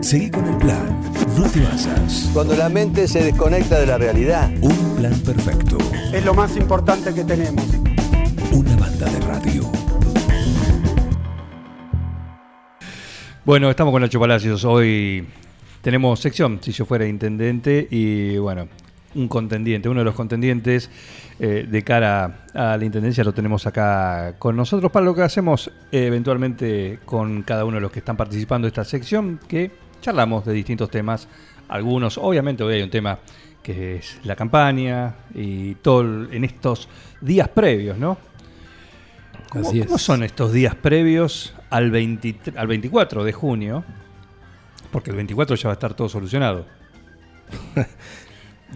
Seguí 0.00 0.30
con 0.30 0.46
el 0.46 0.56
plan. 0.56 1.00
No 1.38 1.48
te 1.48 1.60
basas. 1.60 2.30
Cuando 2.32 2.56
la 2.56 2.68
mente 2.68 3.06
se 3.06 3.22
desconecta 3.22 3.78
de 3.78 3.86
la 3.86 3.98
realidad. 3.98 4.50
Un 4.60 4.96
plan 4.96 5.18
perfecto. 5.20 5.78
Es 6.12 6.24
lo 6.24 6.34
más 6.34 6.56
importante 6.56 7.14
que 7.14 7.24
tenemos. 7.24 7.64
Una 8.52 8.76
banda 8.76 9.06
de 9.06 9.20
radio. 9.20 9.62
Bueno, 13.44 13.70
estamos 13.70 13.92
con 13.92 14.02
Nacho 14.02 14.20
Palacios. 14.20 14.64
Hoy 14.64 15.26
tenemos 15.80 16.20
sección, 16.20 16.58
si 16.62 16.72
yo 16.72 16.84
fuera 16.84 17.06
intendente, 17.06 17.88
y 17.90 18.36
bueno, 18.38 18.68
un 19.14 19.28
contendiente, 19.28 19.88
uno 19.88 20.00
de 20.00 20.04
los 20.04 20.14
contendientes 20.14 20.90
eh, 21.38 21.66
de 21.68 21.82
cara 21.82 22.44
a 22.54 22.76
la 22.76 22.84
intendencia 22.84 23.24
lo 23.24 23.32
tenemos 23.32 23.66
acá 23.66 24.34
con 24.38 24.56
nosotros 24.56 24.90
para 24.90 25.04
lo 25.04 25.14
que 25.14 25.22
hacemos 25.22 25.70
eh, 25.90 26.06
eventualmente 26.06 27.00
con 27.04 27.42
cada 27.42 27.64
uno 27.64 27.76
de 27.76 27.80
los 27.80 27.92
que 27.92 27.98
están 27.98 28.16
participando 28.16 28.66
de 28.66 28.68
esta 28.68 28.84
sección, 28.84 29.40
que 29.48 29.70
charlamos 30.00 30.44
de 30.44 30.52
distintos 30.52 30.90
temas. 30.90 31.28
Algunos, 31.68 32.18
obviamente, 32.18 32.62
hoy 32.62 32.74
hay 32.74 32.82
un 32.82 32.90
tema 32.90 33.18
que 33.62 33.96
es 33.96 34.20
la 34.24 34.36
campaña 34.36 35.14
y 35.34 35.76
todo 35.76 36.02
en 36.30 36.44
estos 36.44 36.88
días 37.20 37.48
previos, 37.48 37.96
¿no? 37.96 38.18
¿Cómo, 39.48 39.68
Así 39.68 39.80
es. 39.80 39.86
cómo 39.86 39.98
son 39.98 40.22
estos 40.22 40.52
días 40.52 40.74
previos 40.74 41.54
al, 41.70 41.90
23 41.90 42.56
al 42.56 42.66
24 42.66 43.24
de 43.24 43.32
junio? 43.32 43.84
Porque 44.90 45.10
el 45.10 45.16
24 45.16 45.56
ya 45.56 45.68
va 45.68 45.72
a 45.72 45.74
estar 45.74 45.94
todo 45.94 46.08
solucionado. 46.08 46.66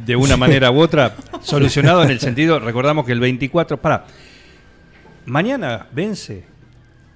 De 0.04 0.16
una 0.16 0.36
manera 0.36 0.70
u 0.70 0.80
otra, 0.80 1.16
solucionado 1.42 2.02
en 2.02 2.10
el 2.10 2.20
sentido, 2.20 2.58
recordamos 2.58 3.06
que 3.06 3.12
el 3.12 3.20
24, 3.20 3.80
para, 3.80 4.06
mañana 5.24 5.86
vence, 5.92 6.44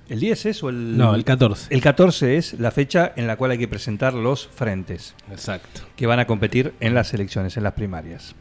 ¿el 0.09 0.20
10 0.20 0.47
es 0.47 0.62
o 0.62 0.70
el...? 0.70 0.97
No, 0.97 1.15
el 1.15 1.25
14. 1.25 1.75
El 1.75 1.80
14 1.80 2.37
es 2.37 2.55
la 2.55 2.70
fecha 2.70 3.12
en 3.16 3.27
la 3.27 3.37
cual 3.37 3.53
hay 3.53 3.59
que 3.59 3.69
presentar 3.69 4.15
los 4.15 4.48
frentes 4.48 5.15
Exacto. 5.30 5.83
que 5.97 6.06
van 6.06 6.20
a 6.20 6.27
competir 6.27 6.75
en 6.81 6.95
las 6.95 7.12
elecciones, 7.12 7.56
en 7.56 7.64
las 7.64 7.75
primarias. 7.75 8.34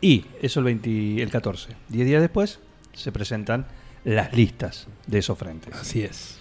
Y 0.00 0.26
eso 0.42 0.60
el, 0.60 0.64
20 0.64 1.22
el 1.22 1.30
14. 1.30 1.76
Diez 1.88 2.06
días 2.06 2.20
después 2.20 2.58
se 2.92 3.12
presentan 3.12 3.66
las 4.04 4.32
listas 4.32 4.88
de 5.06 5.18
esos 5.18 5.38
frentes. 5.38 5.74
Así 5.74 6.02
es. 6.02 6.38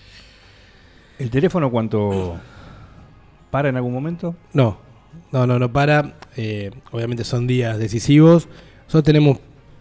¿El 1.19 1.30
teléfono 1.30 1.69
cuánto 1.69 2.39
para 3.52 3.69
en 3.69 3.75
algún 3.75 3.94
momento? 3.94 4.35
No, 4.53 4.80
no, 5.31 5.45
no, 5.45 5.59
no 5.59 5.71
para. 5.71 6.15
Eh, 6.35 6.71
obviamente 6.91 7.23
son 7.23 7.47
días 7.47 7.77
decisivos. 7.77 8.47
Nosotros 8.85 9.03
tenemos 9.03 9.38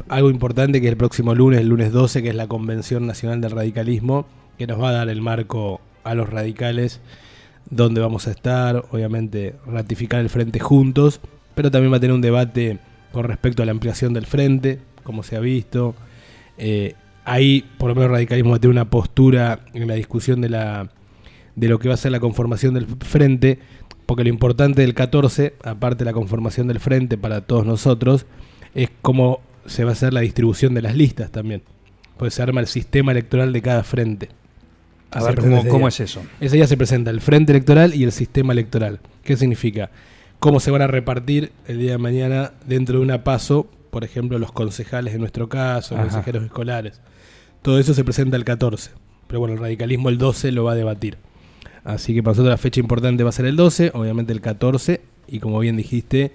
algo 0.08 0.30
importante 0.30 0.80
que 0.80 0.86
es 0.86 0.92
el 0.92 0.98
próximo 0.98 1.34
lunes, 1.34 1.60
el 1.60 1.68
lunes 1.68 1.92
12, 1.92 2.22
que 2.22 2.28
es 2.30 2.34
la 2.34 2.46
Convención 2.46 3.06
Nacional 3.06 3.40
del 3.40 3.52
Radicalismo, 3.52 4.26
que 4.58 4.66
nos 4.66 4.80
va 4.80 4.90
a 4.90 4.92
dar 4.92 5.08
el 5.08 5.20
marco 5.20 5.80
a 6.04 6.14
los 6.14 6.28
radicales, 6.28 7.00
donde 7.70 8.00
vamos 8.00 8.26
a 8.28 8.30
estar, 8.30 8.84
obviamente 8.90 9.54
ratificar 9.66 10.20
el 10.20 10.30
frente 10.30 10.58
juntos, 10.58 11.20
pero 11.54 11.70
también 11.70 11.92
va 11.92 11.96
a 11.96 12.00
tener 12.00 12.14
un 12.14 12.20
debate 12.20 12.78
con 13.12 13.24
respecto 13.24 13.62
a 13.62 13.66
la 13.66 13.72
ampliación 13.72 14.12
del 14.12 14.26
frente, 14.26 14.78
como 15.02 15.22
se 15.22 15.36
ha 15.36 15.40
visto. 15.40 15.94
Eh, 16.56 16.94
ahí, 17.24 17.64
por 17.78 17.88
lo 17.88 17.94
menos, 17.94 18.08
el 18.08 18.12
radicalismo 18.12 18.50
va 18.50 18.56
a 18.56 18.60
tener 18.60 18.72
una 18.72 18.90
postura 18.90 19.60
en 19.74 19.86
la 19.86 19.94
discusión 19.94 20.40
de 20.40 20.48
la 20.50 20.90
de 21.58 21.66
lo 21.66 21.80
que 21.80 21.88
va 21.88 21.94
a 21.94 21.96
ser 21.96 22.12
la 22.12 22.20
conformación 22.20 22.74
del 22.74 22.86
frente, 22.86 23.58
porque 24.08 24.24
lo 24.24 24.30
importante 24.30 24.80
del 24.80 24.94
14, 24.94 25.56
aparte 25.62 25.98
de 25.98 26.06
la 26.06 26.14
conformación 26.14 26.66
del 26.66 26.80
frente 26.80 27.18
para 27.18 27.42
todos 27.42 27.66
nosotros, 27.66 28.24
es 28.74 28.88
cómo 29.02 29.42
se 29.66 29.84
va 29.84 29.90
a 29.90 29.92
hacer 29.92 30.14
la 30.14 30.20
distribución 30.20 30.72
de 30.72 30.80
las 30.80 30.96
listas 30.96 31.30
también. 31.30 31.62
Pues 32.16 32.32
se 32.32 32.42
arma 32.42 32.62
el 32.62 32.68
sistema 32.68 33.12
electoral 33.12 33.52
de 33.52 33.60
cada 33.60 33.84
frente. 33.84 34.30
A 35.10 35.22
ver, 35.22 35.34
¿cómo, 35.68 35.88
es 35.88 36.00
eso? 36.00 36.22
Ese 36.40 36.56
día 36.56 36.66
se 36.66 36.78
presenta 36.78 37.10
el 37.10 37.20
frente 37.20 37.52
electoral 37.52 37.94
y 37.94 38.02
el 38.02 38.12
sistema 38.12 38.54
electoral. 38.54 39.00
¿Qué 39.24 39.36
significa? 39.36 39.90
Cómo 40.38 40.58
se 40.58 40.70
van 40.70 40.80
a 40.80 40.86
repartir 40.86 41.52
el 41.66 41.78
día 41.78 41.90
de 41.90 41.98
mañana 41.98 42.52
dentro 42.66 42.96
de 42.96 43.04
una 43.04 43.24
paso, 43.24 43.66
por 43.90 44.04
ejemplo, 44.04 44.38
los 44.38 44.52
concejales 44.52 45.12
en 45.12 45.20
nuestro 45.20 45.50
caso, 45.50 45.96
Ajá. 45.96 46.04
consejeros 46.04 46.44
escolares. 46.44 47.02
Todo 47.60 47.78
eso 47.78 47.92
se 47.92 48.04
presenta 48.04 48.38
el 48.38 48.46
14. 48.46 48.90
Pero 49.26 49.40
bueno, 49.40 49.56
el 49.56 49.60
radicalismo 49.60 50.08
el 50.08 50.16
12 50.16 50.50
lo 50.52 50.64
va 50.64 50.72
a 50.72 50.76
debatir. 50.76 51.18
Así 51.88 52.12
que 52.12 52.22
para 52.22 52.32
nosotros 52.32 52.50
la 52.50 52.58
fecha 52.58 52.80
importante 52.80 53.22
va 53.22 53.30
a 53.30 53.32
ser 53.32 53.46
el 53.46 53.56
12, 53.56 53.92
obviamente 53.94 54.34
el 54.34 54.42
14, 54.42 55.00
y 55.26 55.40
como 55.40 55.58
bien 55.58 55.78
dijiste, 55.78 56.32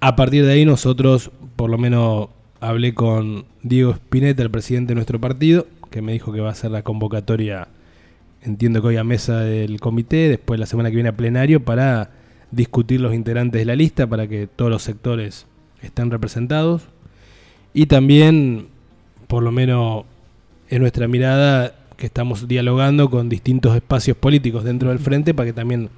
a 0.00 0.16
partir 0.16 0.44
de 0.44 0.52
ahí 0.52 0.66
nosotros, 0.66 1.30
por 1.56 1.70
lo 1.70 1.78
menos 1.78 2.28
hablé 2.60 2.92
con 2.92 3.46
Diego 3.62 3.92
Spinetta, 3.92 4.42
el 4.42 4.50
presidente 4.50 4.90
de 4.90 4.96
nuestro 4.96 5.18
partido, 5.18 5.66
que 5.90 6.02
me 6.02 6.12
dijo 6.12 6.30
que 6.30 6.40
va 6.40 6.50
a 6.50 6.54
ser 6.54 6.72
la 6.72 6.82
convocatoria, 6.82 7.68
entiendo 8.42 8.82
que 8.82 8.88
hoy 8.88 8.98
a 8.98 9.02
mesa 9.02 9.40
del 9.40 9.80
comité, 9.80 10.28
después 10.28 10.60
la 10.60 10.66
semana 10.66 10.90
que 10.90 10.96
viene 10.96 11.08
a 11.08 11.16
plenario, 11.16 11.64
para 11.64 12.10
discutir 12.50 13.00
los 13.00 13.14
integrantes 13.14 13.62
de 13.62 13.64
la 13.64 13.76
lista, 13.76 14.06
para 14.06 14.28
que 14.28 14.46
todos 14.46 14.70
los 14.70 14.82
sectores 14.82 15.46
estén 15.80 16.10
representados. 16.10 16.82
Y 17.72 17.86
también, 17.86 18.66
por 19.26 19.42
lo 19.42 19.52
menos 19.52 20.04
en 20.68 20.82
nuestra 20.82 21.08
mirada, 21.08 21.76
que 21.96 22.06
estamos 22.06 22.48
dialogando 22.48 23.10
con 23.10 23.28
distintos 23.28 23.74
espacios 23.76 24.16
políticos 24.16 24.64
dentro 24.64 24.88
del 24.90 24.98
frente 24.98 25.34
para 25.34 25.46
que 25.46 25.52
también 25.52 25.90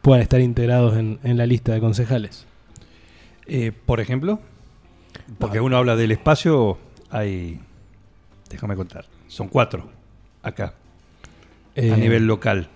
puedan 0.00 0.22
estar 0.22 0.40
integrados 0.40 0.96
en, 0.96 1.18
en 1.22 1.36
la 1.38 1.46
lista 1.46 1.72
de 1.72 1.80
concejales. 1.80 2.46
Eh, 3.46 3.72
por 3.86 4.00
ejemplo, 4.00 4.40
porque 5.38 5.60
uno 5.60 5.76
habla 5.76 5.96
del 5.96 6.12
espacio, 6.12 6.78
hay, 7.10 7.60
déjame 8.50 8.76
contar, 8.76 9.04
son 9.28 9.48
cuatro 9.48 9.88
acá, 10.42 10.66
a 11.76 11.80
Eh, 11.80 11.96
nivel 11.96 12.26
local. 12.26 12.68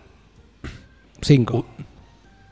Cinco. 1.23 1.67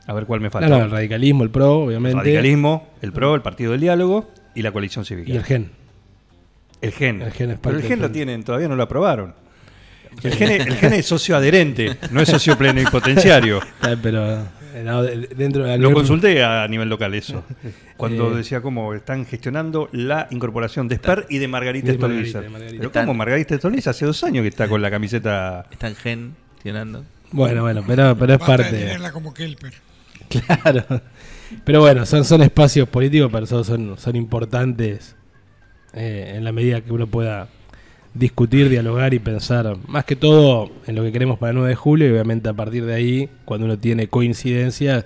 A 0.07 0.13
ver 0.13 0.25
cuál 0.25 0.39
me 0.39 0.47
No, 0.47 0.51
falta. 0.51 0.67
no, 0.69 0.83
el 0.83 0.91
radicalismo, 0.91 1.43
el 1.43 1.49
PRO, 1.49 1.81
El 1.83 1.87
obviamente. 1.87 2.17
radicalismo, 2.19 2.87
el 3.01 3.11
PRO, 3.11 3.35
el 3.35 3.41
Partido 3.41 3.71
del 3.71 3.81
Diálogo 3.81 4.29
y 4.53 4.61
la 4.61 4.71
coalición 4.71 5.03
cívica. 5.05 5.31
Y 5.31 5.35
el 5.37 5.43
GEN. 5.43 5.71
El 6.81 6.91
GEN. 6.91 7.21
El 7.21 7.31
GEN 7.31 7.51
es 7.51 7.59
Pero 7.59 7.61
parte 7.61 7.75
el 7.77 7.81
del 7.81 7.87
GEN 7.89 8.01
lo 8.01 8.11
tienen, 8.11 8.43
todavía 8.43 8.67
no 8.67 8.75
lo 8.75 8.83
aprobaron. 8.83 9.33
El 10.23 10.33
GEN, 10.33 10.51
es- 10.51 10.67
el 10.67 10.75
GEN 10.75 10.93
es 10.93 11.05
socio 11.05 11.35
adherente, 11.37 11.97
no 12.11 12.21
es 12.21 12.29
socio 12.29 12.57
plenipotenciario. 12.57 13.59
Ah, 13.81 13.95
Pero 14.01 14.33
eh, 14.73 14.83
no, 14.83 15.03
dentro 15.03 15.63
de 15.63 15.69
la 15.69 15.77
Lo 15.77 15.93
consulté 15.93 16.43
a 16.43 16.67
nivel 16.67 16.89
local 16.89 17.13
eso. 17.13 17.43
Cuando 17.97 18.31
Eh. 18.33 18.37
decía 18.37 18.61
cómo 18.61 18.93
están 18.93 19.25
gestionando 19.25 19.87
la 19.93 20.27
incorporación 20.31 20.87
de 20.87 20.95
Sper 20.97 21.25
y 21.29 21.37
de 21.37 21.47
Margarita 21.47 21.93
Stolbizer. 21.93 22.49
Pero 22.51 22.87
Están- 22.87 23.05
¿cómo 23.05 23.17
Margarita 23.17 23.55
Stolbizer 23.57 23.91
hace 23.91 24.05
dos 24.05 24.23
años 24.23 24.41
que 24.41 24.49
está 24.49 24.67
con 24.67 24.81
la 24.81 24.91
camiseta? 24.91 25.65
Está 25.71 25.87
en 25.87 25.95
gen, 25.95 26.35
tirando. 26.63 27.05
Bueno, 27.31 27.61
bueno, 27.63 27.83
pero, 27.87 28.17
pero 28.17 28.33
es 28.33 28.39
Basta 28.39 28.57
de 28.57 28.63
parte. 28.63 28.77
tenerla 28.79 29.11
como 29.11 29.33
Kelper. 29.33 29.73
Claro. 30.29 30.83
Pero 31.63 31.79
bueno, 31.81 32.05
son, 32.05 32.25
son 32.25 32.41
espacios 32.41 32.89
políticos, 32.89 33.29
pero 33.31 33.45
son, 33.45 33.63
son, 33.63 33.97
son 33.97 34.15
importantes 34.15 35.15
eh, 35.93 36.33
en 36.35 36.43
la 36.43 36.51
medida 36.51 36.81
que 36.81 36.91
uno 36.91 37.05
pueda 37.07 37.47
discutir, 38.15 38.69
dialogar 38.69 39.13
y 39.13 39.19
pensar, 39.19 39.77
más 39.87 40.05
que 40.05 40.15
todo 40.15 40.71
en 40.87 40.95
lo 40.95 41.03
que 41.03 41.11
queremos 41.11 41.37
para 41.37 41.51
el 41.51 41.57
9 41.57 41.69
de 41.69 41.75
julio, 41.75 42.07
y 42.07 42.11
obviamente 42.11 42.49
a 42.49 42.53
partir 42.53 42.85
de 42.85 42.95
ahí, 42.95 43.29
cuando 43.43 43.65
uno 43.65 43.77
tiene 43.77 44.07
coincidencias, 44.07 45.05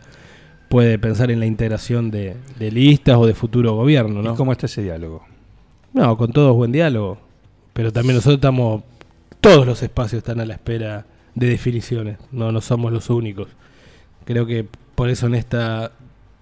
puede 0.70 1.00
pensar 1.00 1.31
en 1.31 1.40
la 1.40 1.47
integración 1.47 2.12
de, 2.12 2.38
de 2.59 2.72
listas 2.72 3.18
o 3.18 3.25
de 3.25 3.34
futuro 3.34 3.74
gobierno, 3.74 4.22
¿no? 4.22 4.34
¿Y 4.34 4.38
cómo 4.38 4.52
está 4.52 4.68
ese 4.68 4.84
diálogo? 4.84 5.25
No, 5.94 6.16
con 6.16 6.31
todos 6.31 6.56
buen 6.56 6.72
diálogo. 6.72 7.18
Pero 7.74 7.92
también 7.92 8.16
nosotros 8.16 8.36
estamos, 8.36 8.84
todos 9.41 9.66
los 9.66 9.81
espacios 9.81 10.20
están 10.20 10.40
a 10.40 10.46
la 10.46 10.53
espera 10.53 11.06
de 11.34 11.47
definiciones, 11.47 12.18
no, 12.31 12.52
no 12.52 12.62
somos 12.62 12.91
los 12.91 13.09
únicos. 13.09 13.47
Creo 14.26 14.46
que 14.46 14.68
por 14.96 15.09
eso 15.09 15.26
en 15.26 15.36
esta 15.36 15.91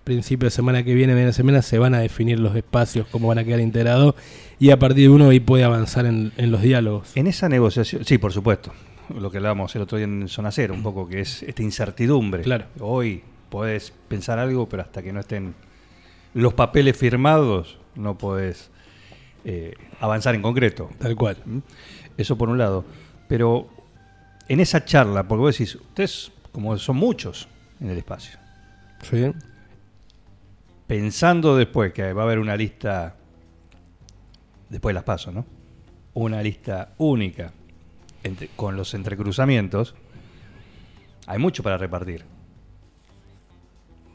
principio 0.07 0.47
de 0.47 0.51
semana 0.51 0.83
que 0.83 0.93
viene, 0.93 1.13
media 1.13 1.33
semana, 1.33 1.61
se 1.61 1.77
van 1.79 1.93
a 1.93 1.99
definir 1.99 2.39
los 2.39 2.55
espacios, 2.55 3.07
cómo 3.11 3.27
van 3.27 3.39
a 3.39 3.43
quedar 3.43 3.59
integrados, 3.59 4.15
y 4.57 4.69
a 4.69 4.79
partir 4.79 5.03
de 5.03 5.09
uno 5.09 5.29
ahí 5.29 5.41
puede 5.41 5.65
avanzar 5.65 6.05
en, 6.05 6.31
en 6.37 6.49
los 6.49 6.61
diálogos. 6.61 7.11
En 7.15 7.27
esa 7.27 7.49
negociación, 7.49 8.05
sí, 8.05 8.17
por 8.17 8.31
supuesto, 8.31 8.71
lo 9.19 9.29
que 9.29 9.37
hablábamos 9.37 9.75
el 9.75 9.81
otro 9.81 9.97
día 9.97 10.05
en 10.05 10.29
Zona 10.29 10.51
Cero, 10.51 10.73
un 10.73 10.81
poco 10.81 11.09
que 11.09 11.19
es 11.19 11.43
esta 11.43 11.61
incertidumbre. 11.61 12.43
Claro. 12.43 12.67
Hoy 12.79 13.21
podés 13.49 13.91
pensar 14.07 14.39
algo, 14.39 14.69
pero 14.69 14.81
hasta 14.81 15.03
que 15.03 15.11
no 15.11 15.19
estén 15.19 15.55
los 16.33 16.53
papeles 16.53 16.95
firmados, 16.95 17.77
no 17.95 18.17
podés 18.17 18.71
eh, 19.43 19.73
avanzar 19.99 20.35
en 20.35 20.41
concreto. 20.41 20.89
Tal 20.99 21.17
cual. 21.17 21.35
¿Mm? 21.45 21.57
Eso 22.17 22.37
por 22.37 22.47
un 22.47 22.57
lado. 22.57 22.85
Pero 23.27 23.67
en 24.47 24.61
esa 24.61 24.85
charla, 24.85 25.27
porque 25.27 25.41
vos 25.41 25.57
decís, 25.57 25.75
ustedes, 25.75 26.31
como 26.53 26.77
son 26.77 26.95
muchos 26.95 27.49
en 27.81 27.89
el 27.89 27.97
espacio, 27.97 28.39
Sí. 29.03 29.31
Pensando 30.87 31.55
después 31.57 31.93
que 31.93 32.13
va 32.13 32.21
a 32.23 32.25
haber 32.25 32.39
una 32.39 32.55
lista, 32.55 33.15
después 34.69 34.91
de 34.91 34.95
las 34.95 35.03
pasos, 35.03 35.33
¿no? 35.33 35.45
Una 36.13 36.41
lista 36.41 36.93
única 36.97 37.51
entre- 38.23 38.47
con 38.55 38.75
los 38.75 38.93
entrecruzamientos, 38.93 39.93
hay 41.27 41.37
mucho 41.39 41.61
para 41.61 41.77
repartir. 41.77 42.23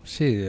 Sí, 0.04 0.44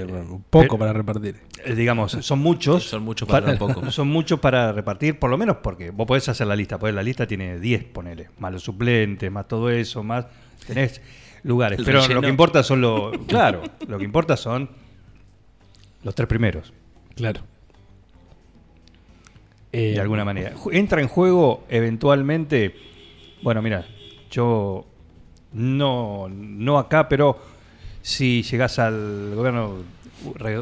poco 0.50 0.62
Pero- 0.62 0.78
para 0.80 0.94
repartir. 0.94 1.36
Eh, 1.64 1.76
digamos, 1.76 2.12
son 2.14 2.40
muchos. 2.40 2.86
Son 2.90 3.04
muchos 3.04 3.28
para 3.30 3.56
poco. 3.58 3.92
Son 3.92 4.08
muchos 4.08 4.40
para 4.40 4.72
repartir, 4.72 5.20
por 5.20 5.30
lo 5.30 5.38
menos 5.38 5.58
porque 5.58 5.92
vos 5.92 6.08
podés 6.08 6.28
hacer 6.28 6.48
la 6.48 6.56
lista, 6.56 6.80
porque 6.80 6.92
la 6.94 7.04
lista 7.04 7.28
tiene 7.28 7.60
10, 7.60 7.84
ponele, 7.84 8.30
más 8.40 8.52
los 8.52 8.64
suplentes, 8.64 9.32
más 9.32 9.48
todo 9.48 9.70
eso, 9.70 10.04
más. 10.04 10.26
Tenés 10.66 11.02
lugares. 11.44 11.78
El 11.80 11.86
Pero 11.86 12.00
relleno. 12.02 12.16
lo 12.16 12.22
que 12.22 12.30
importa 12.30 12.64
son 12.64 12.82
los. 12.82 13.16
Claro, 13.28 13.62
lo 13.88 14.00
que 14.00 14.04
importa 14.06 14.36
son 14.36 14.70
los 16.04 16.16
tres 16.16 16.28
primeros, 16.28 16.74
Claro. 17.16 17.42
Eh, 19.72 19.94
de 19.94 20.00
alguna 20.00 20.24
manera. 20.24 20.54
Entra 20.72 21.02
en 21.02 21.08
juego 21.08 21.64
eventualmente. 21.68 22.76
Bueno, 23.42 23.62
mira, 23.62 23.86
yo 24.30 24.86
no, 25.52 26.30
no 26.30 26.78
acá, 26.78 27.10
pero 27.10 27.40
si 28.04 28.44
llegás 28.44 28.78
al 28.78 29.34
gobierno, 29.36 29.78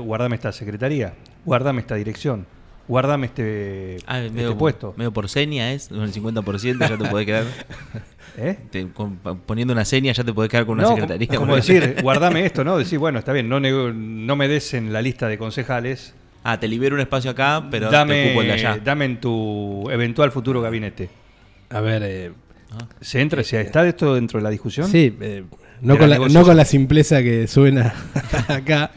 guardame 0.04 0.36
esta 0.36 0.54
secretaría, 0.54 1.14
guardame 1.44 1.82
esta 1.82 1.96
dirección, 1.96 2.46
guardame 2.88 3.28
este, 3.28 3.98
Ah, 4.08 4.20
este 4.20 4.32
medio, 4.36 4.58
puesto. 4.58 4.94
medio 4.98 5.12
por 5.12 5.30
seña 5.30 5.72
es, 5.74 5.90
el 5.92 6.12
50% 6.14 6.80
ya 6.90 6.98
te 6.98 7.10
podés 7.10 7.26
quedar. 7.26 7.46
¿Eh? 8.38 8.58
te- 8.70 8.88
con- 8.88 9.18
poniendo 9.18 9.74
una 9.74 9.84
seña 9.84 10.14
ya 10.14 10.24
te 10.24 10.32
podés 10.34 10.50
quedar 10.50 10.66
con 10.66 10.76
una 10.80 10.84
No, 10.84 10.90
secretaría. 10.96 11.28
Como, 11.28 11.40
como 11.42 11.56
decir, 11.58 11.98
guardame 12.02 12.46
esto, 12.46 12.64
¿no? 12.64 12.78
Decir, 12.78 12.98
bueno, 12.98 13.20
está 13.20 13.34
bien, 13.34 13.50
no, 13.50 13.60
nego- 13.60 13.92
no 13.94 14.36
me 14.38 14.48
des 14.48 14.74
en 14.74 14.94
la 14.94 15.02
lista 15.02 15.28
de 15.28 15.38
concejales, 15.38 16.14
Ah, 16.44 16.60
te 16.60 16.68
libero 16.68 16.96
un 16.96 17.02
espacio 17.02 17.30
acá, 17.30 17.68
pero 17.70 17.90
te 17.90 17.96
dame, 17.96 18.26
ocupo 18.28 18.42
el 18.42 18.48
de 18.48 18.54
allá. 18.54 18.80
dame 18.84 19.06
en 19.06 19.20
tu 19.22 19.88
eventual 19.92 20.32
futuro 20.32 20.60
gabinete. 20.62 21.10
A 21.70 21.82
ver, 21.82 22.02
eh, 22.04 22.32
Ah. 22.74 22.88
¿Se 23.02 23.20
entra, 23.20 23.44
se- 23.44 23.60
¿Está 23.60 23.86
esto 23.86 24.16
dentro 24.16 24.40
de 24.40 24.44
la 24.46 24.50
discusión? 24.50 24.88
sí, 24.88 25.16
eh, 25.20 25.44
no, 25.82 25.98
con 25.98 26.10
la, 26.10 26.20
no 26.20 26.44
con 26.44 26.56
la 26.56 26.66
simpleza 26.66 27.22
que 27.22 27.48
suena 27.48 27.94
acá, 28.48 28.92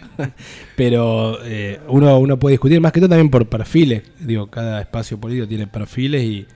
pero 0.76 1.38
eh, 1.44 1.80
uno, 1.88 2.18
uno 2.18 2.38
puede 2.38 2.54
discutir 2.54 2.80
más 2.80 2.92
que 2.92 3.00
todo 3.00 3.08
también 3.08 3.30
por 3.30 3.48
perfiles. 3.48 4.02
Digo, 4.20 4.48
cada 4.48 4.80
espacio 4.80 5.18
político 5.18 5.48
tiene 5.48 5.66
perfiles 5.66 6.22
y 6.22 6.46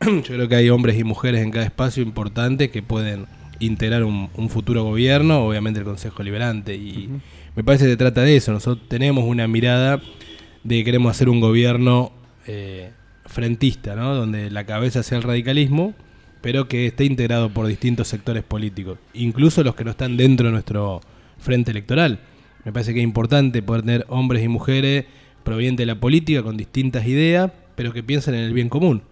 yo 0.00 0.22
creo 0.22 0.48
que 0.48 0.56
hay 0.56 0.70
hombres 0.70 0.98
y 0.98 1.04
mujeres 1.04 1.42
en 1.42 1.50
cada 1.50 1.64
espacio 1.64 2.02
importante 2.02 2.70
que 2.70 2.82
pueden 2.82 3.26
integrar 3.60 4.04
un, 4.04 4.30
un 4.36 4.50
futuro 4.50 4.84
gobierno, 4.84 5.44
obviamente 5.46 5.80
el 5.80 5.84
Consejo 5.84 6.22
Liberante. 6.22 6.74
Y 6.74 7.08
me 7.56 7.64
parece 7.64 7.84
que 7.84 7.90
se 7.92 7.96
trata 7.96 8.22
de 8.22 8.36
eso. 8.36 8.52
Nosotros 8.52 8.88
tenemos 8.88 9.24
una 9.24 9.48
mirada 9.48 10.00
de 10.64 10.76
que 10.76 10.84
queremos 10.84 11.10
hacer 11.10 11.28
un 11.28 11.40
gobierno 11.40 12.12
eh, 12.46 12.92
frentista, 13.26 13.94
¿no? 13.94 14.14
donde 14.14 14.50
la 14.50 14.64
cabeza 14.64 15.02
sea 15.02 15.18
el 15.18 15.24
radicalismo, 15.24 15.94
pero 16.40 16.68
que 16.68 16.86
esté 16.86 17.04
integrado 17.04 17.50
por 17.50 17.66
distintos 17.66 18.08
sectores 18.08 18.42
políticos, 18.44 18.98
incluso 19.14 19.62
los 19.64 19.74
que 19.74 19.84
no 19.84 19.90
están 19.90 20.16
dentro 20.16 20.46
de 20.46 20.52
nuestro 20.52 21.00
frente 21.38 21.70
electoral. 21.70 22.20
Me 22.64 22.72
parece 22.72 22.92
que 22.92 23.00
es 23.00 23.04
importante 23.04 23.62
poder 23.62 23.82
tener 23.82 24.04
hombres 24.08 24.42
y 24.44 24.48
mujeres 24.48 25.04
provenientes 25.44 25.82
de 25.86 25.86
la 25.94 26.00
política 26.00 26.42
con 26.42 26.56
distintas 26.56 27.06
ideas, 27.06 27.50
pero 27.74 27.92
que 27.92 28.02
piensen 28.02 28.34
en 28.34 28.40
el 28.44 28.52
bien 28.52 28.68
común. 28.68 29.02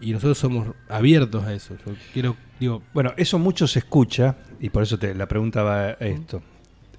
Y 0.00 0.12
nosotros 0.12 0.38
somos 0.38 0.68
abiertos 0.88 1.44
a 1.44 1.54
eso. 1.54 1.76
Yo 1.86 1.92
quiero, 2.12 2.36
digo, 2.58 2.82
Bueno, 2.92 3.12
eso 3.16 3.38
mucho 3.38 3.66
se 3.66 3.78
escucha, 3.78 4.36
y 4.60 4.70
por 4.70 4.82
eso 4.82 4.98
te, 4.98 5.14
la 5.14 5.26
pregunta 5.28 5.62
va 5.62 5.80
a 5.88 5.90
esto. 5.92 6.42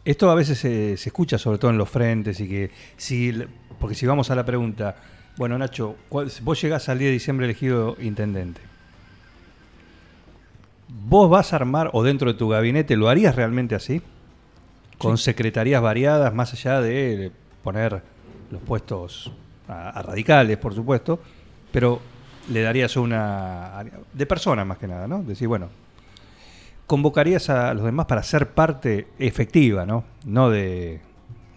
Esto 0.06 0.30
a 0.30 0.36
veces 0.36 0.60
se, 0.60 0.98
se 0.98 1.10
escucha, 1.10 1.38
sobre 1.38 1.58
todo 1.58 1.72
en 1.72 1.78
los 1.78 1.90
frentes, 1.90 2.40
y 2.40 2.48
que 2.48 2.72
si, 2.96 3.34
porque 3.80 3.96
si 3.96 4.06
vamos 4.06 4.30
a 4.32 4.36
la 4.36 4.46
pregunta, 4.46 4.96
bueno, 5.38 5.58
Nacho, 5.58 5.96
¿cuál- 6.10 6.32
vos 6.44 6.62
llegás 6.62 6.88
al 6.90 7.00
10 7.00 7.10
de 7.10 7.14
diciembre 7.14 7.46
elegido 7.48 7.98
intendente. 8.02 8.62
¿Vos 10.88 11.30
vas 11.30 11.54
a 11.54 11.58
armar, 11.58 11.90
o 11.94 12.04
dentro 12.04 12.32
de 12.32 12.38
tu 12.38 12.50
gabinete, 12.50 12.96
lo 12.96 13.10
harías 13.10 13.36
realmente 13.36 13.76
así? 13.76 14.02
Con 14.98 15.18
secretarías 15.18 15.82
variadas, 15.82 16.34
más 16.34 16.54
allá 16.54 16.82
de 16.82 17.32
poner 17.64 18.02
los 18.52 18.62
puestos 18.62 19.32
a, 19.68 19.90
a 19.90 20.02
radicales, 20.02 20.58
por 20.58 20.74
supuesto, 20.74 21.20
pero 21.72 22.00
le 22.50 22.62
darías 22.62 22.96
una. 22.96 23.84
de 24.14 24.26
persona 24.26 24.64
más 24.66 24.78
que 24.78 24.88
nada, 24.88 25.08
¿no? 25.08 25.24
Decir, 25.24 25.48
bueno, 25.48 25.70
convocarías 26.88 27.50
a 27.50 27.74
los 27.74 27.86
demás 27.86 28.06
para 28.06 28.24
ser 28.24 28.50
parte 28.50 29.08
efectiva, 29.20 29.86
¿no? 29.86 30.04
No 30.26 30.50
de, 30.50 31.02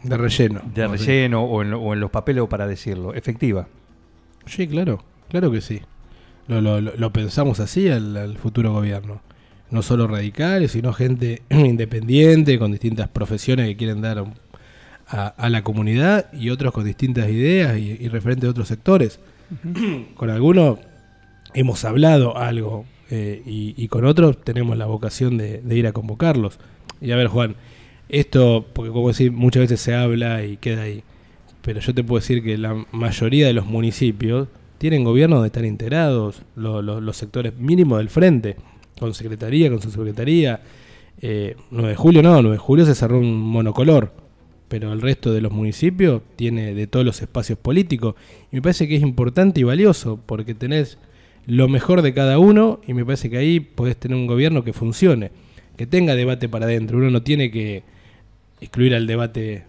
de 0.02 0.16
relleno. 0.16 0.60
de 0.74 0.86
relleno 0.88 1.44
o 1.44 1.62
en, 1.62 1.74
o 1.74 1.92
en 1.92 2.00
los 2.00 2.10
papeles 2.10 2.42
o 2.42 2.48
para 2.48 2.66
decirlo, 2.66 3.14
efectiva. 3.14 3.66
Sí, 4.46 4.66
claro, 4.66 5.02
claro 5.28 5.50
que 5.50 5.60
sí. 5.60 5.82
Lo, 6.48 6.60
lo- 6.60 6.80
lo- 6.80 7.12
pensamos 7.12 7.60
así 7.60 7.88
al, 7.88 8.16
al 8.16 8.38
futuro 8.38 8.72
gobierno. 8.72 9.20
No 9.70 9.82
solo 9.82 10.06
radicales, 10.06 10.72
sino 10.72 10.92
gente 10.92 11.42
independiente, 11.50 12.58
con 12.58 12.72
distintas 12.72 13.08
profesiones 13.08 13.66
que 13.68 13.76
quieren 13.76 14.00
dar 14.00 14.24
a, 15.08 15.26
a 15.28 15.50
la 15.50 15.62
comunidad 15.62 16.32
y 16.32 16.50
otros 16.50 16.72
con 16.72 16.84
distintas 16.84 17.28
ideas 17.30 17.76
y, 17.78 17.96
y 18.00 18.08
referentes 18.08 18.42
de 18.44 18.48
otros 18.50 18.68
sectores. 18.68 19.20
con 20.14 20.30
algunos 20.30 20.78
hemos 21.54 21.84
hablado 21.84 22.36
algo 22.36 22.84
eh, 23.10 23.42
y, 23.46 23.74
y 23.76 23.88
con 23.88 24.04
otros 24.04 24.42
tenemos 24.42 24.76
la 24.76 24.86
vocación 24.86 25.36
de, 25.38 25.60
de 25.62 25.76
ir 25.76 25.86
a 25.86 25.92
convocarlos. 25.92 26.58
Y 27.00 27.10
a 27.12 27.16
ver, 27.16 27.28
Juan, 27.28 27.56
esto, 28.08 28.66
porque 28.72 28.90
como 28.90 29.08
decir, 29.08 29.32
muchas 29.32 29.62
veces 29.62 29.80
se 29.80 29.94
habla 29.94 30.44
y 30.44 30.56
queda 30.56 30.82
ahí. 30.82 31.02
Pero 31.62 31.80
yo 31.80 31.94
te 31.94 32.04
puedo 32.04 32.20
decir 32.20 32.42
que 32.42 32.56
la 32.56 32.86
mayoría 32.92 33.46
de 33.46 33.52
los 33.52 33.66
municipios 33.66 34.48
tienen 34.78 35.04
gobiernos 35.04 35.38
donde 35.38 35.48
están 35.48 35.64
integrados 35.64 36.42
lo- 36.56 36.80
lo- 36.82 37.00
los 37.00 37.16
sectores 37.16 37.56
mínimos 37.56 37.98
del 37.98 38.08
frente, 38.10 38.56
con 38.98 39.12
secretaría, 39.14 39.68
con 39.70 39.82
su 39.82 39.90
secretaría. 39.90 40.60
Eh, 41.20 41.56
9 41.70 41.90
de 41.90 41.96
julio 41.96 42.22
no, 42.22 42.40
9 42.42 42.52
de 42.52 42.58
julio 42.58 42.86
se 42.86 42.94
cerró 42.94 43.18
un 43.18 43.38
monocolor, 43.40 44.12
pero 44.68 44.92
el 44.92 45.00
resto 45.00 45.32
de 45.32 45.40
los 45.40 45.50
municipios 45.52 46.22
tiene 46.36 46.74
de 46.74 46.86
todos 46.86 47.04
los 47.04 47.20
espacios 47.20 47.58
políticos. 47.58 48.14
Y 48.52 48.56
me 48.56 48.62
parece 48.62 48.86
que 48.86 48.96
es 48.96 49.02
importante 49.02 49.60
y 49.60 49.64
valioso, 49.64 50.20
porque 50.26 50.54
tenés 50.54 50.98
lo 51.46 51.66
mejor 51.68 52.02
de 52.02 52.12
cada 52.14 52.38
uno 52.38 52.80
y 52.86 52.92
me 52.94 53.04
parece 53.04 53.30
que 53.30 53.38
ahí 53.38 53.60
podés 53.60 53.96
tener 53.96 54.16
un 54.16 54.26
gobierno 54.26 54.62
que 54.64 54.72
funcione, 54.72 55.30
que 55.76 55.86
tenga 55.86 56.14
debate 56.14 56.48
para 56.48 56.66
adentro. 56.66 56.98
Uno 56.98 57.10
no 57.10 57.22
tiene 57.22 57.50
que 57.50 57.82
excluir 58.60 58.94
al 58.94 59.06
debate 59.06 59.64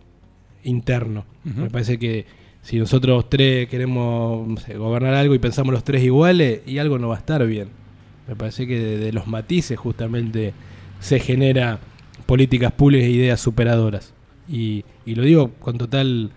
interno. 0.64 1.26
Me 1.44 1.70
parece 1.70 1.98
que 1.98 2.26
si 2.70 2.78
nosotros 2.78 3.28
tres 3.30 3.68
queremos 3.68 4.48
gobernar 4.78 5.16
algo 5.16 5.34
y 5.34 5.40
pensamos 5.40 5.74
los 5.74 5.84
tres 5.84 6.04
iguales, 6.04 6.62
y 6.68 6.78
algo 6.78 7.00
no 7.00 7.08
va 7.08 7.16
a 7.16 7.18
estar 7.18 7.44
bien. 7.48 7.70
Me 8.28 8.36
parece 8.36 8.68
que 8.68 8.80
de, 8.80 8.98
de 9.00 9.12
los 9.12 9.26
matices 9.26 9.76
justamente 9.80 10.54
se 11.00 11.20
genera 11.20 11.80
políticas 12.28 12.72
públicas 12.72 13.08
e 13.08 13.12
ideas 13.12 13.42
superadoras. 13.42 14.14
Y, 14.48 14.86
y 15.04 15.16
lo 15.16 15.24
digo 15.24 15.52
con 15.60 15.80
total 15.80 16.30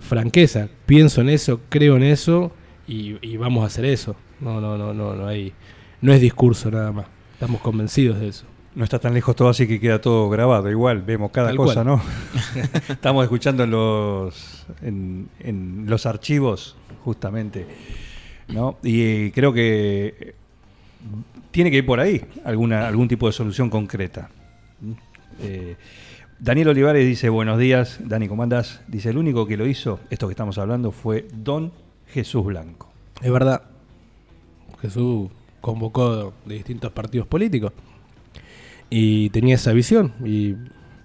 franqueza. 0.00 0.70
Pienso 0.86 1.20
en 1.20 1.28
eso, 1.28 1.60
creo 1.68 1.96
en 1.96 2.02
eso 2.02 2.50
y, 2.88 3.24
y 3.24 3.36
vamos 3.36 3.62
a 3.62 3.66
hacer 3.66 3.84
eso. 3.84 4.16
No, 4.40 4.60
no, 4.60 4.76
no, 4.76 4.92
no, 4.92 5.14
no 5.14 5.28
hay, 5.28 5.52
no 6.00 6.12
es 6.12 6.20
discurso 6.20 6.68
nada 6.68 6.90
más. 6.90 7.06
Estamos 7.34 7.60
convencidos 7.60 8.18
de 8.18 8.26
eso. 8.26 8.44
No 8.76 8.84
está 8.84 8.98
tan 8.98 9.14
lejos 9.14 9.34
todo, 9.34 9.48
así 9.48 9.66
que 9.66 9.80
queda 9.80 10.02
todo 10.02 10.28
grabado. 10.28 10.70
Igual 10.70 11.00
vemos 11.00 11.30
cada 11.30 11.48
Tal 11.48 11.56
cosa, 11.56 11.82
cual. 11.82 11.86
¿no? 11.86 12.02
Estamos 12.90 13.24
escuchando 13.24 13.64
en 13.64 13.70
los, 13.70 14.66
en, 14.82 15.30
en 15.40 15.86
los 15.88 16.04
archivos, 16.04 16.76
justamente. 17.02 17.66
¿no? 18.48 18.76
Y 18.82 19.00
eh, 19.00 19.32
creo 19.34 19.54
que 19.54 20.34
tiene 21.50 21.70
que 21.70 21.78
ir 21.78 21.86
por 21.86 22.00
ahí 22.00 22.22
alguna, 22.44 22.86
algún 22.86 23.08
tipo 23.08 23.26
de 23.26 23.32
solución 23.32 23.70
concreta. 23.70 24.28
Eh, 25.40 25.76
Daniel 26.38 26.68
Olivares 26.68 27.06
dice, 27.06 27.30
buenos 27.30 27.58
días, 27.58 27.98
Dani, 28.04 28.28
¿cómo 28.28 28.42
andás? 28.42 28.82
Dice, 28.88 29.08
el 29.08 29.16
único 29.16 29.46
que 29.46 29.56
lo 29.56 29.66
hizo, 29.66 30.00
esto 30.10 30.28
que 30.28 30.32
estamos 30.32 30.58
hablando, 30.58 30.92
fue 30.92 31.26
Don 31.32 31.72
Jesús 32.08 32.44
Blanco. 32.44 32.92
Es 33.22 33.32
verdad. 33.32 33.62
Jesús 34.82 35.30
convocó 35.62 36.34
de 36.44 36.56
distintos 36.56 36.92
partidos 36.92 37.26
políticos 37.26 37.72
y 38.90 39.30
tenía 39.30 39.54
esa 39.56 39.72
visión. 39.72 40.12
Y, 40.24 40.54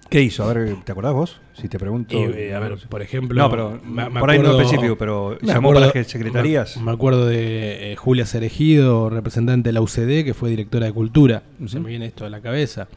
¿Qué 0.10 0.22
hizo? 0.22 0.44
A 0.44 0.54
ver, 0.54 0.76
¿te 0.84 0.92
acordás 0.92 1.14
vos? 1.14 1.40
Si 1.54 1.70
te 1.70 1.80
pregunto. 1.80 2.18
eh, 2.18 2.54
a 2.54 2.60
ver, 2.60 2.76
por 2.90 3.02
ejemplo. 3.02 3.42
No, 3.42 3.50
pero 3.50 3.80
me- 3.86 4.10
me 4.10 4.20
por 4.20 4.30
ahí 4.30 4.40
no 4.40 4.50
acuerdo- 4.50 4.62
específico, 4.62 4.98
pero 4.98 5.38
me 5.42 5.48
llamó 5.48 5.70
acuerdo- 5.70 5.90
para 5.90 6.00
las 6.02 6.08
secretarías. 6.12 6.76
Me, 6.78 6.84
me 6.84 6.92
acuerdo 6.92 7.26
de 7.28 7.94
eh, 7.94 7.96
Julia 7.96 8.26
Cerejido, 8.26 9.10
representante 9.10 9.70
de 9.70 9.74
la 9.74 9.82
UCD, 9.82 10.26
que 10.26 10.34
fue 10.34 10.50
directora 10.50 10.88
de 10.88 10.92
Cultura. 10.92 11.44
Se 11.66 11.80
me 11.80 11.88
viene 11.90 12.08
esto 12.08 12.26
a 12.26 12.30
la 12.30 12.42
cabeza. 12.42 12.90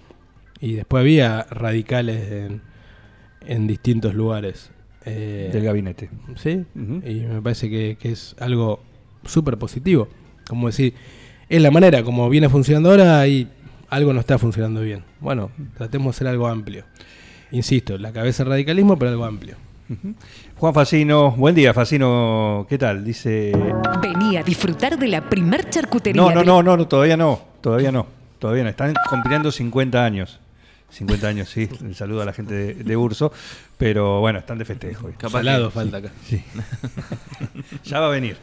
Y 0.60 0.72
después 0.72 1.02
había 1.02 1.44
radicales 1.50 2.32
en, 2.32 2.62
en 3.46 3.66
distintos 3.68 4.14
lugares. 4.14 4.72
Eh, 5.06 5.50
del 5.52 5.62
gabinete. 5.62 6.08
Sí, 6.34 6.64
y 6.74 7.14
me 7.26 7.42
parece 7.42 7.70
que, 7.70 7.96
que 8.00 8.10
es 8.10 8.34
algo 8.40 8.80
súper 9.24 9.56
positivo. 9.58 10.08
Como 10.48 10.66
decir, 10.66 10.94
es 11.48 11.62
la 11.62 11.70
manera, 11.70 12.02
como 12.02 12.28
viene 12.30 12.48
funcionando 12.48 12.90
ahora 12.90 13.28
y 13.28 13.46
algo 13.90 14.12
no 14.12 14.20
está 14.20 14.38
funcionando 14.38 14.80
bien. 14.80 15.02
Bueno, 15.20 15.50
tratemos 15.76 16.06
de 16.06 16.10
hacer 16.16 16.26
algo 16.28 16.46
amplio. 16.48 16.84
Insisto, 17.50 17.98
la 17.98 18.12
cabeza 18.12 18.42
del 18.44 18.50
radicalismo, 18.52 18.98
pero 18.98 19.10
algo 19.10 19.24
amplio. 19.24 19.56
Juan 20.56 20.72
Facino, 20.74 21.32
buen 21.32 21.54
día, 21.54 21.74
Facino, 21.74 22.66
¿qué 22.68 22.78
tal? 22.78 23.04
Dice. 23.04 23.52
Vení 24.00 24.36
a 24.38 24.42
disfrutar 24.42 24.98
de 24.98 25.08
la 25.08 25.28
primer 25.28 25.68
charcutería. 25.68 26.20
No, 26.20 26.30
no, 26.32 26.42
no, 26.42 26.62
no, 26.62 26.76
no, 26.76 26.88
todavía 26.88 27.16
no, 27.18 27.40
todavía 27.60 27.92
no, 27.92 28.06
todavía 28.38 28.64
no. 28.64 28.70
Están 28.70 28.94
cumpliendo 29.10 29.52
50 29.52 30.02
años. 30.04 30.40
50 30.90 31.26
años, 31.28 31.48
sí. 31.50 31.68
El 31.84 31.94
saludo 31.94 32.22
a 32.22 32.24
la 32.24 32.32
gente 32.32 32.54
de, 32.54 32.74
de 32.74 32.96
Urso. 32.96 33.30
Pero 33.76 34.20
bueno, 34.20 34.38
están 34.38 34.56
de 34.58 34.64
festejo. 34.64 35.08
hoy. 35.08 35.12
Capaz 35.12 35.38
Salado 35.40 35.68
que- 35.68 35.74
falta 35.74 35.96
acá. 35.98 36.10
Sí. 36.24 36.42
ya 37.84 38.00
va 38.00 38.06
a 38.06 38.10
venir. 38.10 38.38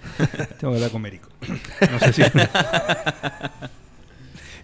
Tengo 0.59 0.73
que 0.73 0.77
hablar 0.77 0.91
con 0.91 1.01
Mérico. 1.01 1.29
No 1.91 1.99
sé 1.99 2.13
si. 2.13 2.21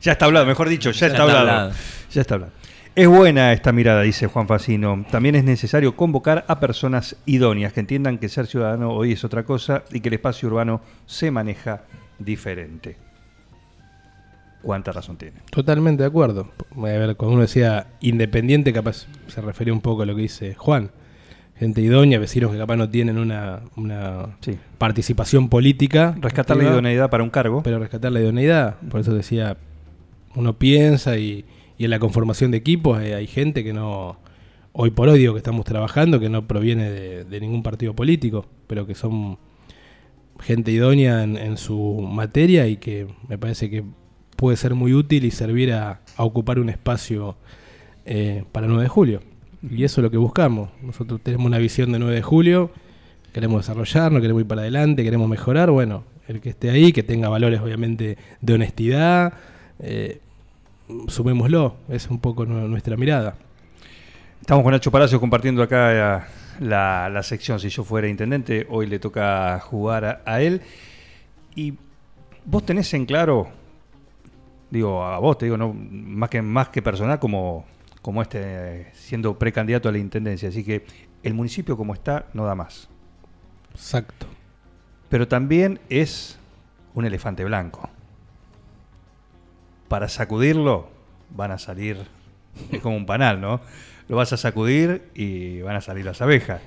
ya 0.08 0.14
está 0.14 0.24
hablado, 0.26 0.46
mejor 0.46 0.70
dicho, 0.70 0.90
ya, 0.92 1.08
está, 1.08 1.08
está 1.08 1.22
hablado. 1.24 1.40
hablado. 1.40 1.72
Ya 2.12 2.22
está 2.22 2.36
hablado. 2.36 2.54
Es 2.96 3.08
buena 3.10 3.52
esta 3.52 3.74
mirada, 3.74 4.04
dice 4.04 4.28
Juan 4.28 4.48
Facino. 4.48 5.06
También 5.12 5.36
es 5.36 5.44
necesario 5.44 5.98
convocar 5.98 6.46
a 6.48 6.62
personas 6.62 7.18
idóneas 7.26 7.74
que 7.74 7.82
entiendan 7.82 8.18
que 8.18 8.30
ser 8.30 8.48
ciudadano 8.48 8.92
hoy 8.92 9.12
es 9.12 9.26
otra 9.26 9.44
cosa 9.44 9.84
y 9.92 10.00
que 10.00 10.08
el 10.08 10.14
espacio 10.16 10.48
urbano 10.48 10.80
se 11.06 11.30
maneja 11.30 11.82
diferente. 12.20 12.96
¿Cuánta 14.62 14.94
razón 14.94 15.18
tiene? 15.18 15.38
Totalmente 15.52 16.04
de 16.04 16.08
acuerdo. 16.08 16.52
A 16.76 16.82
ver, 16.82 17.16
cuando 17.18 17.34
uno 17.34 17.42
decía 17.42 17.88
independiente, 18.00 18.72
capaz 18.72 19.06
se 19.28 19.42
refería 19.42 19.74
un 19.74 19.82
poco 19.82 20.04
a 20.04 20.06
lo 20.06 20.16
que 20.16 20.22
dice 20.22 20.56
Juan. 20.56 20.90
Gente 21.60 21.82
idónea, 21.82 22.20
vecinos 22.20 22.52
que 22.52 22.58
capaz 22.58 22.78
no 22.78 22.88
tienen 22.90 23.18
una, 23.18 23.62
una 23.76 24.38
Sí. 24.42 24.58
participación 24.78 25.50
política. 25.50 26.16
Rescatar 26.20 26.56
la 26.56 26.64
idoneidad 26.66 27.10
para 27.10 27.24
un 27.24 27.30
cargo. 27.32 27.64
Pero 27.64 27.80
rescatar 27.80 28.12
la 28.12 28.20
idoneidad. 28.22 28.76
Por 28.90 29.02
eso 29.02 29.14
decía, 29.14 29.58
uno 30.38 30.58
piensa 30.58 31.18
y, 31.18 31.46
en 31.80 31.90
la 31.90 32.00
conformación 32.00 32.52
de 32.52 32.58
equipos 32.58 33.02
eh, 33.02 33.14
hay 33.14 33.28
gente 33.28 33.64
que 33.64 33.72
no, 33.72 34.18
hoy 34.72 34.92
por 34.92 35.10
hoy 35.10 35.20
digo 35.20 35.34
que 35.34 35.40
estamos 35.40 35.66
trabajando, 35.66 36.20
que 36.20 36.30
no 36.30 36.48
proviene 36.48 36.90
de, 36.90 37.40
ningún 37.40 37.64
partido 37.64 37.96
político, 37.96 38.46
pero 38.68 38.88
que 38.88 38.96
son 38.96 39.38
gente 40.40 40.72
idónea 40.72 41.24
en, 41.24 41.58
su 41.58 42.02
materia 42.02 42.68
y 42.68 42.78
que 42.78 43.08
me 43.28 43.38
parece 43.38 43.70
que 43.70 43.84
puede 44.36 44.58
ser 44.58 44.76
muy 44.76 44.94
útil 44.94 45.26
y 45.26 45.32
servir 45.32 45.74
a, 45.74 46.02
a 46.16 46.24
ocupar 46.24 46.60
un 46.60 46.70
espacio 46.70 47.36
eh, 48.06 48.44
para 48.52 48.68
9 48.68 48.84
de 48.84 48.90
julio. 48.90 49.22
Y 49.68 49.84
eso 49.84 50.02
es 50.02 50.04
lo 50.04 50.12
que 50.12 50.18
buscamos. 50.18 50.70
Nosotros 50.82 51.20
tenemos 51.22 51.48
una 51.48 51.58
visión 51.58 51.92
de 51.92 52.00
9 52.00 52.16
de 52.16 52.22
julio, 52.22 52.72
queremos 53.34 53.66
desarrollarnos, 53.66 54.22
queremos 54.22 54.42
ir 54.42 54.48
para 54.48 54.62
adelante, 54.62 55.04
queremos 55.04 55.28
mejorar. 55.28 55.72
Bueno, 55.72 56.04
el 56.28 56.40
que 56.40 56.50
esté 56.50 56.70
ahí, 56.70 56.94
que 56.94 57.04
tenga 57.04 57.30
valores 57.30 57.60
obviamente 57.60 58.18
de 58.42 58.54
honestidad, 58.54 59.34
eh, 59.80 60.20
sumémoslo, 61.08 61.78
es 61.90 62.08
un 62.10 62.20
poco 62.20 62.46
nu- 62.46 62.68
nuestra 62.68 62.96
mirada. 62.98 63.36
Estamos 64.42 64.64
con 64.64 64.72
Nacho 64.72 64.92
Palacio 64.92 65.20
compartiendo 65.20 65.62
acá 65.64 66.20
eh, 66.20 66.24
la, 66.60 67.10
la 67.10 67.24
sección. 67.24 67.60
Si 67.60 67.70
yo 67.70 67.84
fuera 67.84 68.08
intendente, 68.08 68.66
hoy 68.70 68.88
le 68.88 69.00
toca 69.00 69.60
jugar 69.60 70.06
a, 70.06 70.22
a 70.26 70.42
él. 70.42 70.62
Y 71.56 71.74
vos 72.46 72.66
tenés 72.66 72.94
en 72.94 73.06
claro, 73.06 73.48
digo, 74.70 75.04
a 75.04 75.18
vos 75.20 75.38
te 75.38 75.46
digo, 75.46 75.58
no, 75.58 75.74
más 75.74 76.30
que 76.30 76.42
más 76.42 76.70
que 76.70 76.82
personal, 76.82 77.20
como, 77.20 77.66
como 78.02 78.22
este, 78.22 78.92
siendo 78.94 79.38
precandidato 79.38 79.90
a 79.90 79.92
la 79.92 79.98
intendencia. 79.98 80.50
Así 80.50 80.64
que 80.64 80.86
el 81.24 81.34
municipio 81.34 81.76
como 81.76 81.94
está 81.94 82.26
no 82.34 82.46
da 82.46 82.56
más. 82.56 82.88
Exacto. 83.74 84.28
Pero 85.10 85.28
también 85.28 85.80
es 85.90 86.38
un 86.94 87.06
elefante 87.06 87.44
blanco. 87.44 87.90
Para 89.88 90.10
sacudirlo 90.10 90.90
van 91.30 91.52
a 91.52 91.58
salir, 91.58 91.98
es 92.72 92.82
como 92.82 92.96
un 92.98 93.06
panal, 93.06 93.40
¿no? 93.42 93.62
Lo 94.08 94.16
vas 94.16 94.32
a 94.34 94.38
sacudir 94.38 95.04
y 95.14 95.62
van 95.62 95.76
a 95.76 95.82
salir 95.82 96.06
las 96.06 96.22
abejas. 96.22 96.62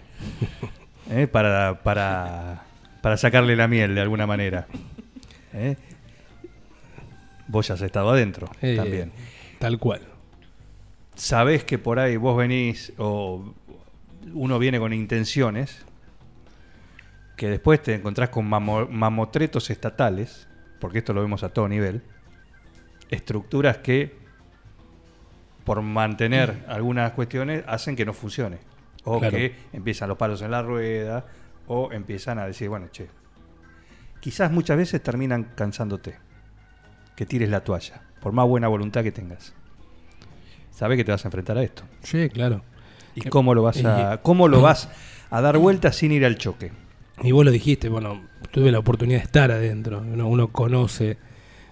¿eh? 1.11 1.27
Para, 1.27 1.83
para, 1.83 2.63
para 3.03 3.17
sacarle 3.17 3.57
la 3.57 3.69
miel 3.69 3.95
de 3.95 4.01
alguna 4.01 4.27
manera. 4.27 4.67
¿eh? 5.55 5.77
Vos 7.49 7.69
ya 7.69 7.75
has 7.75 7.83
estado 7.83 8.11
adentro 8.11 8.49
Eh, 8.63 8.77
también. 8.77 9.13
Tal 9.59 9.79
cual. 9.79 10.03
Sabés 11.15 11.65
que 11.65 11.79
por 11.79 11.99
ahí 11.99 12.17
vos 12.17 12.37
venís 12.37 12.93
o 12.97 13.55
uno 14.33 14.59
viene 14.59 14.79
con 14.79 14.93
intenciones 14.93 15.85
que 17.37 17.49
después 17.49 17.83
te 17.83 17.95
encontrás 17.95 18.29
con 18.29 18.49
mamo- 18.49 18.87
mamotretos 18.89 19.71
estatales, 19.71 20.47
porque 20.79 20.99
esto 20.99 21.13
lo 21.13 21.23
vemos 21.23 21.43
a 21.43 21.49
todo 21.51 21.69
nivel, 21.69 22.03
estructuras 23.11 23.79
que 23.79 24.19
por 25.65 25.83
mantener 25.83 26.65
algunas 26.69 27.13
cuestiones 27.13 27.65
hacen 27.67 27.97
que 27.97 28.05
no 28.05 28.13
funcione. 28.13 28.59
O 29.05 29.19
Claro. 29.19 29.37
que 29.37 29.55
empiezan 29.73 30.09
los 30.09 30.19
palos 30.19 30.43
en 30.43 30.51
la 30.51 30.63
rueda, 30.63 31.27
o 31.67 31.93
empiezan 31.93 32.39
a 32.39 32.47
decir, 32.47 32.69
bueno, 32.69 32.89
che, 32.91 33.09
quizás 34.21 34.51
muchas 34.53 34.77
veces 34.77 35.03
terminan 35.03 35.45
cansándote, 35.55 36.17
que 37.17 37.25
tires 37.27 37.49
la 37.49 37.63
toalla, 37.65 38.03
por 38.21 38.33
más 38.33 38.47
buena 38.47 38.69
voluntad 38.69 39.03
que 39.03 39.13
tengas. 39.13 39.55
Sabes 40.71 40.97
que 40.97 41.05
te 41.05 41.13
vas 41.13 41.25
a 41.25 41.29
enfrentar 41.29 41.57
a 41.59 41.63
esto. 41.63 41.83
Sí, 42.03 42.29
claro. 42.31 42.63
¿Y 43.15 43.23
cómo 43.23 43.55
lo 43.55 43.63
vas 43.63 43.83
a, 43.85 44.15
y- 44.15 44.19
cómo 44.23 44.49
lo 44.49 44.61
vas 44.61 44.89
a 45.31 45.41
dar 45.41 45.59
vuelta 45.59 45.93
sin 45.93 46.13
ir 46.13 46.25
al 46.25 46.37
choque? 46.37 46.73
Y 47.23 47.33
vos 47.33 47.45
lo 47.45 47.51
dijiste, 47.51 47.89
bueno, 47.89 48.23
tuve 48.51 48.71
la 48.73 48.79
oportunidad 48.79 49.19
de 49.19 49.25
estar 49.25 49.51
adentro. 49.51 49.99
Uno, 50.01 50.27
uno 50.27 50.49
conoce 50.49 51.19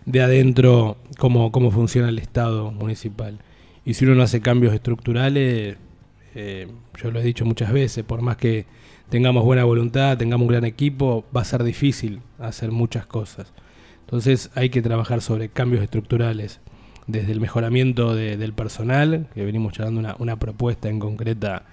de 0.09 0.23
adentro 0.23 0.97
cómo, 1.19 1.53
cómo 1.53 1.71
funciona 1.71 2.09
el 2.09 2.19
Estado 2.19 2.71
municipal. 2.73 3.38
Y 3.85 3.95
si 3.95 4.07
uno 4.07 4.15
no 4.15 4.23
hace 4.23 4.41
cambios 4.41 4.73
estructurales, 4.75 5.77
eh, 6.35 6.69
yo 7.03 7.11
lo 7.11 7.21
he 7.21 7.23
dicho 7.23 7.45
muchas 7.45 7.73
veces, 7.73 8.05
por 8.05 8.23
más 8.23 8.38
que 8.38 8.65
tengamos 9.11 9.45
buena 9.45 9.65
voluntad, 9.65 10.17
tengamos 10.17 10.47
un 10.47 10.49
gran 10.53 10.65
equipo, 10.65 11.25
va 11.37 11.43
a 11.43 11.45
ser 11.45 11.62
difícil 11.62 12.21
hacer 12.38 12.71
muchas 12.71 13.05
cosas. 13.07 13.53
Entonces 14.00 14.50
hay 14.55 14.71
que 14.71 14.81
trabajar 14.81 15.21
sobre 15.21 15.50
cambios 15.50 15.83
estructurales, 15.83 16.61
desde 17.07 17.33
el 17.33 17.41
mejoramiento 17.41 18.15
de- 18.15 18.37
del 18.38 18.53
personal, 18.55 19.29
que 19.35 19.45
venimos 19.45 19.73
charlando 19.75 20.00
una, 20.00 20.17
una 20.19 20.37
propuesta 20.37 20.88
en 20.88 20.99
concreta 21.00 21.65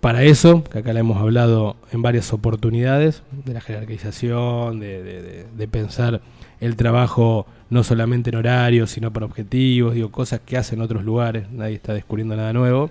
para 0.00 0.22
eso, 0.24 0.62
que 0.64 0.78
acá 0.78 0.92
la 0.92 1.00
hemos 1.00 1.16
hablado 1.18 1.76
en 1.92 2.02
varias 2.02 2.32
oportunidades, 2.34 3.22
de 3.44 3.54
la 3.54 3.60
jerarquización, 3.62 4.78
de- 4.80 5.46
de 5.56 5.68
pensar 5.68 6.20
el 6.60 6.76
trabajo 6.76 7.46
no 7.68 7.82
solamente 7.82 8.30
en 8.30 8.36
horarios, 8.36 8.90
sino 8.90 9.12
por 9.12 9.24
objetivos, 9.24 9.94
digo, 9.94 10.10
cosas 10.10 10.40
que 10.40 10.56
hacen 10.56 10.80
otros 10.80 11.04
lugares, 11.04 11.50
nadie 11.50 11.74
está 11.74 11.94
descubriendo 11.94 12.36
nada 12.36 12.52
nuevo, 12.52 12.88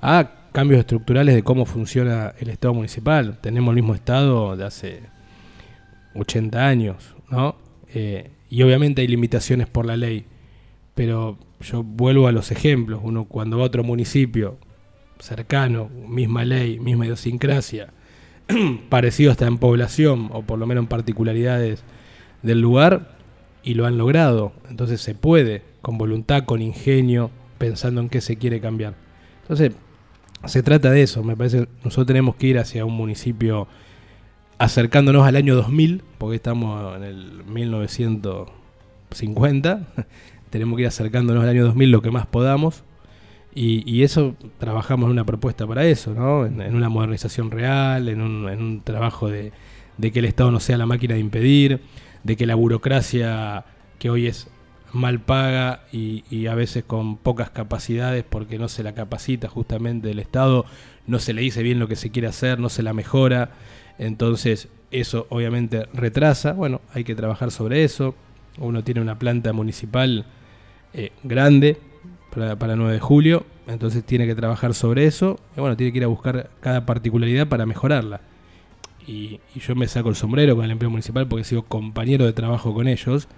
a 0.00 0.30
cambios 0.52 0.80
estructurales 0.80 1.34
de 1.34 1.42
cómo 1.42 1.66
funciona 1.66 2.32
el 2.38 2.48
Estado 2.48 2.72
municipal. 2.72 3.38
Tenemos 3.40 3.72
el 3.72 3.76
mismo 3.76 3.94
Estado 3.94 4.56
de 4.56 4.64
hace 4.64 5.02
80 6.14 6.66
años, 6.66 7.14
¿no? 7.30 7.56
Eh, 7.92 8.30
y 8.48 8.62
obviamente 8.62 9.02
hay 9.02 9.08
limitaciones 9.08 9.66
por 9.66 9.84
la 9.84 9.96
ley, 9.96 10.24
pero 10.94 11.38
yo 11.60 11.82
vuelvo 11.82 12.26
a 12.26 12.32
los 12.32 12.50
ejemplos. 12.50 13.00
Uno 13.02 13.24
cuando 13.24 13.58
va 13.58 13.64
a 13.64 13.66
otro 13.66 13.84
municipio 13.84 14.56
cercano, 15.18 15.90
misma 16.08 16.44
ley, 16.44 16.78
misma 16.78 17.04
idiosincrasia, 17.04 17.88
parecido 18.88 19.30
hasta 19.30 19.46
en 19.46 19.58
población 19.58 20.30
o 20.32 20.42
por 20.42 20.58
lo 20.58 20.66
menos 20.66 20.82
en 20.84 20.88
particularidades 20.88 21.82
del 22.42 22.60
lugar, 22.60 23.16
y 23.66 23.74
lo 23.74 23.84
han 23.84 23.98
logrado. 23.98 24.54
Entonces 24.70 25.02
se 25.02 25.14
puede, 25.14 25.62
con 25.82 25.98
voluntad, 25.98 26.44
con 26.44 26.62
ingenio, 26.62 27.30
pensando 27.58 28.00
en 28.00 28.08
qué 28.08 28.20
se 28.20 28.36
quiere 28.36 28.60
cambiar. 28.60 28.94
Entonces, 29.42 29.72
se 30.44 30.62
trata 30.62 30.92
de 30.92 31.02
eso. 31.02 31.24
Me 31.24 31.36
parece 31.36 31.62
que 31.62 31.68
nosotros 31.82 32.06
tenemos 32.06 32.36
que 32.36 32.46
ir 32.46 32.58
hacia 32.58 32.84
un 32.84 32.94
municipio 32.94 33.66
acercándonos 34.58 35.26
al 35.26 35.34
año 35.34 35.56
2000, 35.56 36.04
porque 36.16 36.36
estamos 36.36 36.96
en 36.96 37.02
el 37.02 37.42
1950. 37.44 39.88
tenemos 40.50 40.76
que 40.76 40.82
ir 40.82 40.88
acercándonos 40.88 41.42
al 41.42 41.48
año 41.50 41.64
2000 41.64 41.90
lo 41.90 42.02
que 42.02 42.12
más 42.12 42.26
podamos. 42.26 42.84
Y, 43.58 44.02
eso, 44.02 44.36
trabajamos 44.58 45.06
en 45.06 45.12
una 45.12 45.24
propuesta 45.24 45.66
para 45.66 45.86
eso, 45.86 46.12
¿no? 46.12 46.44
En, 46.44 46.60
en 46.60 46.76
una 46.76 46.90
modernización 46.90 47.50
real, 47.50 48.10
en 48.10 48.20
un, 48.20 48.50
en 48.50 48.60
un 48.60 48.82
trabajo 48.82 49.30
de, 49.30 49.50
de 49.98 50.12
que 50.12 50.18
el 50.18 50.26
Estado 50.26 50.50
no 50.50 50.60
sea 50.60 50.76
la 50.76 50.86
máquina 50.86 51.14
de 51.14 51.20
impedir, 51.20 51.80
de 52.26 52.36
que 52.36 52.44
la 52.44 52.56
burocracia 52.56 53.64
que 54.00 54.10
hoy 54.10 54.26
es 54.26 54.48
mal 54.92 55.20
paga 55.20 55.84
y, 55.92 56.46
a 56.48 56.54
veces 56.54 56.82
con 56.84 57.16
pocas 57.16 57.50
capacidades 57.50 58.24
porque 58.28 58.58
no 58.58 58.68
se 58.68 58.82
la 58.82 58.94
capacita 58.94 59.48
justamente 59.48 60.10
el 60.10 60.18
Estado, 60.18 60.64
no 61.06 61.20
se 61.20 61.32
le 61.32 61.42
dice 61.42 61.62
bien 61.62 61.78
lo 61.78 61.86
que 61.86 61.94
se 61.94 62.10
quiere 62.10 62.26
hacer, 62.26 62.58
no 62.58 62.68
se 62.68 62.82
la 62.82 62.92
mejora, 62.92 63.50
entonces 63.98 64.68
eso 64.90 65.26
obviamente 65.30 65.86
retrasa, 65.92 66.52
bueno, 66.52 66.80
hay 66.94 67.04
que 67.04 67.14
trabajar 67.14 67.52
sobre 67.52 67.84
eso, 67.84 68.16
uno 68.58 68.82
tiene 68.82 69.00
una 69.00 69.18
planta 69.18 69.52
municipal 69.52 70.26
eh, 70.94 71.12
grande 71.22 71.78
para, 72.34 72.56
para 72.56 72.74
9 72.74 72.94
de 72.94 73.00
julio, 73.00 73.46
entonces 73.68 74.02
tiene 74.04 74.26
que 74.26 74.34
trabajar 74.34 74.74
sobre 74.74 75.06
eso, 75.06 75.38
y 75.56 75.60
bueno, 75.60 75.76
tiene 75.76 75.92
que 75.92 75.98
ir 75.98 76.04
a 76.04 76.08
buscar 76.08 76.50
cada 76.60 76.86
particularidad 76.86 77.46
para 77.46 77.66
mejorarla. 77.66 78.20
Y, 79.06 79.40
y 79.54 79.60
yo 79.60 79.74
me 79.74 79.86
saco 79.86 80.08
el 80.08 80.16
sombrero 80.16 80.56
con 80.56 80.64
el 80.64 80.70
empleo 80.72 80.90
municipal 80.90 81.26
porque 81.28 81.42
he 81.42 81.44
sido 81.44 81.62
compañero 81.62 82.26
de 82.26 82.32
trabajo 82.32 82.74
con 82.74 82.88
ellos, 82.88 83.28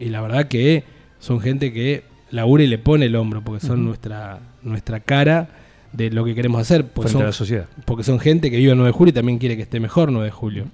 y 0.00 0.06
la 0.06 0.20
verdad 0.20 0.48
que 0.48 0.84
son 1.20 1.40
gente 1.40 1.72
que 1.72 2.02
labura 2.30 2.64
y 2.64 2.66
le 2.66 2.78
pone 2.78 3.06
el 3.06 3.14
hombro, 3.16 3.42
porque 3.42 3.64
son 3.64 3.84
nuestra, 3.84 4.40
nuestra 4.62 5.00
cara 5.00 5.48
de 5.92 6.10
lo 6.10 6.24
que 6.24 6.34
queremos 6.34 6.60
hacer. 6.60 6.86
Porque 6.86 7.10
frente 7.10 7.12
son, 7.12 7.22
a 7.22 7.26
la 7.26 7.32
sociedad. 7.32 7.66
porque 7.84 8.02
son 8.02 8.18
gente 8.18 8.50
que 8.50 8.56
vive 8.56 8.72
el 8.72 8.76
9 8.78 8.88
de 8.88 8.92
julio 8.96 9.10
y 9.10 9.14
también 9.14 9.38
quiere 9.38 9.54
que 9.56 9.62
esté 9.62 9.78
mejor 9.78 10.10
9 10.10 10.24
de 10.26 10.30
julio. 10.32 10.64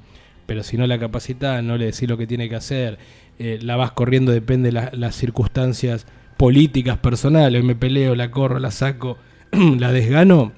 Pero 0.46 0.62
si 0.62 0.78
no 0.78 0.86
la 0.86 0.98
capacita, 0.98 1.60
no 1.60 1.76
le 1.76 1.86
decís 1.86 2.08
lo 2.08 2.16
que 2.16 2.26
tiene 2.26 2.48
que 2.48 2.54
hacer, 2.56 2.98
eh, 3.38 3.58
la 3.60 3.76
vas 3.76 3.90
corriendo, 3.92 4.32
depende 4.32 4.68
de 4.68 4.72
la- 4.72 4.90
las 4.94 5.14
circunstancias 5.16 6.06
políticas, 6.38 6.96
personales, 6.98 7.64
me 7.64 7.74
peleo, 7.74 8.14
la 8.14 8.30
corro, 8.30 8.58
la 8.60 8.70
saco, 8.70 9.18
la 9.52 9.92
desgano 9.92 10.52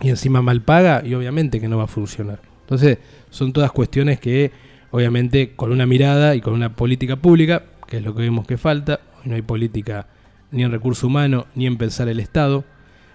y 0.00 0.08
encima 0.10 0.40
mal 0.40 0.62
paga 0.62 1.02
y 1.04 1.12
obviamente 1.14 1.60
que 1.60 1.68
no 1.68 1.76
va 1.76 1.84
a 1.84 1.88
funcionar. 1.88 2.40
Entonces 2.62 2.98
son 3.36 3.52
todas 3.52 3.70
cuestiones 3.72 4.18
que 4.20 4.50
obviamente 4.90 5.52
con 5.54 5.70
una 5.72 5.86
mirada 5.86 6.34
y 6.34 6.40
con 6.40 6.54
una 6.54 6.74
política 6.74 7.16
pública, 7.16 7.64
que 7.86 7.98
es 7.98 8.02
lo 8.02 8.14
que 8.14 8.22
vemos 8.22 8.46
que 8.46 8.56
falta, 8.58 9.00
hoy 9.22 9.30
no 9.30 9.34
hay 9.36 9.42
política 9.42 10.06
ni 10.50 10.62
en 10.64 10.70
recurso 10.72 11.06
humano 11.06 11.46
ni 11.54 11.66
en 11.66 11.76
pensar 11.76 12.08
el 12.08 12.20
Estado, 12.20 12.64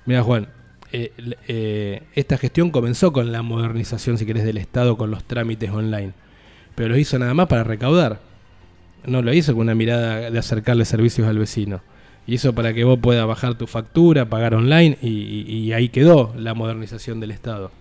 Mira, 0.06 0.24
Juan, 0.24 0.48
eh, 0.92 1.12
eh, 1.48 2.02
esta 2.16 2.38
gestión 2.38 2.72
comenzó 2.72 3.14
con 3.14 3.32
la 3.32 3.44
modernización, 3.44 4.18
si 4.18 4.26
querés, 4.26 4.44
del 4.44 4.58
Estado 4.58 4.98
con 4.98 5.12
los 5.12 5.24
trámites 5.24 5.70
online. 5.70 6.14
Pero 6.74 6.90
lo 6.90 6.98
hizo 6.98 7.20
nada 7.20 7.34
más 7.36 7.48
para 7.48 7.64
recaudar. 7.64 8.20
No 9.06 9.22
lo 9.22 9.32
hizo 9.34 9.54
con 9.54 9.62
una 9.62 9.76
mirada 9.76 10.32
de 10.32 10.40
acercarle 10.40 10.86
servicios 10.86 11.28
al 11.28 11.38
vecino. 11.38 11.82
Hizo 12.28 12.54
para 12.54 12.74
que 12.74 12.84
vos 12.84 12.98
puedas 13.00 13.26
bajar 13.28 13.56
tu 13.60 13.68
factura, 13.68 14.26
pagar 14.30 14.56
online 14.56 14.98
y, 15.02 15.08
y- 15.10 15.58
y 15.68 15.74
ahí 15.74 15.90
quedó 15.90 16.34
la 16.36 16.54
modernización 16.56 17.20
del 17.20 17.32
Estado. 17.32 17.72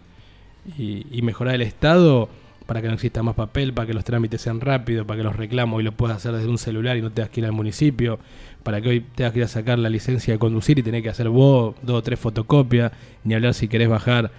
Y, 0.79 1.07
y 1.11 1.23
mejorar 1.23 1.55
el 1.55 1.63
Estado 1.63 2.29
para 2.67 2.81
que 2.83 2.89
no 2.89 2.95
exista 2.95 3.23
más 3.23 3.35
papel, 3.35 3.73
para 3.73 3.87
que 3.87 3.95
los 3.95 4.05
trámites 4.05 4.43
sean 4.43 4.61
rápidos, 4.61 5.05
para 5.07 5.19
que 5.19 5.25
los 5.25 5.35
reclamos 5.35 5.79
hoy 5.79 5.83
lo 5.83 5.93
puedas 5.93 6.19
hacer 6.19 6.33
desde 6.33 6.49
un 6.49 6.59
celular 6.59 6.97
y 6.97 7.03
no 7.03 7.11
tengas 7.11 7.31
que 7.31 7.41
ir 7.41 7.47
al 7.47 7.53
municipio, 7.53 8.21
para 8.63 8.81
que 8.81 8.89
hoy 8.91 9.01
tengas 9.01 9.33
que 9.33 9.41
ir 9.41 9.45
a 9.45 9.49
sacar 9.49 9.79
la 9.79 9.89
licencia 9.89 10.33
de 10.35 10.39
conducir 10.39 10.79
y 10.79 10.83
tenés 10.85 11.03
que 11.03 11.09
hacer 11.09 11.29
vos 11.31 11.75
dos 11.83 11.97
o 11.97 12.03
tres 12.03 12.21
fotocopias, 12.21 12.93
ni 13.25 13.35
hablar 13.35 13.55
si 13.55 13.67
querés 13.67 13.89
bajar. 13.89 14.31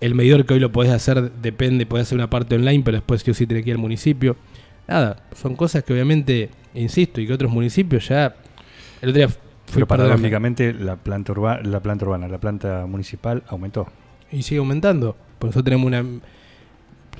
El 0.00 0.14
medidor 0.14 0.44
que 0.46 0.54
hoy 0.54 0.60
lo 0.60 0.70
podés 0.70 0.92
hacer 0.92 1.32
depende, 1.32 1.84
podés 1.86 2.06
hacer 2.06 2.18
una 2.18 2.30
parte 2.30 2.54
online, 2.54 2.82
pero 2.84 2.98
después 2.98 3.22
sí 3.22 3.30
o 3.32 3.34
sí 3.34 3.46
tenés 3.46 3.64
que 3.64 3.70
ir 3.70 3.76
al 3.76 3.82
municipio. 3.82 4.36
Nada, 4.86 5.24
son 5.34 5.56
cosas 5.56 5.82
que 5.82 5.92
obviamente, 5.92 6.50
insisto, 6.74 7.20
y 7.20 7.26
que 7.26 7.32
otros 7.32 7.50
municipios 7.50 8.06
ya... 8.08 8.36
El 9.00 9.08
otro 9.08 9.18
día 9.18 9.28
fui 9.28 9.38
Pero 9.74 9.88
paradójicamente 9.88 10.72
la 10.72 10.96
planta, 10.96 11.32
urba- 11.32 11.62
la 11.62 11.80
planta 11.80 12.04
urbana, 12.04 12.28
la 12.28 12.38
planta 12.38 12.86
municipal 12.86 13.42
aumentó. 13.48 13.88
Y 14.32 14.42
sigue 14.42 14.58
aumentando. 14.58 15.16
Por 15.38 15.48
nosotros 15.48 15.64
tenemos 15.64 15.86
una. 15.86 16.04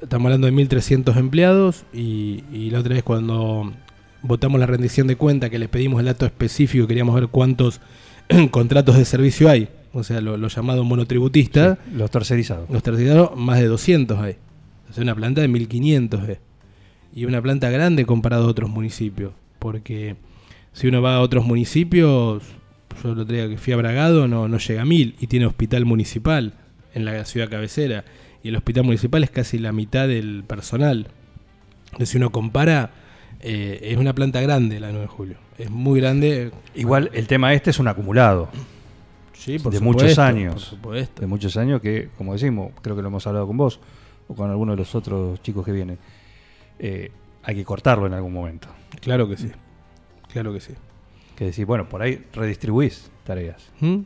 Estamos 0.01 0.27
hablando 0.27 0.47
de 0.47 0.53
1.300 0.53 1.17
empleados. 1.17 1.85
Y, 1.93 2.45
y 2.53 2.71
la 2.71 2.81
otra 2.81 2.95
vez, 2.95 3.05
cuando 3.05 3.73
votamos 4.23 4.59
la 4.59 4.67
rendición 4.67 5.07
de 5.07 5.17
cuenta, 5.17 5.51
que 5.51 5.59
les 5.59 5.69
pedimos 5.69 6.01
el 6.01 6.07
dato 6.07 6.25
específico, 6.25 6.87
queríamos 6.87 7.15
ver 7.15 7.29
cuántos 7.29 7.81
contratos 8.51 8.97
de 8.97 9.05
servicio 9.05 9.51
hay. 9.51 9.69
O 9.93 10.03
sea, 10.03 10.21
lo, 10.21 10.37
lo 10.39 10.49
llamado 10.49 10.85
monotributista. 10.85 11.79
Los 11.95 12.11
tercerizados. 12.11 12.71
Los 12.71 12.83
tercerizados, 12.83 13.37
más 13.37 13.61
de 13.61 13.67
200 13.67 14.19
hay. 14.19 14.37
O 14.89 14.93
sea, 14.93 15.03
una 15.03 15.15
planta 15.15 15.43
de 15.43 15.51
1.500 15.51 16.29
es. 16.29 16.39
Y 17.15 17.27
una 17.27 17.43
planta 17.43 17.69
grande 17.69 18.07
comparado 18.07 18.45
a 18.45 18.49
otros 18.49 18.71
municipios. 18.71 19.33
Porque 19.59 20.17
si 20.73 20.89
uno 20.89 21.03
va 21.03 21.17
a 21.17 21.21
otros 21.21 21.45
municipios, 21.45 22.43
yo 23.03 23.11
otro 23.11 23.25
día 23.27 23.49
que 23.49 23.59
fui 23.59 23.75
a 23.75 23.77
Bragado, 23.77 24.27
no, 24.27 24.49
no 24.49 24.57
llega 24.57 24.83
a 24.83 24.87
1.000 24.87 25.15
y 25.21 25.27
tiene 25.27 25.45
hospital 25.45 25.85
municipal 25.85 26.55
en 26.95 27.05
la 27.05 27.25
ciudad 27.25 27.49
cabecera. 27.49 28.05
Y 28.43 28.49
el 28.49 28.57
hospital 28.57 28.85
municipal 28.85 29.23
es 29.25 29.31
casi 29.31 29.59
la 29.59 29.73
mitad 29.73 30.09
del 30.09 30.45
personal. 30.47 31.09
Entonces, 31.87 32.09
si 32.09 32.17
uno 32.17 32.31
compara, 32.31 32.91
eh, 33.41 33.79
es 33.83 33.99
una 33.99 34.15
planta 34.15 34.41
grande 34.41 34.81
la 34.81 34.89
9 34.89 35.03
de 35.03 35.07
julio. 35.09 35.37
Es 35.59 35.71
muy 35.71 36.01
grande. 36.01 36.51
Igual 36.75 37.11
el 37.13 37.27
tema 37.27 37.53
este 37.55 37.71
es 37.71 37.79
un 37.79 37.89
acumulado 37.89 38.49
Sí, 39.35 39.59
de 39.59 39.81
muchos 39.81 40.19
años. 40.19 40.55
Por 40.55 40.63
supuesto. 40.63 41.21
de 41.21 41.27
muchos 41.27 41.57
años 41.57 41.81
que, 41.81 42.09
como 42.17 42.33
decimos, 42.33 42.73
creo 42.81 42.95
que 42.95 43.03
lo 43.03 43.09
hemos 43.09 43.27
hablado 43.27 43.47
con 43.49 43.57
vos 43.57 43.81
o 44.29 44.35
con 44.35 44.49
alguno 44.51 44.73
de 44.73 44.79
los 44.79 44.95
otros 44.95 45.43
chicos 45.43 45.65
que 45.65 45.73
vienen, 45.73 45.99
eh, 46.79 47.11
hay 47.43 47.55
que 47.57 47.65
cortarlo 47.65 48.07
en 48.07 48.13
algún 48.15 48.33
momento. 48.33 48.69
Claro 49.01 49.29
que 49.29 49.37
sí. 49.37 49.51
Claro 50.33 50.53
que 50.53 50.61
sí. 50.61 50.75
Que 51.37 51.47
decir, 51.47 51.67
bueno, 51.67 51.89
por 51.89 52.03
ahí 52.03 52.25
redistribuís 52.33 53.11
tareas 53.25 53.69
¿Mm? 53.81 53.99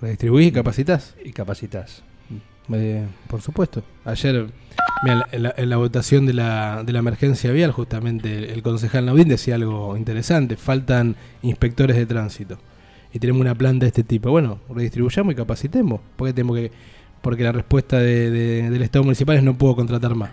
Redistribuís 0.00 0.48
y 0.48 0.52
capacitas. 0.52 1.14
y 1.22 1.32
capacitas. 1.32 2.02
Eh, 2.72 3.06
por 3.28 3.40
supuesto. 3.40 3.82
Ayer, 4.04 4.46
mira, 5.02 5.26
en, 5.32 5.42
la, 5.44 5.54
en 5.56 5.70
la 5.70 5.76
votación 5.78 6.26
de 6.26 6.34
la, 6.34 6.82
de 6.84 6.92
la 6.92 6.98
emergencia 6.98 7.50
vial, 7.52 7.72
justamente 7.72 8.52
el, 8.52 8.62
concejal 8.62 9.06
Naudín 9.06 9.28
decía 9.28 9.54
algo 9.54 9.96
interesante. 9.96 10.56
Faltan 10.56 11.16
inspectores 11.42 11.96
de 11.96 12.06
tránsito. 12.06 12.58
Y 13.12 13.18
tenemos 13.18 13.40
una 13.40 13.54
planta 13.54 13.84
de 13.84 13.88
este 13.88 14.04
tipo. 14.04 14.30
Bueno, 14.30 14.58
redistribuyamos 14.68 15.32
y 15.32 15.36
capacitemos. 15.36 16.00
Porque 16.16 16.32
tenemos 16.34 16.56
que 16.56 16.70
porque 17.22 17.42
la 17.42 17.50
respuesta 17.52 17.98
de- 17.98 18.30
de- 18.30 18.70
del 18.70 18.82
Estado 18.82 19.02
municipal 19.02 19.36
es 19.36 19.42
no 19.42 19.56
puedo 19.58 19.74
contratar 19.74 20.14
más. 20.14 20.30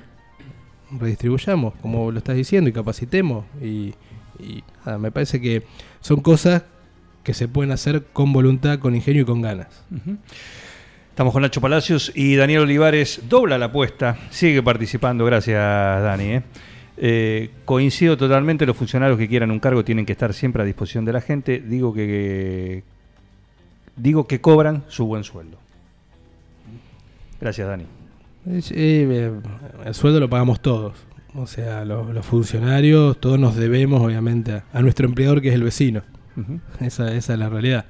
Redistribuyamos, 1.00 1.74
como 1.82 2.12
lo 2.12 2.18
estás 2.20 2.36
diciendo, 2.36 2.70
y 2.70 2.74
capacitemos. 2.74 3.46
Y, 3.62 3.94
y 4.40 4.64
nada, 4.86 4.98
me 5.00 5.12
parece 5.12 5.42
que 5.42 5.64
son 6.00 6.22
cosas 6.22 6.64
que 7.24 7.34
se 7.34 7.48
pueden 7.48 7.72
hacer 7.72 8.04
con 8.14 8.32
voluntad, 8.34 8.78
con 8.80 8.94
ingenio 8.96 9.24
y 9.24 9.26
con 9.26 9.42
ganas. 9.42 9.68
Estamos 11.16 11.32
con 11.32 11.44
Nacho 11.44 11.62
Palacios 11.62 12.12
y 12.14 12.36
Daniel 12.36 12.64
Olivares 12.64 13.22
dobla 13.30 13.58
la 13.58 13.68
apuesta, 13.68 14.18
sigue 14.32 14.62
participando, 14.62 15.24
gracias 15.24 15.58
Dani. 16.04 16.24
¿eh? 16.26 16.44
Eh, 16.98 17.52
coincido 17.64 18.18
totalmente, 18.18 18.66
los 18.66 18.76
funcionarios 18.76 19.18
que 19.18 19.30
quieran 19.30 19.50
un 19.50 19.62
cargo 19.62 19.86
tienen 19.86 20.06
que 20.06 20.12
estar 20.12 20.34
siempre 20.34 20.62
a 20.62 20.66
disposición 20.66 21.06
de 21.06 21.14
la 21.14 21.22
gente. 21.22 21.64
Digo 21.66 21.94
que, 21.94 22.84
digo 23.96 24.28
que 24.28 24.42
cobran 24.42 24.84
su 24.90 25.06
buen 25.06 25.24
sueldo. 25.24 25.58
Gracias 27.40 27.66
Dani. 27.66 27.86
Eh, 28.72 29.32
el 29.86 29.94
sueldo 29.94 30.20
lo 30.20 30.30
pagamos 30.30 30.62
todos. 30.62 30.98
O 31.34 31.48
sea, 31.48 31.86
los, 31.86 32.14
los 32.14 32.26
funcionarios, 32.26 33.22
todos 33.22 33.40
nos 33.40 33.56
debemos, 33.56 34.02
obviamente, 34.02 34.52
a, 34.52 34.64
a 34.74 34.82
nuestro 34.82 35.08
empleador 35.08 35.42
que 35.42 35.48
es 35.48 35.56
el 35.56 35.64
vecino. 35.64 36.02
Esa, 36.82 37.16
esa 37.16 37.34
es 37.34 37.40
la 37.40 37.48
realidad. 37.48 37.86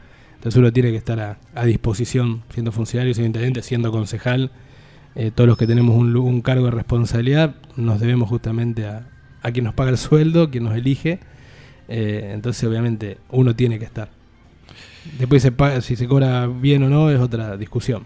Entonces 0.46 0.60
uno 0.60 0.72
tiene 0.72 0.92
que 0.92 0.98
estar 0.98 1.40
a, 1.56 1.66
disposición, 1.66 2.44
siendo 2.54 2.72
funcionario, 2.72 3.16
siendo 3.16 3.30
intendente, 3.30 3.64
siendo 3.64 3.92
concejal. 3.92 4.52
Eh, 5.16 5.32
todos 5.34 5.48
los 5.48 5.58
que 5.58 5.66
tenemos 5.66 5.96
un, 5.96 6.42
cargo 6.44 6.66
de 6.66 6.72
responsabilidad 6.72 7.56
nos 7.78 8.00
debemos 8.00 8.30
justamente 8.30 8.86
a, 8.86 9.08
quien 9.52 9.66
nos 9.66 9.74
paga 9.74 9.90
el 9.90 9.98
sueldo, 9.98 10.52
quien 10.52 10.66
nos 10.66 10.76
elige. 10.76 11.20
Eh, 11.88 12.30
entonces, 12.32 12.64
obviamente, 12.64 13.18
uno 13.32 13.56
tiene 13.56 13.80
que 13.80 13.86
estar. 13.86 14.10
Después 15.18 15.42
se 15.42 15.52
paga, 15.52 15.82
si 15.82 15.96
se 15.96 16.08
cobra 16.08 16.46
bien 16.46 16.84
o 16.84 16.90
no 16.90 17.10
es 17.10 17.20
otra 17.20 17.58
discusión. 17.58 18.04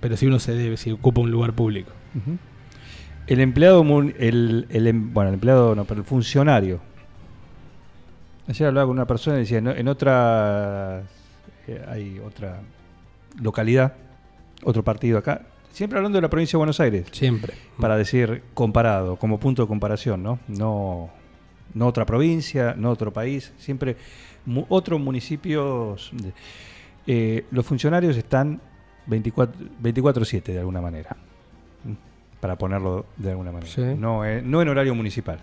Pero 0.00 0.16
si 0.16 0.26
uno 0.26 0.40
se 0.40 0.56
debe, 0.56 0.76
si 0.76 0.90
ocupa 0.90 1.20
un 1.20 1.30
lugar 1.30 1.52
público. 1.52 1.92
El 3.28 3.38
empleado, 3.38 3.84
el, 4.18 4.66
em- 4.68 5.14
bueno, 5.14 5.28
el 5.28 5.34
empleado 5.34 5.76
no, 5.76 5.84
pero 5.84 6.00
el 6.00 6.06
funcionario. 6.06 6.80
Ayer 8.48 8.66
hablaba 8.66 8.88
con 8.88 8.96
una 8.96 9.06
persona 9.06 9.36
y 9.36 9.40
decía, 9.42 9.60
"No, 9.60 9.70
en 9.70 9.86
otra, 9.86 11.04
eh, 11.68 11.84
hay 11.88 12.18
otra 12.18 12.60
localidad, 13.40 13.94
otro 14.64 14.82
partido 14.82 15.18
acá, 15.18 15.42
siempre 15.70 15.98
hablando 15.98 16.16
de 16.18 16.22
la 16.22 16.28
provincia 16.30 16.56
de 16.56 16.58
Buenos 16.58 16.80
Aires, 16.80 17.06
Siempre. 17.12 17.54
para 17.80 17.96
decir 17.96 18.42
comparado, 18.54 19.16
como 19.16 19.38
punto 19.40 19.62
de 19.62 19.68
comparación, 19.68 20.22
¿no? 20.22 20.38
No, 20.48 21.10
no 21.74 21.86
otra 21.86 22.04
provincia, 22.06 22.74
no 22.76 22.90
otro 22.90 23.12
país, 23.12 23.52
siempre 23.58 23.96
mu- 24.44 24.66
otros 24.68 25.00
municipios. 25.00 26.12
eh, 27.06 27.44
los 27.50 27.64
funcionarios 27.66 28.16
están 28.16 28.60
24 29.06 29.60
24/7 29.82 30.52
de 30.52 30.58
alguna 30.60 30.80
manera, 30.80 31.16
para 32.40 32.56
ponerlo 32.56 33.06
de 33.16 33.30
alguna 33.30 33.50
manera. 33.52 33.70
Sí. 33.72 33.82
No, 33.98 34.24
eh, 34.24 34.42
no 34.42 34.62
en 34.62 34.68
horario 34.68 34.94
municipal, 34.94 35.40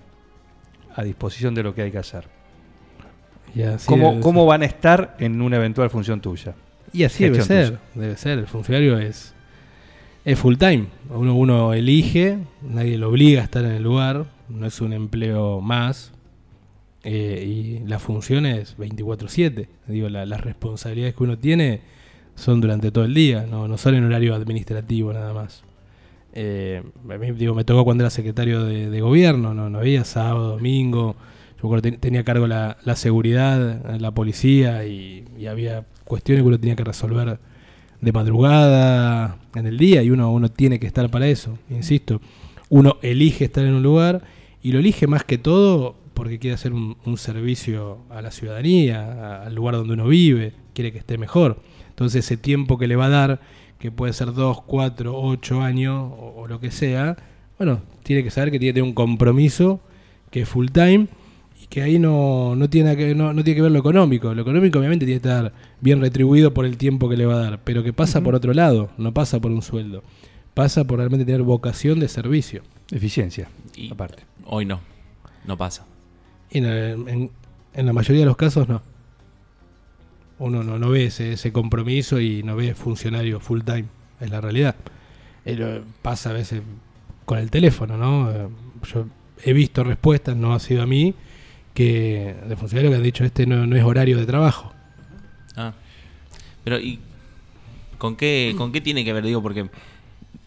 a 0.96 1.04
disposición 1.04 1.54
de 1.56 1.64
lo 1.64 1.74
que 1.74 1.82
hay 1.82 1.92
que 1.92 1.98
hacer. 1.98 2.28
Y 3.56 3.62
así 3.64 3.88
¿Cómo, 3.88 4.20
¿Cómo 4.22 4.46
van 4.46 4.62
a 4.62 4.66
estar 4.66 5.16
en 5.20 5.42
una 5.42 5.58
eventual 5.58 5.90
función 5.90 6.22
tuya? 6.22 6.54
Y 6.94 7.04
así 7.04 7.24
debe 7.26 7.38
ser. 7.48 7.80
Debe 7.96 8.18
ser. 8.18 8.40
El 8.40 8.48
funcionario 8.48 8.98
es, 8.98 9.34
es 10.26 10.38
full 10.40 10.56
time. 10.58 10.88
Uno, 11.10 11.36
uno 11.36 11.74
elige, 11.74 12.38
nadie 12.62 12.98
lo 12.98 13.10
obliga 13.10 13.42
a 13.42 13.44
estar 13.44 13.64
en 13.66 13.72
el 13.72 13.84
lugar. 13.84 14.26
No 14.50 14.66
es 14.66 14.82
un 14.82 14.94
empleo 14.94 15.62
más. 15.62 16.12
eh, 17.04 17.46
y 17.48 17.88
la 17.88 17.98
función 18.00 18.46
es 18.46 18.76
24-7. 18.78 19.68
Digo, 19.88 20.10
la- 20.10 20.26
las 20.26 20.42
responsabilidades 20.42 21.16
que 21.16 21.24
uno 21.24 21.38
tiene 21.38 21.80
son 22.36 22.60
durante 22.60 22.92
todo 22.92 23.06
el 23.06 23.14
día, 23.14 23.46
no, 23.50 23.68
no 23.70 23.78
son 23.78 23.96
en 23.96 24.04
horario 24.04 24.36
administrativo 24.36 25.14
nada 25.14 25.34
más. 25.34 25.64
Eh, 26.34 26.84
a 27.10 27.18
mí, 27.18 27.32
digo, 27.32 27.56
me 27.56 27.64
tocó 27.64 27.86
cuando 27.86 28.04
era 28.04 28.10
secretario 28.10 28.64
de, 28.66 28.90
de 28.90 29.02
gobierno, 29.02 29.54
no, 29.54 29.70
no 29.70 29.80
había 29.80 30.04
sábado, 30.04 30.52
domingo. 30.58 31.16
Yo 31.62 31.68
acuerdo 31.68 31.84
que 31.84 31.92
ten- 31.92 32.00
tenía 32.00 32.22
a 32.22 32.24
cargo 32.24 32.48
la, 32.48 32.78
la 32.86 32.96
seguridad, 32.96 34.00
la 34.00 34.12
policía 34.12 34.86
y, 34.86 35.26
había 35.50 35.86
cuestiones 36.06 36.44
que 36.44 36.48
uno 36.48 36.60
tenía 36.60 36.76
que 36.76 36.84
resolver 36.84 37.40
de 38.02 38.12
madrugada, 38.12 39.38
en 39.56 39.68
el 39.68 39.78
día, 39.78 40.02
y 40.04 40.10
uno, 40.10 40.32
uno 40.32 40.50
tiene 40.50 40.80
que 40.80 40.88
estar 40.88 41.10
para 41.10 41.28
eso, 41.28 41.58
insisto. 41.70 42.22
Uno 42.70 42.98
elige 43.02 43.46
estar 43.46 43.66
en 43.66 43.74
un 43.74 43.84
lugar 43.84 44.22
y 44.62 44.72
lo 44.72 44.80
elige 44.80 45.08
más 45.08 45.24
que 45.24 45.38
todo 45.38 45.96
porque 46.14 46.40
quiere 46.40 46.54
hacer 46.54 46.72
un, 46.74 46.96
servicio 47.18 48.00
a 48.10 48.22
la 48.22 48.32
ciudadanía, 48.32 49.44
al 49.44 49.56
lugar 49.56 49.76
donde 49.76 49.94
uno 49.94 50.08
vive, 50.08 50.54
quiere 50.74 50.92
que 50.92 51.00
esté 51.00 51.18
mejor. 51.18 51.62
Entonces 51.90 52.26
ese 52.26 52.38
tiempo 52.38 52.78
que 52.78 52.88
le 52.88 52.96
va 52.96 53.06
a 53.08 53.10
dar, 53.10 53.42
que 53.80 53.92
puede 53.92 54.14
ser 54.14 54.34
dos, 54.34 54.62
cuatro, 54.62 55.20
ocho 55.20 55.62
años 55.62 56.12
o, 56.18 56.34
o 56.38 56.48
lo 56.48 56.60
que 56.60 56.72
sea, 56.72 57.18
bueno, 57.58 57.82
tiene 58.04 58.24
que 58.24 58.32
saber 58.32 58.52
que 58.52 58.60
tiene 58.60 58.72
que 58.72 58.76
tener 58.76 58.88
un 58.90 58.96
compromiso 58.96 59.82
que 60.32 60.42
es 60.42 60.50
full 60.50 60.68
time 60.68 61.08
que 61.70 61.82
ahí 61.84 62.00
no, 62.00 62.56
no, 62.56 62.70
tiene, 62.70 62.98
que, 62.98 63.14
no, 63.14 63.32
no 63.34 63.44
tiene 63.44 63.56
que 63.58 63.62
ver 63.62 63.72
lo 63.72 63.80
económico. 63.80 64.34
Lo 64.34 64.42
económico 64.42 64.80
obviamente 64.80 65.06
tiene 65.06 65.22
que 65.22 65.28
estar 65.28 65.54
bien 65.82 66.02
retribuido 66.02 66.54
por 66.54 66.66
el 66.66 66.78
tiempo 66.78 67.08
que 67.10 67.16
le 67.18 67.26
va 67.28 67.36
a 67.36 67.40
dar, 67.40 67.60
pero 67.64 67.84
que 67.84 67.94
pasa 67.94 68.22
por 68.22 68.34
otro 68.36 68.54
lado, 68.54 68.90
no 68.98 69.14
pasa 69.14 69.40
por 69.40 69.52
un 69.52 69.62
sueldo. 69.62 70.04
Pasa 70.56 70.84
por 70.86 70.98
realmente 70.98 71.26
tener 71.26 71.44
vocación 71.44 72.00
de 72.00 72.08
servicio. 72.08 72.64
Eficiencia, 72.92 73.48
Y 73.76 73.92
aparte. 73.92 74.24
hoy 74.46 74.66
no. 74.66 74.80
No 75.46 75.58
pasa. 75.58 75.86
Y 76.50 76.58
en, 76.58 76.66
en- 76.66 77.32
en 77.76 77.86
la 77.86 77.94
mayoría 77.94 78.22
de 78.22 78.26
los 78.26 78.36
casos 78.36 78.68
no. 78.68 78.82
uno 80.40 80.64
no, 80.64 80.80
no 80.80 80.90
ve 80.90 81.06
ese, 81.06 81.34
ese 81.34 81.52
compromiso 81.52 82.20
y 82.20 82.42
no 82.44 82.56
ve 82.56 82.74
funcionario 82.74 83.40
full 83.40 83.62
time, 83.62 83.86
es 84.20 84.30
la 84.32 84.42
realidad. 84.42 84.76
Eh, 85.46 85.82
pasa 86.02 86.32
a 86.32 86.34
veces 86.34 86.62
con 87.26 87.38
el 87.38 87.52
teléfono, 87.52 87.96
¿no? 87.98 88.32
Yo 88.92 89.06
he 89.44 89.54
visto 89.54 89.84
respuestas, 89.84 90.36
no 90.36 90.54
ha 90.54 90.60
sido 90.60 90.82
a 90.82 90.86
mí, 90.88 91.14
que 91.80 92.36
de 92.46 92.58
funcionarios 92.58 92.92
que 92.92 92.98
han 92.98 93.04
dicho 93.04 93.24
este 93.24 93.46
no, 93.46 93.66
no 93.66 93.78
es 93.78 93.84
horario 93.86 94.18
de 94.18 94.26
trabajo. 94.26 94.74
Ah. 95.56 95.72
Pero, 96.66 96.78
¿y 96.78 97.00
con 97.98 98.18
qué, 98.18 98.54
con 98.58 98.74
qué 98.74 98.82
tiene 98.82 99.06
que 99.06 99.14
ver? 99.14 99.24
Digo, 99.24 99.42
porque 99.42 99.70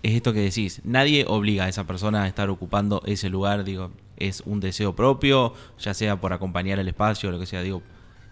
es 0.03 0.13
esto 0.15 0.35
que 0.35 0.41
decís. 0.41 0.83
Nadie 0.85 1.25
obliga 1.27 1.65
a 1.65 1.71
esa 1.71 1.85
persona 1.85 2.25
a 2.25 2.29
estar 2.29 2.51
ocupando 2.51 3.01
ese 3.07 3.31
lugar. 3.31 3.65
Digo, 3.65 3.93
es 4.19 4.43
un 4.45 4.61
deseo 4.61 4.95
propio, 4.95 5.55
ya 5.79 5.95
sea 5.95 6.21
por 6.21 6.35
acompañar 6.35 6.79
el 6.79 6.89
espacio 6.89 7.31
o 7.31 7.33
lo 7.33 7.39
que 7.39 7.47
sea. 7.47 7.63
Digo, 7.63 7.83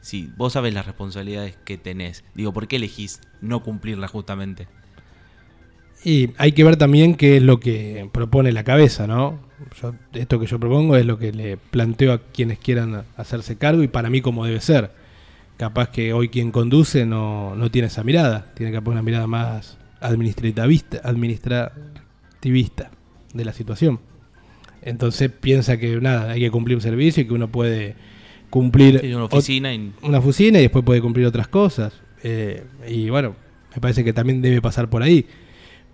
si 0.03 0.31
vos 0.37 0.53
sabes 0.53 0.75
las 0.75 0.85
responsabilidades 0.85 1.57
que 1.65 1.79
tenés, 1.79 2.23
digo, 2.35 2.53
¿por 2.53 2.69
qué 2.69 2.77
elegís 2.77 3.23
no 3.41 3.63
cumplirlas 3.63 4.11
justamente? 4.11 4.69
Y 6.05 6.35
hay 6.37 6.53
que 6.53 6.65
ver 6.65 6.77
también 6.77 7.15
qué 7.15 7.39
es 7.39 7.43
lo 7.43 7.61
que 7.61 8.11
propone 8.13 8.53
la 8.53 8.63
cabeza, 8.63 9.07
¿no? 9.07 9.41
Yo- 9.81 9.95
esto 10.15 10.41
que 10.41 10.47
yo 10.47 10.59
propongo 10.59 10.97
es 10.97 11.05
lo 11.07 11.19
que 11.19 11.33
le 11.33 11.57
planteo 11.57 12.13
a 12.13 12.19
quienes 12.19 12.59
quieran 12.59 13.05
hacerse 13.17 13.57
cargo 13.57 13.83
y 13.83 13.89
para 13.89 14.11
mí 14.11 14.21
como 14.21 14.45
debe 14.45 14.61
ser. 14.61 14.91
Capaz 15.57 15.91
que 15.91 16.13
hoy 16.15 16.29
quien 16.31 16.51
conduce 16.53 17.05
no, 17.05 17.55
no 17.55 17.71
tiene 17.71 17.89
esa 17.89 18.03
mirada, 18.03 18.53
tiene 18.55 18.73
que 18.73 18.81
poner 18.81 18.95
una 18.97 19.03
mirada 19.03 19.27
más 19.27 19.77
administrativista, 20.01 21.01
administrativista 21.05 22.91
de 23.35 23.45
la 23.45 23.53
situación. 23.53 24.01
Entonces 24.83 25.31
piensa 25.31 25.77
que 25.79 26.01
nada, 26.01 26.31
hay 26.33 26.41
que 26.41 26.51
cumplir 26.51 26.77
un 26.77 26.81
servicio 26.83 27.23
y 27.23 27.27
que 27.27 27.35
uno 27.35 27.49
puede 27.51 27.95
cumplir 28.49 29.01
Sí, 29.01 29.13
una 29.13 29.25
oficina 29.25 29.75
y 29.75 29.93
una 30.03 30.19
oficina 30.19 30.59
y 30.59 30.63
después 30.63 30.85
puede 30.85 31.01
cumplir 31.03 31.27
otras 31.27 31.49
cosas. 31.49 31.93
Eh, 32.23 32.65
y 32.89 33.11
bueno, 33.11 33.37
me 33.75 33.81
parece 33.81 34.03
que 34.03 34.13
también 34.13 34.41
debe 34.43 34.61
pasar 34.63 34.89
por 34.89 35.03
ahí, 35.03 35.27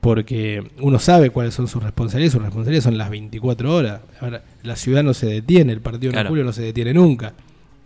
porque 0.07 0.62
uno 0.83 1.01
sabe 1.01 1.31
cuáles 1.31 1.53
son 1.53 1.66
sus 1.66 1.83
responsabilidades, 1.83 2.33
sus 2.35 2.40
responsabilidades 2.40 2.85
son 2.85 2.97
las 2.97 3.11
24 3.11 3.75
horas. 3.75 4.03
Ahora, 4.21 4.45
la 4.62 4.77
ciudad 4.77 5.03
no 5.03 5.12
se 5.14 5.27
detiene, 5.27 5.73
el 5.73 5.81
partido 5.81 6.11
de 6.11 6.14
Claro. 6.14 6.29
julio 6.29 6.45
no 6.45 6.53
se 6.53 6.62
detiene 6.62 6.95
nunca. 6.95 7.35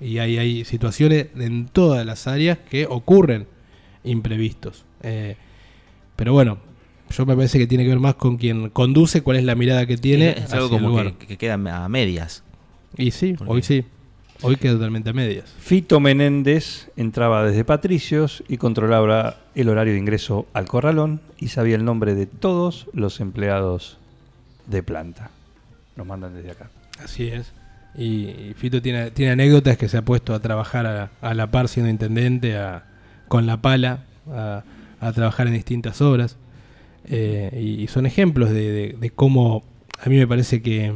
Y 0.02 0.18
hay, 0.18 0.36
hay 0.36 0.66
situaciones 0.66 1.28
en 1.34 1.68
todas 1.68 2.04
las 2.04 2.26
áreas 2.26 2.58
que 2.68 2.84
ocurren 2.84 3.46
imprevistos. 4.04 4.84
Eh, 5.02 5.36
pero 6.14 6.34
bueno, 6.34 6.58
yo 7.08 7.24
me 7.24 7.34
parece 7.34 7.58
que 7.58 7.66
tiene 7.66 7.84
que 7.84 7.88
ver 7.88 8.00
más 8.00 8.16
con 8.16 8.36
quien 8.36 8.68
conduce, 8.68 9.22
cuál 9.22 9.38
es 9.38 9.44
la 9.44 9.54
mirada 9.54 9.86
que 9.86 9.96
tiene. 9.96 10.32
es 10.32 10.52
algo 10.52 10.68
como 10.68 11.02
que, 11.16 11.26
que 11.26 11.38
queda 11.38 11.54
a 11.54 11.88
medias. 11.88 12.44
Y 12.98 13.12
sí, 13.12 13.32
¿Por 13.32 13.48
hoy 13.48 13.62
sí. 13.62 13.82
Hoy 14.42 14.56
queda 14.56 14.72
totalmente 14.74 15.10
a 15.10 15.12
medias. 15.12 15.54
Fito 15.58 16.00
Menéndez 16.00 16.88
entraba 16.96 17.44
desde 17.44 17.64
Patricios 17.64 18.42
y 18.48 18.56
controlaba 18.56 19.36
el 19.54 19.68
horario 19.68 19.92
de 19.92 19.98
ingreso 19.98 20.46
al 20.54 20.66
corralón 20.66 21.20
y 21.38 21.48
sabía 21.48 21.76
el 21.76 21.84
nombre 21.84 22.14
de 22.14 22.26
todos 22.26 22.86
los 22.94 23.20
empleados 23.20 23.98
de 24.66 24.82
planta. 24.82 25.30
Nos 25.96 26.06
mandan 26.06 26.34
desde 26.34 26.52
acá. 26.52 26.70
Así 27.04 27.26
es. 27.28 27.52
Y, 27.94 28.28
y 28.30 28.54
Fito 28.56 28.80
tiene, 28.80 29.10
tiene 29.10 29.32
anécdotas 29.32 29.76
que 29.76 29.88
se 29.88 29.98
ha 29.98 30.02
puesto 30.02 30.32
a 30.34 30.40
trabajar 30.40 30.86
a, 30.86 31.10
a 31.20 31.34
la 31.34 31.50
par 31.50 31.68
siendo 31.68 31.90
intendente, 31.90 32.56
a- 32.56 32.84
con 33.28 33.46
la 33.46 33.58
pala, 33.60 34.04
a, 34.30 34.62
a 35.00 35.12
trabajar 35.12 35.48
en 35.48 35.52
distintas 35.54 36.00
obras. 36.00 36.36
Eh, 37.04 37.50
y, 37.78 37.82
y 37.82 37.86
son 37.88 38.06
ejemplos 38.06 38.50
de, 38.50 38.70
de- 38.72 38.96
de 38.98 39.10
cómo 39.10 39.64
a 40.02 40.08
mí 40.08 40.16
me 40.16 40.26
parece 40.26 40.62
que... 40.62 40.94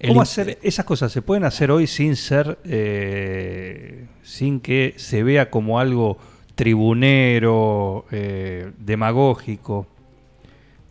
el 0.00 0.08
¿Cómo 0.08 0.22
hacer 0.22 0.58
esas 0.62 0.84
cosas? 0.84 1.10
¿Se 1.12 1.22
pueden 1.22 1.44
hacer 1.44 1.70
hoy 1.70 1.86
sin 1.86 2.14
ser, 2.16 2.58
eh, 2.64 4.06
sin 4.22 4.60
que 4.60 4.94
se 4.96 5.22
vea 5.22 5.50
como 5.50 5.80
algo 5.80 6.18
tribunero, 6.54 8.06
eh, 8.10 8.70
demagógico? 8.78 9.86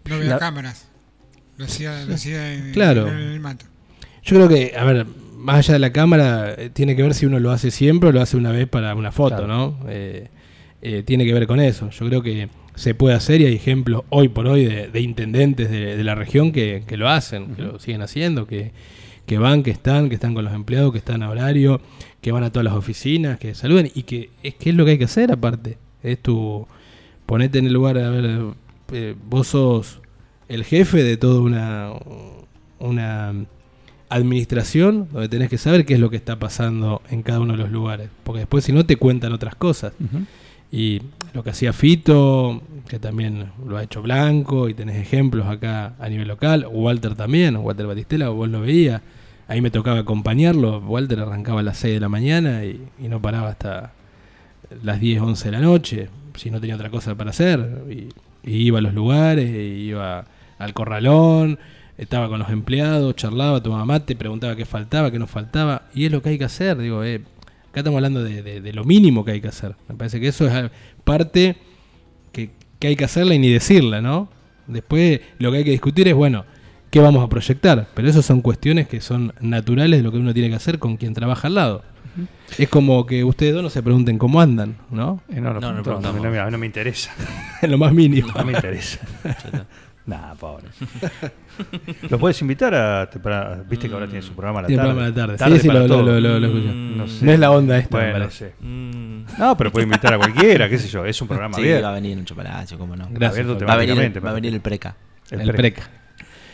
No 0.05 0.15
había 0.15 0.29
La- 0.31 0.39
cámaras. 0.39 0.87
Lo 1.57 1.65
hacía, 1.65 2.05
lo 2.05 2.13
hacía 2.15 2.53
en, 2.53 2.71
Claro. 2.71 3.07
en 3.07 3.17
el 3.17 3.39
manto. 3.39 3.65
Yo 4.23 4.35
creo 4.35 4.47
que, 4.47 4.73
a 4.77 4.83
ver, 4.83 5.05
más 5.35 5.57
allá 5.59 5.73
de 5.73 5.79
la 5.79 5.91
cámara, 5.91 6.53
eh, 6.57 6.69
tiene 6.71 6.95
que 6.95 7.01
ver 7.03 7.13
si 7.13 7.25
uno 7.25 7.39
lo 7.39 7.51
hace 7.51 7.71
siempre 7.71 8.09
o 8.09 8.11
lo 8.11 8.21
hace 8.21 8.37
una 8.37 8.51
vez 8.51 8.67
para 8.67 8.93
una 8.93 9.11
foto, 9.11 9.37
Claro. 9.37 9.47
¿no? 9.47 9.79
Eh, 9.87 10.27
eh, 10.81 11.03
tiene 11.03 11.25
que 11.25 11.33
ver 11.33 11.47
con 11.47 11.59
eso. 11.59 11.89
Yo 11.89 12.05
creo 12.07 12.21
que 12.21 12.49
se 12.77 12.93
puede 12.93 13.15
hacer 13.15 13.41
y 13.41 13.45
hay 13.45 13.55
ejemplos 13.55 14.03
hoy 14.09 14.29
por 14.29 14.47
hoy 14.47 14.65
de, 14.65 14.87
de 14.87 15.01
intendentes 15.01 15.69
de, 15.69 15.97
de 15.97 16.03
la 16.03 16.13
región 16.13 16.51
que, 16.51 16.83
que 16.85 16.95
lo 16.95 17.09
hacen, 17.09 17.55
que 17.55 17.63
lo 17.63 17.79
siguen 17.79 18.03
haciendo, 18.03 18.45
que, 18.45 18.71
que 19.25 19.39
van, 19.39 19.63
que 19.63 19.71
están, 19.71 20.09
que 20.09 20.15
están 20.15 20.35
con 20.35 20.45
los 20.45 20.53
empleados, 20.53 20.91
que 20.91 20.99
están 20.99 21.23
a 21.23 21.29
horario, 21.29 21.81
que 22.21 22.31
van 22.31 22.43
a 22.43 22.51
todas 22.51 22.65
las 22.65 22.75
oficinas, 22.75 23.39
que 23.39 23.55
saluden 23.55 23.91
y 23.95 24.03
que 24.03 24.29
es 24.43 24.53
que 24.55 24.69
es 24.69 24.75
lo 24.75 24.85
que 24.85 24.91
hay 24.91 24.97
que 24.99 25.05
hacer 25.05 25.31
aparte. 25.31 25.77
Es 26.03 26.21
tu 26.21 26.67
ponete 27.25 27.57
en 27.57 27.65
el 27.65 27.73
lugar, 27.73 27.97
a 27.97 28.09
ver, 28.11 28.53
eh, 28.93 29.15
vos 29.27 29.47
sos 29.47 29.99
el 30.47 30.63
jefe 30.63 31.03
de 31.03 31.17
toda 31.17 31.41
una 31.41 31.91
una 32.79 33.33
administración 34.09 35.09
donde 35.11 35.29
tenés 35.29 35.49
que 35.49 35.57
saber 35.57 35.83
qué 35.85 35.95
es 35.95 35.99
lo 35.99 36.09
que 36.09 36.15
está 36.15 36.37
pasando 36.37 37.01
en 37.09 37.23
cada 37.23 37.39
uno 37.39 37.53
de 37.53 37.59
los 37.59 37.71
lugares, 37.71 38.09
porque 38.23 38.41
después 38.41 38.63
si 38.63 38.71
no 38.71 38.85
te 38.85 38.97
cuentan 38.97 39.33
otras 39.33 39.55
cosas. 39.55 39.93
Y 40.71 41.01
lo 41.33 41.43
que 41.43 41.51
hacía 41.51 41.73
Fito, 41.73 42.61
que 42.87 42.99
también 42.99 43.51
lo 43.65 43.77
ha 43.77 43.83
hecho 43.83 44.01
Blanco, 44.01 44.69
y 44.69 44.73
tenés 44.73 44.97
ejemplos 44.97 45.47
acá 45.47 45.93
a 45.99 46.09
nivel 46.09 46.27
local, 46.27 46.67
Walter 46.71 47.15
también, 47.15 47.55
Walter 47.57 47.87
Batistela, 47.87 48.29
vos 48.29 48.49
lo 48.49 48.61
veías, 48.61 49.01
ahí 49.47 49.61
me 49.61 49.71
tocaba 49.71 49.99
acompañarlo, 49.99 50.79
Walter 50.79 51.19
arrancaba 51.19 51.61
a 51.61 51.63
las 51.63 51.77
6 51.77 51.95
de 51.95 51.99
la 51.99 52.09
mañana 52.09 52.65
y, 52.65 52.89
no 52.99 53.21
paraba 53.21 53.49
hasta 53.49 53.93
las 54.83 54.99
10, 54.99 55.21
11 55.21 55.45
de 55.45 55.51
la 55.51 55.59
noche, 55.59 56.09
si 56.35 56.51
no 56.51 56.59
tenía 56.59 56.75
otra 56.75 56.89
cosa 56.89 57.15
para 57.15 57.29
hacer, 57.29 57.83
y, 57.89 58.09
iba 58.43 58.79
a 58.79 58.81
los 58.81 58.93
lugares, 58.93 59.49
y 59.49 59.89
iba 59.89 60.25
al 60.57 60.73
corralón, 60.73 61.59
estaba 61.97 62.29
con 62.29 62.39
los 62.39 62.49
empleados, 62.49 63.15
charlaba, 63.15 63.61
tomaba 63.61 63.85
mate, 63.85 64.15
preguntaba 64.15 64.55
qué 64.55 64.65
faltaba, 64.65 65.11
qué 65.11 65.19
no 65.19 65.27
faltaba, 65.27 65.83
y 65.93 66.05
es 66.05 66.11
lo 66.11 66.21
que 66.21 66.29
hay 66.29 66.37
que 66.37 66.45
hacer, 66.45 66.77
digo, 66.77 67.03
eh, 67.03 67.21
acá 67.77 67.81
estamos 67.81 67.97
hablando 67.97 68.23
de, 68.23 68.41
de- 68.43 68.61
de 68.61 68.73
lo 68.73 68.83
mínimo 68.83 69.23
que 69.23 69.31
hay 69.31 69.41
que 69.41 69.47
hacer, 69.47 69.75
me 69.87 69.95
parece 69.95 70.19
que 70.19 70.27
eso 70.27 70.47
es 70.47 70.71
parte 71.03 71.55
que, 72.31 72.49
que 72.79 72.87
hay 72.87 72.95
que 72.95 73.05
hacerla 73.05 73.33
y 73.35 73.39
ni 73.39 73.49
decirla, 73.49 74.01
¿no? 74.01 74.29
Después 74.67 75.21
lo 75.39 75.51
que 75.51 75.59
hay 75.59 75.63
que 75.63 75.71
discutir 75.71 76.07
es, 76.07 76.13
bueno, 76.13 76.45
¿qué 76.89 76.99
vamos 76.99 77.23
a 77.23 77.29
proyectar? 77.29 77.87
Pero 77.93 78.09
eso 78.09 78.21
son 78.21 78.41
cuestiones 78.41 78.87
que 78.87 78.99
son 79.01 79.33
naturales 79.39 79.99
de 79.99 80.03
lo 80.03 80.11
que 80.11 80.17
uno 80.17 80.33
tiene 80.33 80.49
que 80.49 80.55
hacer 80.55 80.77
con 80.79 80.97
quien 80.97 81.13
trabaja 81.13 81.47
al 81.47 81.55
lado. 81.55 81.83
Es 82.57 82.67
como 82.67 83.05
que 83.05 83.23
ustedes 83.23 83.53
dos 83.53 83.61
no 83.61 83.69
se 83.69 83.83
pregunten 83.83 84.17
cómo 84.17 84.41
andan, 84.41 84.75
¿no? 84.89 85.21
Eh, 85.29 85.39
no, 85.39 85.53
no, 85.53 85.59
No, 85.59 85.69
no 85.71 85.77
no, 85.77 85.83
preguntamos. 85.83 86.21
no, 86.21 86.31
me- 86.31 86.51
no 86.51 86.57
me 86.57 86.65
interesa. 86.65 87.13
En 87.61 87.69
lo 87.71 87.77
más 87.77 87.93
mínimo. 87.93 88.29
No 88.35 88.43
me 88.43 88.53
interesa. 88.53 88.99
Nah, 90.07 90.33
pobre. 90.35 90.67
Lo 92.09 92.17
puedes 92.17 92.41
invitar 92.41 92.73
a. 92.73 93.09
para- 93.21 93.55
Viste 93.55 93.87
que 93.89 93.93
ahora 93.93 94.05
tiene 94.07 94.21
su 94.21 94.31
programa 94.33 94.59
a 94.59 94.61
la 94.63 94.67
Tiene 94.67 94.81
tarde. 94.81 94.93
programa 94.93 95.23
a 95.23 95.27
la 95.27 95.35
tarde. 95.37 95.55
Sí, 95.57 95.61
sí, 95.61 95.67
para 95.67 95.79
lo- 95.81 95.87
lo- 95.87 95.95
todo. 95.97 96.19
lo- 96.21 96.39
lo 96.39 96.47
escucho. 96.47 96.73
Mm, 96.73 96.97
No 96.97 97.07
sé. 97.09 97.25
No 97.25 97.31
es 97.33 97.39
la 97.39 97.51
onda 97.51 97.77
esta, 97.77 97.97
Bueno, 97.97 98.19
no 98.19 98.29
sé. 98.31 98.53
Mm. 98.61 99.23
No, 99.37 99.57
pero 99.57 99.71
puede 99.71 99.83
invitar 99.83 100.13
a 100.13 100.17
cualquiera, 100.17 100.69
qué 100.69 100.77
sé 100.79 100.87
yo. 100.87 101.05
Es 101.05 101.21
un 101.21 101.27
programa 101.27 101.55
Sí, 101.55 101.61
abierto. 101.61 101.83
va 101.83 101.89
a 101.91 101.93
venir 101.95 102.17
Nacho 102.17 102.35
Palacio, 102.35 102.77
cómo 102.77 102.95
no. 102.95 103.07
Gracias. 103.11 103.45
Va 103.45 103.49
a 103.51 103.53
venir, 103.53 103.59
temáticamente, 103.67 104.19
va 104.21 104.29
a 104.29 104.31
pero- 104.31 104.35
venir 104.35 104.53
el 104.53 104.61
preca. 104.61 104.95
El, 105.29 105.39
pre- 105.43 105.53
preca. 105.53 105.89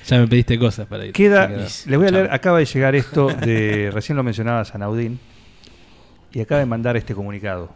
Ya 0.07 0.17
me 0.19 0.27
pediste 0.27 0.57
cosas 0.57 0.87
para 0.87 1.05
ir. 1.05 1.13
Queda, 1.13 1.47
les 1.47 1.85
voy 1.85 2.07
a 2.07 2.11
leer, 2.11 2.25
Chao. 2.25 2.35
acaba 2.35 2.57
de 2.57 2.65
llegar 2.65 2.95
esto 2.95 3.27
de, 3.27 3.91
recién 3.93 4.15
lo 4.17 4.23
mencionabas 4.23 4.73
a 4.73 4.77
Naudín, 4.79 5.19
y 6.33 6.41
acaba 6.41 6.57
de 6.59 6.65
mandar 6.65 6.97
este 6.97 7.13
comunicado. 7.13 7.69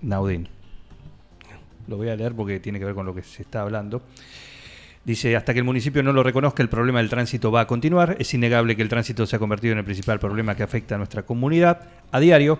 Naudín. 0.00 0.48
Lo 1.88 1.96
voy 1.96 2.08
a 2.08 2.16
leer 2.16 2.34
porque 2.34 2.58
tiene 2.60 2.78
que 2.78 2.84
ver 2.84 2.94
con 2.94 3.04
lo 3.04 3.14
que 3.14 3.22
se 3.22 3.42
está 3.42 3.62
hablando. 3.62 4.02
Dice, 5.06 5.36
hasta 5.36 5.52
que 5.52 5.60
el 5.60 5.64
municipio 5.64 6.02
no 6.02 6.12
lo 6.12 6.24
reconozca, 6.24 6.64
el 6.64 6.68
problema 6.68 6.98
del 6.98 7.08
tránsito 7.08 7.52
va 7.52 7.60
a 7.60 7.66
continuar. 7.68 8.16
Es 8.18 8.34
innegable 8.34 8.74
que 8.74 8.82
el 8.82 8.88
tránsito 8.88 9.24
se 9.24 9.36
ha 9.36 9.38
convertido 9.38 9.70
en 9.70 9.78
el 9.78 9.84
principal 9.84 10.18
problema 10.18 10.56
que 10.56 10.64
afecta 10.64 10.96
a 10.96 10.98
nuestra 10.98 11.22
comunidad. 11.22 11.78
A 12.10 12.18
diario 12.18 12.58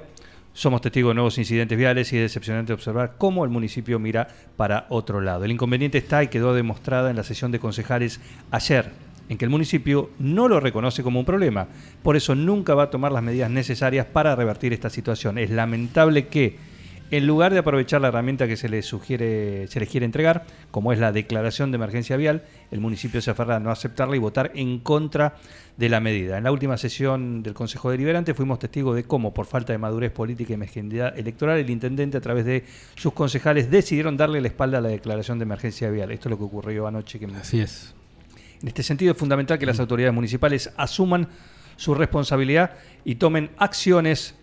somos 0.53 0.81
testigos 0.81 1.11
de 1.11 1.15
nuevos 1.17 1.39
incidentes 1.39 1.77
viales 1.77 2.13
y 2.13 2.19
es 2.19 2.23
decepcionante 2.23 2.73
observar 2.73 3.15
cómo 3.19 3.43
el 3.43 3.51
municipio 3.51 3.99
mira 3.99 4.29
para 4.57 4.87
otro 4.91 5.21
lado. 5.21 5.45
El 5.45 5.51
inconveniente 5.51 5.99
está 5.99 6.23
y 6.23 6.29
quedó 6.29 6.55
demostrada 6.55 7.11
en 7.11 7.17
la 7.17 7.25
sesión 7.25 7.51
de 7.51 7.59
concejales 7.59 8.21
ayer, 8.53 8.93
en 9.29 9.39
que 9.39 9.45
el 9.45 9.51
municipio 9.51 10.11
no 10.21 10.47
lo 10.47 10.61
reconoce 10.61 11.03
como 11.03 11.19
un 11.19 11.27
problema. 11.27 11.67
Por 12.05 12.15
eso 12.15 12.37
nunca 12.37 12.77
va 12.77 12.85
a 12.85 12.91
tomar 12.91 13.11
las 13.11 13.25
medidas 13.25 13.51
necesarias 13.51 14.07
para 14.07 14.37
revertir 14.37 14.73
esta 14.73 14.89
situación. 14.89 15.37
Es 15.39 15.51
lamentable 15.51 16.29
que 16.29 16.57
en 17.11 17.27
lugar 17.27 17.53
de 17.53 17.61
aprovechar 17.61 18.01
la 18.01 18.09
herramienta 18.09 18.49
que 18.49 18.57
se 18.57 18.69
les 18.69 18.85
sugiere, 18.87 19.67
se 19.69 19.79
les 19.81 19.89
quiere 19.89 20.05
entregar, 20.07 20.45
como 20.71 20.93
es 20.93 20.99
la 20.99 21.13
declaración 21.13 21.71
de 21.71 21.77
emergencia 21.77 22.17
vial, 22.17 22.43
el 22.71 22.81
municipio 22.81 23.21
se 23.21 23.31
aferra 23.31 23.57
a 23.57 23.61
no 23.61 23.71
aceptarla 23.71 24.17
y 24.17 24.19
votar 24.19 24.51
en 24.55 24.81
contra 24.81 25.37
de 25.77 25.89
la 25.89 26.01
medida. 26.01 26.39
En 26.39 26.45
la 26.45 26.53
última 26.53 26.77
sesión 26.77 27.43
del 27.43 27.55
Consejo 27.55 27.91
Deliberante 27.91 28.35
fuimos 28.35 28.59
testigos 28.59 28.97
de 28.97 29.05
cómo, 29.05 29.33
por 29.35 29.47
falta 29.47 29.73
de 29.73 29.79
madurez 29.79 30.11
política 30.11 30.55
y 30.55 30.57
mezquindad 30.57 31.17
electoral, 31.19 31.59
el 31.59 31.71
intendente 31.71 32.17
a 32.17 32.21
través 32.21 32.45
de 32.45 32.65
sus 32.97 33.13
concejales 33.13 33.71
decidieron 33.71 34.17
darle 34.17 34.41
la 34.41 34.49
espalda 34.49 34.79
a 34.79 34.81
la 34.81 34.89
declaración 34.89 35.39
de 35.39 35.45
emergencia 35.45 35.91
vial. 35.91 36.11
Esto 36.11 36.29
es 36.29 36.31
lo 36.31 36.39
que 36.39 36.45
ocurrió 36.45 36.87
anoche. 36.87 37.19
Que 37.19 37.27
me- 37.27 37.37
Así 37.39 37.61
es. 37.61 37.95
en 38.63 38.69
este 38.69 38.83
sentido 38.83 39.13
es 39.13 39.19
fundamental 39.19 39.59
que 39.59 39.67
las 39.67 39.79
autoridades 39.79 40.15
municipales 40.15 40.73
asuman 40.77 41.29
su 41.77 41.95
responsabilidad 41.95 42.73
y 43.05 43.17
tomen 43.17 43.51
acciones 43.59 44.35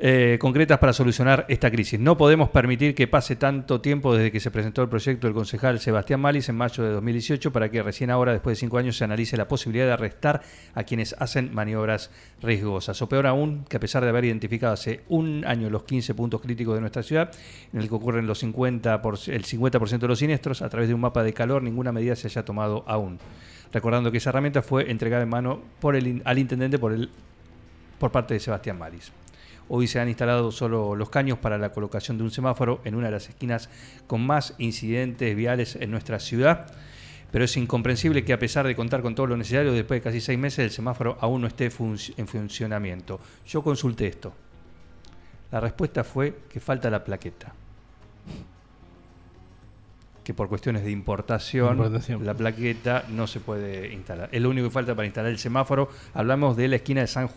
eh, 0.00 0.38
concretas 0.40 0.78
para 0.78 0.92
solucionar 0.92 1.44
esta 1.48 1.70
crisis. 1.72 1.98
No 1.98 2.16
podemos 2.16 2.50
permitir 2.50 2.94
que 2.94 3.08
pase 3.08 3.34
tanto 3.34 3.80
tiempo 3.80 4.14
desde 4.14 4.30
que 4.30 4.38
se 4.38 4.52
presentó 4.52 4.82
el 4.82 4.88
proyecto 4.88 5.26
del 5.26 5.34
concejal 5.34 5.80
Sebastián 5.80 6.20
Malis 6.20 6.48
en 6.48 6.54
mayo 6.56 6.84
de 6.84 6.90
2018 6.90 7.52
para 7.52 7.68
que 7.68 7.82
recién 7.82 8.10
ahora, 8.10 8.30
después 8.32 8.56
de 8.56 8.60
cinco 8.60 8.78
años, 8.78 8.96
se 8.96 9.02
analice 9.02 9.36
la 9.36 9.48
posibilidad 9.48 9.86
de 9.86 9.92
arrestar 9.92 10.40
a 10.74 10.84
quienes 10.84 11.14
hacen 11.18 11.52
maniobras 11.52 12.10
riesgosas. 12.40 13.02
O 13.02 13.08
peor 13.08 13.26
aún, 13.26 13.64
que 13.68 13.76
a 13.76 13.80
pesar 13.80 14.04
de 14.04 14.10
haber 14.10 14.24
identificado 14.24 14.72
hace 14.72 15.00
un 15.08 15.44
año 15.44 15.68
los 15.68 15.82
15 15.82 16.14
puntos 16.14 16.40
críticos 16.40 16.74
de 16.76 16.80
nuestra 16.80 17.02
ciudad, 17.02 17.32
en 17.72 17.80
el 17.80 17.88
que 17.88 17.94
ocurren 17.96 18.26
los 18.28 18.38
50 18.38 19.02
por- 19.02 19.18
el 19.26 19.44
50% 19.44 19.98
de 19.98 20.08
los 20.08 20.20
siniestros, 20.20 20.62
a 20.62 20.68
través 20.68 20.88
de 20.88 20.94
un 20.94 21.00
mapa 21.00 21.24
de 21.24 21.32
calor, 21.32 21.62
ninguna 21.64 21.90
medida 21.90 22.14
se 22.14 22.28
haya 22.28 22.44
tomado 22.44 22.84
aún. 22.86 23.18
Recordando 23.72 24.12
que 24.12 24.18
esa 24.18 24.30
herramienta 24.30 24.62
fue 24.62 24.90
entregada 24.90 25.24
en 25.24 25.28
mano 25.28 25.60
al 26.24 26.38
intendente 26.38 26.78
por, 26.78 26.92
el, 26.92 27.10
por 27.98 28.12
parte 28.12 28.34
de 28.34 28.40
Sebastián 28.40 28.78
Maris. 28.78 29.10
Hoy 29.68 29.86
se 29.86 30.00
han 30.00 30.08
instalado 30.08 30.50
solo 30.50 30.96
los 30.96 31.10
caños 31.10 31.38
para 31.38 31.58
la 31.58 31.72
colocación 31.72 32.16
de 32.16 32.24
un 32.24 32.30
semáforo 32.30 32.80
en 32.84 32.94
una 32.94 33.06
de 33.06 33.12
las 33.12 33.28
esquinas 33.28 33.68
con 34.06 34.26
más 34.26 34.54
incidentes 34.58 35.36
viales 35.36 35.76
en 35.76 35.90
nuestra 35.90 36.18
ciudad. 36.20 36.66
Pero 37.30 37.44
es 37.44 37.54
incomprensible 37.58 38.24
que 38.24 38.32
a 38.32 38.38
pesar 38.38 38.66
de 38.66 38.74
contar 38.74 39.02
con 39.02 39.14
todo 39.14 39.26
lo 39.26 39.36
necesario, 39.36 39.72
después 39.72 40.00
de 40.00 40.02
casi 40.04 40.20
seis 40.22 40.38
meses 40.38 40.60
el 40.60 40.70
semáforo 40.70 41.18
aún 41.20 41.42
no 41.42 41.46
esté 41.46 41.66
en 41.66 42.26
funcionamiento. 42.26 43.20
Yo 43.46 43.62
consulté 43.62 44.06
esto. 44.06 44.32
La 45.52 45.60
respuesta 45.60 46.04
fue 46.04 46.40
que 46.48 46.60
falta 46.60 46.88
la 46.88 47.04
plaqueta. 47.04 47.52
Que 50.24 50.34
por 50.34 50.48
cuestiones 50.48 50.84
de 50.84 50.90
importación, 50.90 51.72
Importación. 51.76 52.24
la 52.24 52.34
plaqueta 52.34 53.04
no 53.10 53.26
se 53.26 53.40
puede 53.40 53.92
instalar. 53.92 54.28
Es 54.32 54.40
lo 54.42 54.50
único 54.50 54.68
que 54.68 54.72
falta 54.72 54.94
para 54.94 55.06
instalar 55.06 55.30
el 55.30 55.38
semáforo. 55.38 55.88
Hablamos 56.14 56.56
de 56.56 56.68
la 56.68 56.76
esquina 56.76 57.00
de 57.02 57.06
San, 57.06 57.30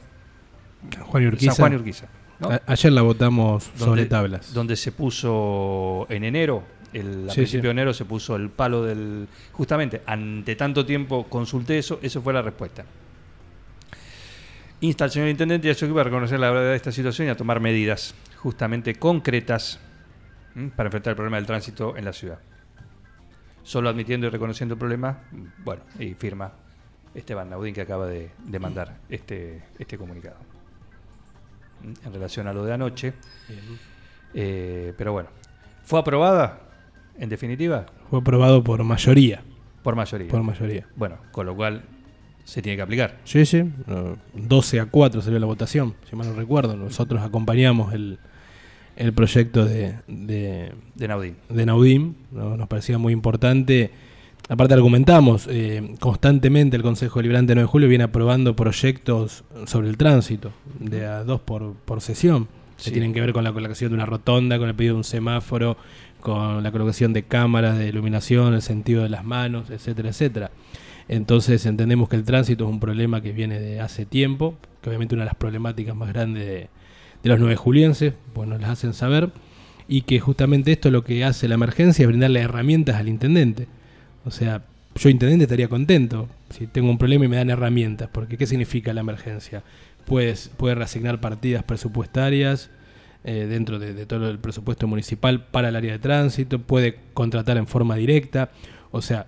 Juan 1.06 1.28
Urquiza. 1.28 1.52
San 1.54 1.64
Juan 1.64 1.74
y 1.74 1.76
Urquiza. 1.78 2.08
¿no? 2.40 2.50
A- 2.50 2.62
Ayer 2.68 2.92
la 2.92 3.02
votamos 3.02 3.66
donde, 3.78 3.86
sobre 3.86 4.06
tablas. 4.06 4.54
Donde 4.54 4.76
se 4.76 4.92
puso 4.92 6.06
en 6.10 6.24
enero, 6.24 6.64
el, 6.94 7.28
a 7.30 7.34
Sí, 7.34 7.42
principio 7.42 7.62
sí. 7.62 7.68
de 7.68 7.72
enero 7.72 7.94
se 7.94 8.06
puso 8.06 8.36
el 8.36 8.50
palo 8.50 8.84
del... 8.84 9.28
Justamente, 9.54 10.02
ante 10.06 10.56
tanto 10.56 10.86
tiempo 10.86 11.26
consulté 11.30 11.78
eso, 11.78 12.00
eso 12.02 12.22
fue 12.22 12.34
la 12.34 12.42
respuesta. 12.42 12.84
Insta 14.82 15.04
al 15.04 15.12
señor 15.12 15.30
Intendente 15.30 15.68
y 15.68 15.72
a 15.72 15.76
su 15.76 15.86
equipo 15.86 16.00
a 16.00 16.04
reconocer 16.04 16.40
la 16.40 16.50
gravedad 16.50 16.72
de 16.72 16.76
esta 16.76 16.92
situación 16.92 17.28
y 17.28 17.32
a 17.32 17.38
tomar 17.38 17.60
medidas 17.60 18.16
justamente 18.38 18.96
concretas 18.96 19.80
¿m? 20.56 20.72
para 20.76 20.88
enfrentar 20.88 21.12
el 21.12 21.16
problema 21.16 21.38
del 21.38 21.46
tránsito 21.46 21.96
en 21.96 22.06
la 22.06 22.14
ciudad. 22.14 22.40
Solo 23.64 23.90
admitiendo 23.90 24.26
y 24.26 24.32
reconociendo 24.32 24.74
el 24.74 24.80
problema, 24.80 25.20
bueno, 25.64 25.84
y 26.00 26.16
firma 26.16 26.52
Esteban 27.14 27.52
Naudín 27.52 27.76
que 27.76 27.82
acaba 27.82 28.08
de, 28.08 28.32
de 28.44 28.60
mandar 28.60 28.98
este, 29.08 29.62
este 29.78 30.00
comunicado. 30.00 30.38
En 32.06 32.14
relación 32.14 32.48
a 32.48 32.54
lo 32.54 32.64
de 32.66 32.74
anoche. 32.74 33.14
Eh, 34.34 34.94
pero 34.98 35.14
bueno, 35.14 35.30
¿fue 35.84 36.00
aprobada 36.00 36.60
en 37.18 37.30
definitiva? 37.30 37.86
Fue 38.10 38.20
aprobado 38.20 38.64
por 38.64 38.84
mayoría. 38.84 39.44
Por 39.84 39.96
mayoría. 39.96 40.30
Por 40.30 40.44
mayoría. 40.44 40.88
Bueno, 40.96 41.18
con 41.32 41.46
lo 41.46 41.56
cual 41.56 41.84
se 42.44 42.62
tiene 42.62 42.76
que 42.76 42.82
aplicar. 42.82 43.18
Sí, 43.24 43.46
sí. 43.46 43.64
no, 43.88 44.18
12 44.34 44.80
a 44.80 44.86
4 44.86 45.22
salió 45.22 45.40
la 45.40 45.46
votación, 45.46 45.96
si 46.10 46.16
mal 46.16 46.28
no 46.28 46.34
recuerdo. 46.36 46.76
Nosotros 46.76 47.22
acompañamos 47.22 47.94
el, 47.94 48.20
el 48.96 49.14
proyecto 49.14 49.66
de, 49.66 49.96
de, 50.08 50.74
De 50.96 51.08
Naudín. 51.08 51.36
de 51.50 51.66
Naudim. 51.66 52.14
¿no? 52.32 52.58
Nos 52.58 52.68
parecía 52.68 52.98
muy 52.98 53.14
importante. 53.14 53.92
Aparte 54.50 54.74
argumentamos, 54.74 55.48
eh, 55.50 55.96
constantemente 56.00 56.76
el 56.76 56.84
Consejo 56.84 57.20
Deliberante 57.20 57.52
de 57.52 57.56
9 57.56 57.68
de 57.68 57.72
Julio 57.72 57.88
viene 57.88 58.04
aprobando 58.04 58.56
proyectos 58.56 59.44
sobre 59.66 59.88
el 59.88 59.98
tránsito, 59.98 60.52
de 60.80 61.06
a 61.06 61.24
dos 61.24 61.40
por, 61.40 61.74
por 61.86 62.02
sesión, 62.02 62.48
que 62.84 62.92
tienen 62.92 63.14
que 63.14 63.22
ver 63.22 63.32
con 63.32 63.44
la 63.44 63.54
colocación 63.54 63.92
de 63.92 63.96
una 63.96 64.06
rotonda, 64.06 64.58
con 64.58 64.68
el 64.68 64.76
pedido 64.76 64.96
de 64.96 64.98
un 64.98 65.04
semáforo, 65.04 65.78
con 66.20 66.64
la 66.64 66.72
colocación 66.72 67.14
de 67.14 67.24
cámaras 67.24 67.78
de 67.78 67.88
iluminación, 67.88 68.54
el 68.54 68.62
sentido 68.62 69.04
de 69.04 69.10
las 69.10 69.24
manos, 69.24 69.70
etcétera, 69.70 70.10
etcétera. 70.10 70.52
Entonces 71.08 71.66
entendemos 71.66 72.10
que 72.10 72.16
el 72.16 72.24
tránsito 72.24 72.66
es 72.66 72.70
un 72.70 72.80
problema 72.80 73.22
que 73.22 73.32
viene 73.32 73.60
de 73.60 73.80
hace 73.80 74.06
tiempo, 74.06 74.56
que 74.82 74.90
obviamente 74.90 75.16
una 75.16 75.24
de 75.24 75.28
las 75.28 75.36
problemáticas 75.36 75.96
más 75.96 76.10
grandes 76.10 76.46
de, 76.46 76.70
de 77.24 77.30
los 77.30 77.40
nueve 77.40 77.56
julienses, 77.56 78.14
pues 78.34 78.48
nos 78.50 78.62
las 78.62 78.72
hacen 78.72 78.94
saber, 78.94 79.32
y 79.88 80.02
que 80.02 80.20
justamente 80.20 80.72
esto 80.72 80.90
lo 80.90 81.04
que 81.04 81.24
hace 81.26 81.48
la 81.48 81.56
emergencia 81.56 82.04
es 82.04 82.08
brindarle 82.08 82.42
herramientas 82.42 82.96
al 82.96 83.10
intendente. 83.10 83.68
O 84.26 84.32
sea, 84.32 84.64
yo 84.96 85.10
intendente 85.10 85.46
estaría 85.46 85.68
contento 85.68 86.28
si 86.50 86.68
tengo 86.68 86.90
un 86.90 86.98
problema 86.98 87.26
y 87.26 87.28
me 87.28 87.38
dan 87.38 87.50
herramientas, 87.50 88.10
porque 88.12 88.38
¿qué 88.38 88.46
significa 88.46 88.94
la 88.94 89.02
emergencia? 89.02 89.64
Puedes, 90.06 90.50
puede 90.58 90.76
reasignar 90.76 91.22
partidas 91.22 91.64
presupuestarias 91.64 92.70
eh, 93.24 93.48
dentro 93.50 93.80
de, 93.80 93.94
de 93.94 94.06
todo 94.06 94.30
el 94.30 94.40
presupuesto 94.40 94.88
municipal 94.88 95.46
para 95.46 95.70
el 95.70 95.76
área 95.76 95.94
de 95.94 96.00
tránsito, 96.00 96.60
puede 96.60 96.98
contratar 97.14 97.58
en 97.58 97.68
forma 97.68 97.96
directa, 97.96 98.52
o 98.92 99.02
sea, 99.02 99.28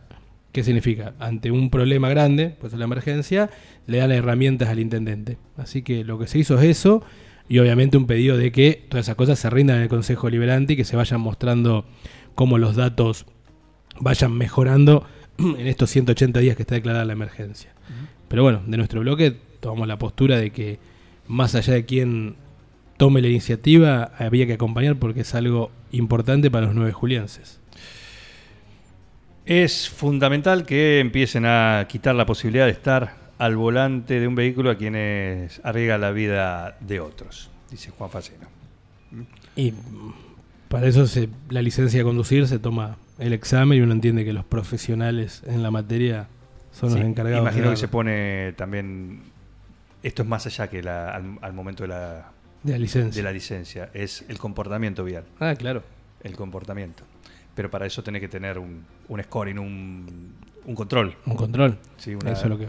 ¿qué 0.51 0.63
significa? 0.63 1.13
Ante 1.19 1.51
un 1.51 1.69
problema 1.69 2.09
grande, 2.09 2.55
pues 2.59 2.73
la 2.73 2.85
emergencia, 2.85 3.49
le 3.87 3.97
dan 3.99 4.11
herramientas 4.11 4.69
al 4.69 4.79
intendente. 4.79 5.37
Así 5.57 5.81
que 5.81 6.03
lo 6.03 6.19
que 6.19 6.27
se 6.27 6.39
hizo 6.39 6.57
es 6.59 6.65
eso, 6.65 7.03
y 7.49 7.59
obviamente 7.59 7.97
un 7.97 8.07
pedido 8.07 8.37
de 8.37 8.51
que 8.51 8.85
todas 8.89 9.05
esas 9.05 9.15
cosas 9.15 9.37
se 9.39 9.49
rindan 9.49 9.77
en 9.77 9.83
el 9.83 9.89
Consejo 9.89 10.29
Liberante 10.29 10.73
y 10.73 10.75
que 10.75 10.85
se 10.85 10.95
vayan 10.95 11.21
mostrando 11.21 11.85
cómo 12.35 12.57
los 12.57 12.75
datos 12.75 13.25
vayan 13.99 14.33
mejorando 14.33 15.05
en 15.37 15.67
estos 15.67 15.89
180 15.89 16.39
días 16.39 16.55
que 16.55 16.63
está 16.63 16.75
declarada 16.75 17.05
la 17.05 17.13
emergencia. 17.13 17.71
Pero 18.27 18.43
bueno, 18.43 18.61
de 18.65 18.77
nuestro 18.77 19.01
bloque 19.01 19.35
tomamos 19.59 19.87
la 19.87 19.97
postura 19.97 20.37
de 20.37 20.51
que 20.51 20.79
más 21.27 21.55
allá 21.55 21.73
de 21.73 21.85
quién 21.85 22.35
tome 22.97 23.21
la 23.21 23.27
iniciativa, 23.27 24.11
había 24.17 24.45
que 24.45 24.53
acompañar 24.53 24.97
porque 24.97 25.21
es 25.21 25.35
algo 25.35 25.71
importante 25.91 26.51
para 26.51 26.67
los 26.67 26.75
nueve 26.75 26.93
julienses. 26.93 27.59
Es 29.45 29.89
fundamental 29.89 30.65
que 30.65 30.99
empiecen 30.99 31.45
a 31.45 31.85
quitar 31.89 32.15
la 32.15 32.25
posibilidad 32.25 32.65
de 32.65 32.71
estar 32.71 33.15
al 33.37 33.57
volante 33.57 34.19
de 34.19 34.27
un 34.27 34.35
vehículo 34.35 34.71
a 34.71 34.77
quienes 34.77 35.59
arriesgan 35.65 36.01
la 36.01 36.11
vida 36.11 36.77
de 36.79 36.99
otros, 37.01 37.49
dice 37.69 37.91
Juan 37.91 38.09
Faceno. 38.09 38.47
Y 39.55 39.73
para 40.73 40.87
eso 40.87 41.07
se- 41.07 41.29
la 41.49 41.61
licencia 41.61 41.99
de 41.99 42.03
conducir 42.03 42.47
se 42.47 42.59
toma 42.59 42.97
el 43.19 43.31
examen 43.33 43.77
y 43.77 43.81
uno 43.81 43.93
entiende 43.93 44.25
que 44.25 44.33
los 44.33 44.43
profesionales 44.43 45.43
en 45.45 45.61
la 45.63 45.71
materia 45.71 46.27
son 46.71 46.89
Sí, 46.91 46.97
los 46.97 47.05
encargados. 47.07 47.41
Imagino 47.41 47.65
de 47.65 47.71
que 47.71 47.77
se 47.77 47.87
pone 47.87 48.53
también. 48.57 49.21
Esto 50.01 50.23
es 50.23 50.27
más 50.27 50.45
allá 50.45 50.67
que 50.69 50.81
la- 50.83 51.11
al, 51.11 51.37
al 51.41 51.53
momento 51.53 51.83
de 51.83 51.89
la, 51.89 52.31
de 52.63 52.71
la 52.73 52.77
licencia. 52.79 53.19
de 53.21 53.23
la 53.23 53.31
licencia, 53.31 53.89
es 53.93 54.25
el 54.27 54.37
comportamiento 54.37 55.03
vial. 55.03 55.23
Ah, 55.39 55.53
claro. 55.55 55.83
El 56.23 56.35
comportamiento. 56.35 57.03
Pero 57.55 57.69
para 57.69 57.85
eso 57.85 58.01
tenés 58.03 58.19
que 58.21 58.27
tener 58.27 58.57
un, 58.57 58.83
un 59.07 59.21
scoring, 59.23 59.59
un, 59.59 60.33
un 60.65 60.75
control. 60.75 61.15
Un 61.27 61.35
control. 61.35 61.77
Sí, 61.97 62.15
una- 62.15 62.31
Eso 62.31 62.43
es 62.45 62.49
lo 62.49 62.57
que. 62.57 62.67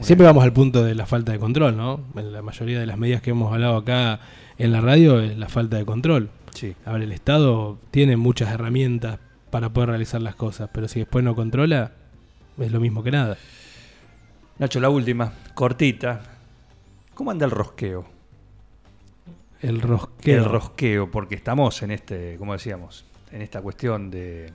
Siempre 0.00 0.26
vamos 0.26 0.42
al 0.42 0.52
punto 0.52 0.82
de 0.82 0.96
la 0.96 1.06
falta 1.06 1.30
de 1.30 1.38
control, 1.38 1.76
¿no? 1.76 2.00
En 2.16 2.32
la 2.32 2.42
mayoría 2.42 2.80
de 2.80 2.86
las 2.86 2.98
medidas 2.98 3.22
que 3.22 3.30
hemos 3.30 3.52
hablado 3.52 3.76
acá 3.76 4.18
en 4.58 4.72
la 4.72 4.80
radio 4.80 5.20
es 5.20 5.38
la 5.38 5.48
falta 5.48 5.76
de 5.76 5.84
control. 5.84 6.30
Sí. 6.54 6.74
A 6.84 6.92
ver, 6.92 7.02
el 7.02 7.12
Estado 7.12 7.78
tiene 7.90 8.16
muchas 8.16 8.50
herramientas 8.50 9.18
para 9.50 9.72
poder 9.72 9.90
realizar 9.90 10.22
las 10.22 10.34
cosas, 10.34 10.70
pero 10.72 10.88
si 10.88 11.00
después 11.00 11.24
no 11.24 11.34
controla, 11.34 11.92
es 12.58 12.72
lo 12.72 12.80
mismo 12.80 13.02
que 13.02 13.10
nada. 13.10 13.36
Nacho, 14.58 14.80
la 14.80 14.88
última, 14.88 15.32
cortita. 15.54 16.22
¿Cómo 17.14 17.30
anda 17.30 17.44
el 17.44 17.50
rosqueo? 17.50 18.04
El 19.60 19.80
rosqueo. 19.80 20.38
El 20.38 20.44
rosqueo, 20.44 21.10
porque 21.10 21.34
estamos 21.34 21.82
en 21.82 21.90
este, 21.90 22.36
como 22.38 22.52
decíamos, 22.52 23.04
en 23.32 23.42
esta 23.42 23.60
cuestión 23.62 24.10
de, 24.10 24.52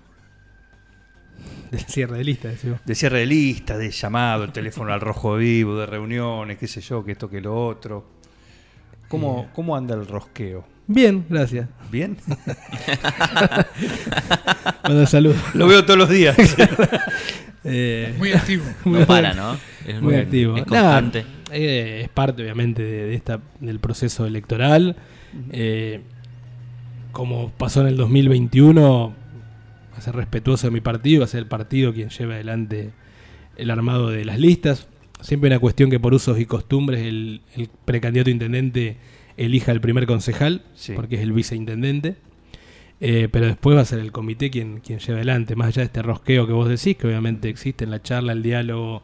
Del 1.72 1.82
cierre 1.82 2.18
de 2.18 2.24
lista, 2.24 2.48
decimos. 2.50 2.80
de 2.86 2.96
cierre 2.96 3.20
de 3.20 3.26
lista, 3.26 3.78
de 3.78 3.92
llamado, 3.92 4.44
el 4.44 4.52
teléfono 4.52 4.94
al 4.94 5.02
rojo 5.02 5.36
vivo, 5.36 5.78
de 5.78 5.86
reuniones, 5.86 6.58
qué 6.58 6.68
sé 6.68 6.82
yo, 6.82 7.04
que 7.04 7.14
esto, 7.14 7.30
que 7.30 7.42
lo 7.42 7.68
otro. 7.68 8.19
¿Cómo, 9.10 9.46
Eh. 9.48 9.52
cómo 9.54 9.76
anda 9.76 9.96
el 9.96 10.08
rosqueo? 10.08 10.66
Bien, 10.88 11.26
gracias. 11.30 11.68
¿Bien? 11.92 12.18
Mando 14.84 15.06
saludos. 15.06 15.38
Lo 15.54 15.68
veo 15.68 15.86
todos 15.86 16.00
los 16.00 16.10
días. 16.10 16.36
Eh, 17.66 18.16
Muy 18.18 18.32
activo. 18.32 18.64
No 18.86 19.06
para, 19.06 19.34
¿no? 19.34 19.58
Es 19.86 20.02
muy 20.02 20.16
activo. 20.16 20.56
Es 20.56 20.66
Nada, 20.68 21.02
constante. 21.02 21.26
eh, 21.52 22.02
es 22.04 22.10
parte, 22.10 22.42
obviamente, 22.42 22.82
de, 22.82 23.08
de 23.08 23.16
esta, 23.16 23.42
del 23.60 23.80
proceso 23.80 24.26
electoral. 24.26 24.96
Eh, 25.52 26.00
como 27.12 27.52
pasó 27.52 27.82
en 27.82 27.88
el 27.88 27.98
2021, 27.98 29.14
va 29.94 29.98
a 29.98 30.02
ser 30.02 30.16
respetuoso 30.16 30.68
de 30.68 30.72
mi 30.72 30.80
partido, 30.80 31.20
va 31.20 31.26
a 31.26 31.28
ser 31.28 31.40
el 31.42 31.48
partido 31.48 31.94
quien 31.94 32.08
lleve 32.10 32.36
adelante 32.36 32.92
el 33.58 33.70
armado 33.72 34.10
de 34.10 34.24
las 34.24 34.40
listas. 34.40 34.88
Siempre 35.22 35.50
una 35.50 35.60
cuestión 35.60 35.90
que 35.90 36.00
por 36.00 36.14
usos 36.14 36.40
y 36.40 36.46
costumbres 36.46 37.02
el, 37.02 37.42
el 37.56 37.70
precandidato 37.86 38.30
intendente 38.30 38.98
elija 39.38 39.72
el 39.72 39.82
primer 39.82 40.06
concejal, 40.06 40.64
Sí. 40.76 40.94
porque 40.94 41.16
es 41.16 41.22
el 41.22 41.32
viceintendente. 41.34 42.16
Eh, 43.02 43.30
pero 43.32 43.46
después 43.46 43.78
va 43.78 43.82
a 43.82 43.86
ser 43.86 44.00
el 44.00 44.12
comité 44.12 44.50
quien, 44.50 44.80
quien 44.82 45.00
lleve 45.00 45.20
adelante, 45.20 45.56
más 45.56 45.68
allá 45.70 45.82
de 45.84 45.86
este 45.86 46.02
rosqueo 46.02 46.46
que 46.48 46.52
vos 46.54 46.68
decís, 46.68 46.98
que 46.98 47.08
obviamente 47.08 47.48
existe 47.48 47.86
en 47.86 47.92
la 47.92 48.02
charla, 48.02 48.34
el 48.34 48.44
diálogo, 48.44 49.02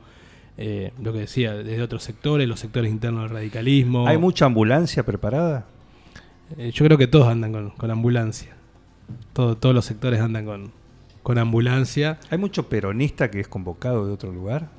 eh, 0.58 0.92
lo 1.02 1.14
que 1.14 1.20
decía, 1.20 1.54
desde 1.54 1.82
otros 1.82 2.04
sectores, 2.04 2.46
los 2.48 2.60
sectores 2.60 2.92
internos 2.92 3.24
del 3.24 3.30
radicalismo. 3.32 4.06
¿Hay 4.08 4.18
mucha 4.18 4.46
ambulancia 4.46 5.04
preparada? 5.06 5.66
Eh, 6.58 6.72
yo 6.74 6.86
creo 6.86 6.98
que 6.98 7.08
todos 7.08 7.28
andan 7.30 7.54
con, 7.54 7.70
con 7.72 7.90
ambulancia. 7.90 8.56
Todo- 9.34 9.56
todos 9.58 9.74
los 9.74 9.86
sectores 9.86 10.20
andan 10.20 10.46
con, 10.46 10.72
con 11.24 11.38
ambulancia. 11.38 12.20
Hay 12.30 12.38
mucho 12.38 12.68
peronista 12.68 13.32
que 13.32 13.40
es 13.40 13.48
convocado 13.48 14.06
de 14.08 14.12
otro 14.14 14.32
lugar. 14.34 14.70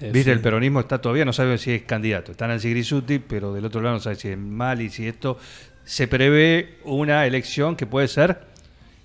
Eh, 0.00 0.10
Viste, 0.12 0.32
el 0.32 0.40
peronismo 0.40 0.80
está 0.80 0.98
todavía, 1.00 1.24
no 1.24 1.32
sabe 1.32 1.58
si 1.58 1.72
es 1.72 1.82
candidato. 1.82 2.32
Está 2.32 2.46
Nancy 2.48 2.70
Grisuti, 2.70 3.18
pero 3.18 3.52
del 3.52 3.64
otro 3.64 3.80
lado 3.80 3.96
no 3.96 4.00
sabe 4.00 4.16
si 4.16 4.28
es 4.28 4.38
mal 4.38 4.80
y 4.80 4.88
si 4.90 5.06
esto. 5.06 5.38
Se 5.84 6.08
prevé 6.08 6.78
una 6.84 7.26
elección 7.26 7.76
que 7.76 7.86
puede 7.86 8.08
ser 8.08 8.40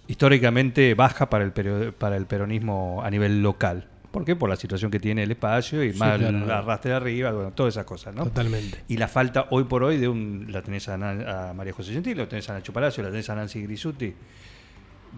históricamente 0.08 0.94
baja 0.94 1.30
para 1.30 1.44
el, 1.44 1.54
peri- 1.54 1.92
para 1.92 2.16
el 2.18 2.26
peronismo 2.26 3.02
a 3.04 3.10
nivel 3.10 3.42
local. 3.42 3.88
¿Por 4.12 4.24
qué? 4.24 4.36
Por 4.36 4.50
la 4.50 4.56
situación 4.56 4.90
que 4.92 5.00
tiene 5.00 5.24
el 5.24 5.32
espacio 5.32 5.84
y 5.84 5.92
Sí, 5.92 6.00
más 6.00 6.18
claro. 6.18 6.38
el 6.38 6.50
arrastre 6.50 6.92
de 6.92 6.98
arriba, 6.98 7.32
bueno, 7.34 7.52
todas 7.52 7.74
esas 7.74 7.86
cosas, 7.86 8.16
¿no? 8.16 8.24
Totalmente. 8.24 8.82
Y 8.88 8.96
la 8.98 9.10
falta 9.10 9.48
hoy 9.50 9.66
por 9.66 9.84
hoy 9.84 9.98
de 9.98 10.08
un. 10.08 10.48
La 10.52 10.62
tenés 10.62 10.88
a, 10.88 10.98
Nan- 10.98 11.28
a 11.28 11.54
María 11.54 11.74
José 11.74 11.92
Gentil, 11.92 12.18
la 12.20 12.30
tenés 12.30 12.50
a 12.50 12.54
Nacho 12.54 12.72
Palacio, 12.72 13.04
la 13.04 13.10
tenés 13.10 13.30
a 13.30 13.36
Nancy 13.36 13.62
Grisuti, 13.64 14.14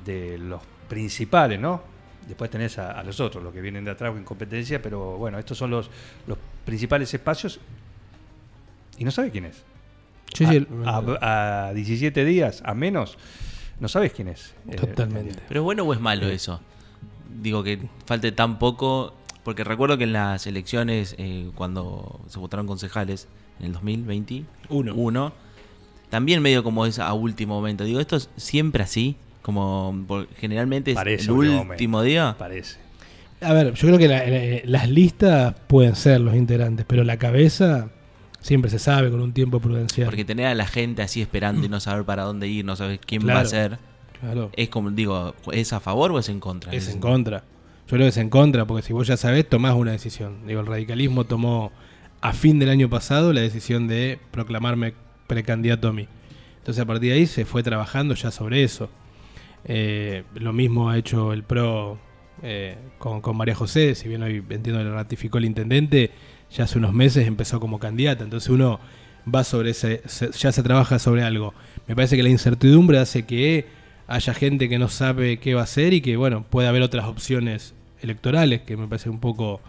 de 0.06 0.38
los 0.40 0.62
principales, 0.90 1.60
¿no? 1.60 1.82
Después 2.28 2.50
tenés 2.50 2.78
a, 2.78 2.92
a 3.00 3.04
los 3.04 3.20
otros, 3.20 3.44
los 3.44 3.54
que 3.54 3.62
vienen 3.62 3.86
de 3.86 3.92
atrás 3.92 4.16
en 4.16 4.24
competencia, 4.24 4.82
pero 4.82 5.18
bueno, 5.18 5.38
estos 5.40 5.58
son 5.58 5.72
los, 5.72 5.90
los 6.28 6.38
principales 6.66 7.14
espacios 7.14 7.60
y 8.98 9.04
no 9.04 9.12
sabes 9.12 9.32
quién 9.32 9.46
es. 9.46 9.64
Sí, 10.34 10.44
a, 10.46 10.50
sí, 10.50 10.56
el- 10.58 10.68
a- 10.86 11.68
a 11.70 11.74
17 11.74 12.26
días, 12.26 12.62
a 12.66 12.74
menos, 12.74 13.18
no 13.80 13.88
sabes 13.88 14.12
quién 14.14 14.28
es. 14.28 14.54
eh, 14.70 14.76
Totalmente. 14.76 15.36
¿Pero 15.48 15.62
es 15.62 15.64
bueno 15.64 15.84
o 15.84 15.94
es 15.94 16.00
malo 16.02 16.28
eso? 16.28 16.60
Digo 17.42 17.64
que 17.64 17.80
falte 18.06 18.32
tan 18.32 18.60
poco. 18.60 19.14
Porque 19.44 19.64
recuerdo 19.64 19.98
que 19.98 20.04
en 20.04 20.12
las 20.12 20.46
elecciones, 20.46 21.16
eh, 21.18 21.50
cuando 21.56 22.20
se 22.28 22.38
votaron 22.38 22.68
concejales 22.68 23.30
en 23.62 23.68
el 23.68 23.72
2021, 23.72 24.46
Uno. 24.94 25.32
también 26.10 26.42
medio 26.42 26.64
como 26.66 26.86
es 26.86 27.00
a 27.00 27.14
último 27.14 27.56
momento. 27.56 27.86
Digo, 27.86 28.02
esto 28.02 28.18
es 28.18 28.30
siempre 28.36 28.84
así. 28.84 29.16
Como 29.48 30.26
generalmente 30.40 30.92
es 30.92 30.96
Parece 30.96 31.24
el 31.24 31.32
último 31.32 32.04
día. 32.04 32.36
Parece. 32.38 32.80
A 33.40 33.54
ver, 33.54 33.74
yo 33.76 33.88
creo 33.88 33.98
que 33.98 34.10
la- 34.10 34.28
la- 34.28 34.60
las 34.66 34.90
listas 34.90 35.56
pueden 35.68 35.96
ser 35.96 36.20
los 36.20 36.36
integrantes, 36.36 36.86
pero 36.86 37.06
la 37.06 37.16
cabeza 37.16 37.88
siempre 38.42 38.70
se 38.70 38.78
sabe 38.78 39.10
con 39.10 39.22
un 39.22 39.32
tiempo 39.32 39.62
prudencial. 39.62 40.06
Porque 40.08 40.26
tener 40.26 40.48
a 40.48 40.54
la 40.54 40.68
gente 40.68 41.02
así 41.02 41.22
esperando 41.22 41.66
y 41.66 41.70
no 41.70 41.80
saber 41.80 42.04
para 42.04 42.24
dónde 42.24 42.50
ir, 42.50 42.66
no 42.66 42.76
saber 42.76 43.00
quién 43.00 43.26
va 43.26 43.40
a 43.40 43.46
ser. 43.46 43.80
Claro. 44.20 44.50
Es 44.54 44.68
como, 44.68 44.92
digo, 44.92 45.34
¿es 45.54 45.72
a 45.72 45.80
favor 45.80 46.12
o 46.12 46.20
es 46.20 46.28
en 46.28 46.42
contra? 46.42 46.74
Es 46.74 46.90
en 46.90 47.00
contra. 47.00 47.38
Yo 47.88 47.92
creo 47.92 48.02
que 48.02 48.08
es 48.10 48.18
en 48.18 48.30
contra, 48.30 48.66
porque 48.66 48.86
si 48.86 48.92
vos 48.92 49.08
ya 49.08 49.16
sabés, 49.16 49.48
tomás 49.48 49.76
una 49.76 49.92
decisión. 49.94 50.46
Digo, 50.46 50.60
el 50.60 50.68
radicalismo 50.68 51.24
tomó 51.24 51.72
a 52.20 52.34
fin 52.34 52.60
del 52.60 52.68
año 52.70 52.90
pasado 52.90 53.32
la 53.32 53.40
decisión 53.40 53.88
de 53.88 54.20
proclamarme 54.32 54.94
precandidato 55.26 55.88
a 55.88 55.94
mí. 55.94 56.06
Entonces 56.58 56.84
a 56.84 56.86
partir 56.86 57.12
de 57.12 57.20
ahí 57.20 57.28
se 57.28 57.46
fue 57.46 57.64
trabajando 57.64 58.14
ya 58.14 58.30
sobre 58.30 58.62
eso. 58.64 58.90
Eh, 59.68 60.24
lo 60.36 60.54
mismo 60.54 60.90
ha 60.90 60.98
hecho 60.98 61.34
el 61.34 61.44
PRO 61.44 61.98
eh, 62.44 62.78
con, 62.98 63.22
con 63.22 63.36
María 63.36 63.56
José, 63.56 63.96
si 63.96 64.08
bien 64.08 64.24
hoy 64.24 64.38
entiendo 64.50 64.78
que 64.80 64.84
lo 64.86 64.94
ratificó 64.94 65.38
el 65.40 65.46
intendente, 65.46 66.12
ya 66.52 66.64
hace 66.66 66.78
unos 66.78 66.94
meses 66.94 67.28
empezó 67.28 67.60
como 67.60 67.80
candidata. 67.80 68.24
Entonces 68.24 68.50
uno 68.50 68.80
va 69.34 69.44
sobre 69.44 69.72
ese, 69.72 70.02
se- 70.06 70.32
ya 70.32 70.52
se 70.52 70.64
trabaja 70.64 71.00
sobre 71.00 71.24
algo. 71.24 71.54
Me 71.88 71.96
parece 71.96 72.16
que 72.16 72.24
la 72.24 72.30
incertidumbre 72.30 73.00
hace 73.00 73.26
que 73.26 73.66
haya 74.08 74.34
gente 74.34 74.70
que 74.70 74.80
no 74.80 74.88
sabe 74.88 75.38
qué 75.38 75.54
va 75.54 75.62
a 75.62 75.64
hacer 75.66 75.94
y 75.94 76.00
que, 76.02 76.16
bueno, 76.16 76.46
puede 76.50 76.68
haber 76.70 76.82
otras 76.82 77.06
opciones 77.08 77.74
electorales, 78.02 78.62
que 78.62 78.78
me 78.78 78.88
parece 78.88 79.10
un 79.10 79.20
poco 79.20 79.60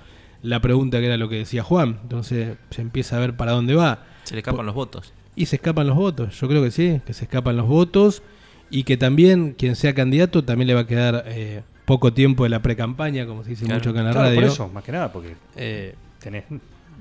la 0.42 0.60
pregunta 0.60 1.00
que 1.00 1.06
era 1.06 1.16
lo 1.16 1.28
que 1.28 1.36
decía 1.38 1.64
Juan. 1.64 1.98
Entonces 2.02 2.56
se 2.70 2.82
empieza 2.82 3.16
a 3.16 3.20
ver 3.20 3.36
para 3.36 3.50
dónde 3.52 3.74
va. 3.74 4.04
Se 4.24 4.34
le 4.34 4.40
escapan 4.40 4.66
los 4.66 4.74
votos. 4.76 5.12
Y 5.34 5.46
se 5.46 5.56
escapan 5.56 5.86
los 5.88 5.96
votos, 5.96 6.38
yo 6.40 6.46
creo 6.48 6.62
que 6.62 6.70
sí, 6.70 7.00
que 7.06 7.12
se 7.14 7.24
escapan 7.24 7.56
los 7.56 7.66
votos 7.66 8.22
y 8.70 8.84
que 8.84 8.96
también 8.96 9.54
quien 9.56 9.76
sea 9.76 9.94
candidato 9.94 10.44
también 10.44 10.68
le 10.68 10.74
va 10.74 10.80
a 10.80 10.86
quedar 10.86 11.24
eh, 11.26 11.62
poco 11.84 12.12
tiempo 12.12 12.44
de 12.44 12.50
la 12.50 12.60
pre-campaña, 12.60 13.26
como 13.26 13.42
se 13.44 13.50
dice 13.50 13.64
Claro. 13.64 13.78
mucho 13.80 13.90
acá 13.90 14.00
en 14.00 14.04
la 14.06 14.12
Claro, 14.12 14.26
radio. 14.28 14.40
por 14.40 14.44
eso, 14.50 14.68
más 14.68 14.84
que 14.84 14.92
nada, 14.92 15.12
porque 15.12 15.34
Eh, 15.56 15.94
tenés 16.20 16.44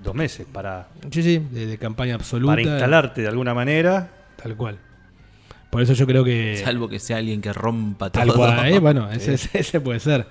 dos 0.04 0.16
meses 0.16 0.46
para, 0.52 0.88
sí, 1.12 1.24
sí, 1.24 1.42
de, 1.52 1.66
de 1.66 1.78
campaña 1.78 2.16
absoluta. 2.16 2.52
para 2.54 2.62
instalarte 2.62 3.22
de 3.22 3.28
alguna 3.28 3.54
manera. 3.54 4.10
Tal 4.42 4.56
cual. 4.56 4.78
Por 5.70 5.82
eso 5.82 5.94
yo 5.94 6.08
creo 6.08 6.24
que... 6.24 6.62
Salvo 6.64 6.88
que 6.88 6.98
sea 7.00 7.18
alguien 7.18 7.42
que 7.42 7.52
rompa 7.52 8.10
todo. 8.10 8.24
Tal 8.24 8.34
cual, 8.34 8.72
¿eh? 8.72 8.80
bueno, 8.80 9.10
ese, 9.12 9.82
puede 9.82 10.00
ser. 10.00 10.26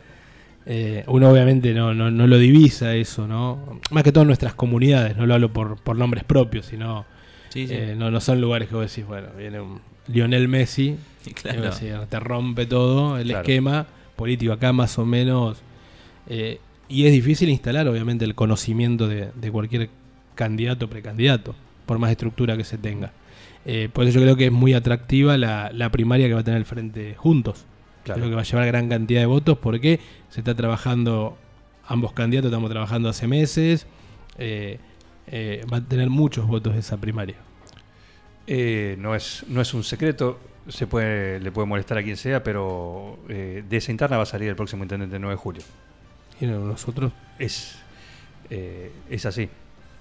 Eh, 0.65 1.05
uno 1.09 1.31
obviamente 1.31 1.75
no, 1.75 1.93
no, 1.95 2.11
no 2.11 2.27
lo 2.27 2.39
divisa 2.39 2.95
eso, 2.95 3.27
¿no? 3.29 3.79
Más 3.91 4.03
que 4.03 4.11
todo 4.13 4.23
en 4.23 4.29
nuestras 4.29 4.55
comunidades, 4.55 5.17
no 5.17 5.27
lo 5.27 5.35
hablo 5.35 5.53
por, 5.53 5.77
por 5.81 5.97
nombres 5.97 6.25
propios, 6.25 6.67
sino 6.67 7.05
Sí, 7.51 7.69
sí. 7.69 7.75
eh, 7.75 7.95
no, 7.97 8.11
no 8.11 8.21
son 8.21 8.41
lugares 8.41 8.69
que 8.69 8.75
vos 8.75 8.89
decís, 8.91 9.07
bueno, 9.07 9.29
viene 9.37 9.61
un 9.61 9.81
Lionel 10.09 10.49
Messi, 10.49 10.97
claro. 11.43 11.71
te 12.09 12.21
rompe 12.21 12.67
todo 12.67 13.19
el 13.19 13.29
Claro. 13.29 13.41
esquema 13.43 13.87
político 14.17 14.53
acá 14.53 14.73
más 14.73 14.99
o 14.99 15.05
menos. 15.07 15.59
eh, 16.29 16.61
y 16.89 17.07
es 17.07 17.13
difícil 17.13 17.49
instalar, 17.49 17.89
obviamente, 17.89 18.25
el 18.25 18.37
conocimiento 18.37 19.09
de, 19.09 19.31
de 19.35 19.51
cualquier 19.51 19.91
candidato 20.37 20.87
o 20.87 20.89
precandidato, 20.89 21.55
por 21.85 21.99
más 21.99 22.13
estructura 22.13 22.57
que 22.57 22.63
se 22.63 22.79
tenga. 22.79 23.11
Eh, 23.65 23.89
por 23.93 24.05
eso 24.07 24.15
yo 24.21 24.23
creo 24.23 24.37
que 24.37 24.47
es 24.47 24.53
muy 24.53 24.73
atractiva 24.73 25.37
la, 25.37 25.71
la 25.73 25.91
primaria 25.91 26.29
que 26.29 26.35
va 26.35 26.41
a 26.41 26.45
tener 26.45 26.59
el 26.59 26.65
Frente 26.65 27.15
Juntos. 27.17 27.65
Claro. 28.05 28.21
Creo 28.21 28.31
que 28.31 28.37
va 28.37 28.43
a 28.43 28.45
llevar 28.45 28.67
gran 28.67 28.89
cantidad 28.89 29.19
de 29.19 29.27
votos 29.27 29.59
porque 29.59 29.99
se 30.31 30.39
está 30.41 30.55
trabajando, 30.55 31.37
ambos 31.89 32.13
candidatos 32.13 32.51
estamos 32.53 32.71
trabajando 32.71 33.09
hace 33.09 33.27
meses, 33.27 33.89
eh, 34.39 34.79
eh, 35.27 35.65
va 35.73 35.79
a 35.79 35.81
tener 35.81 36.09
muchos 36.09 36.47
votos 36.47 36.77
esa 36.77 36.99
primaria. 36.99 37.35
Eh, 38.47 38.97
no, 38.99 39.15
es, 39.15 39.45
no 39.49 39.61
es 39.61 39.75
un 39.75 39.83
secreto, 39.83 40.39
se 40.69 40.87
puede, 40.87 41.41
le 41.41 41.51
puede 41.51 41.67
molestar 41.67 41.99
a 41.99 42.03
quien 42.03 42.17
sea, 42.17 42.43
pero 42.43 43.19
eh, 43.29 43.65
de 43.69 43.77
esa 43.77 43.91
interna 43.91 44.17
va 44.17 44.25
a 44.25 44.27
salir 44.27 44.49
el 44.49 44.57
próximo 44.57 44.85
intendente 44.85 45.17
el 45.17 45.23
9 45.23 45.35
de 45.35 45.41
julio. 45.41 45.63
Y 46.41 46.47
nosotros, 46.47 47.13
Es, 47.39 47.79
eh, 48.51 48.93
es 49.11 49.27
así, 49.27 49.49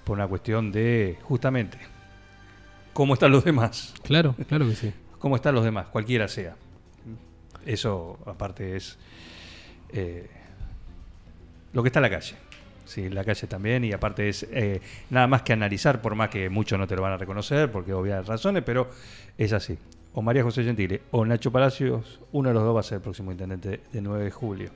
por 0.04 0.16
una 0.16 0.28
cuestión 0.28 0.70
de 0.70 1.18
justamente 1.22 1.78
cómo 2.92 3.14
están 3.14 3.30
los 3.30 3.44
demás. 3.44 3.94
claro, 4.02 4.34
claro 4.48 4.66
que 4.66 4.74
sí. 4.74 4.92
cómo 5.18 5.36
están 5.36 5.54
los 5.54 5.64
demás, 5.64 5.86
cualquiera 5.88 6.28
sea. 6.28 6.56
Eso, 7.64 8.18
aparte, 8.26 8.76
es 8.76 8.96
eh, 9.90 10.30
lo 11.72 11.82
que 11.82 11.88
está 11.88 11.98
en 11.98 12.04
la 12.04 12.10
calle. 12.10 12.36
Sí, 12.86 13.02
en 13.04 13.14
la 13.14 13.24
calle 13.24 13.46
también, 13.46 13.84
y 13.84 13.92
aparte 13.92 14.28
es 14.28 14.46
eh, 14.50 14.80
nada 15.10 15.26
más 15.26 15.42
que 15.42 15.52
analizar, 15.52 16.00
por 16.00 16.14
más 16.14 16.30
que 16.30 16.48
muchos 16.48 16.78
no 16.78 16.86
te 16.86 16.96
lo 16.96 17.02
van 17.02 17.12
a 17.12 17.16
reconocer, 17.18 17.70
porque 17.70 17.92
obvias 17.92 18.26
razones, 18.26 18.62
pero 18.64 18.88
es 19.36 19.52
así. 19.52 19.76
O 20.14 20.22
María 20.22 20.42
José 20.42 20.64
Gentile 20.64 21.02
o 21.10 21.26
Nacho 21.26 21.50
Palacios, 21.52 22.20
uno 22.32 22.48
de 22.48 22.54
los 22.54 22.62
dos 22.62 22.74
va 22.74 22.80
a 22.80 22.84
ser 22.84 22.96
el 22.96 23.02
próximo 23.02 23.32
intendente 23.32 23.80
de 23.92 24.00
9 24.00 24.24
de 24.24 24.30
julio. 24.30 24.70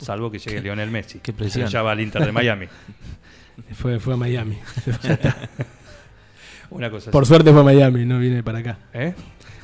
Salvo 0.00 0.30
que 0.30 0.38
llegue 0.38 0.60
Lionel 0.60 0.90
Messi. 0.90 1.18
qué 1.20 1.32
presión. 1.32 1.68
Ya 1.68 1.82
va 1.82 1.92
al 1.92 2.00
Inter 2.00 2.24
de 2.24 2.30
Miami. 2.32 2.66
Fue, 3.74 3.98
fue 3.98 4.12
a 4.12 4.16
Miami. 4.18 4.58
Una 6.70 6.90
cosa 6.90 7.10
Por 7.10 7.22
así. 7.22 7.28
suerte 7.28 7.52
fue 7.52 7.60
a 7.60 7.64
Miami, 7.64 8.04
no 8.04 8.18
viene 8.18 8.42
para 8.42 8.58
acá. 8.58 8.78
¿Eh? 8.92 9.14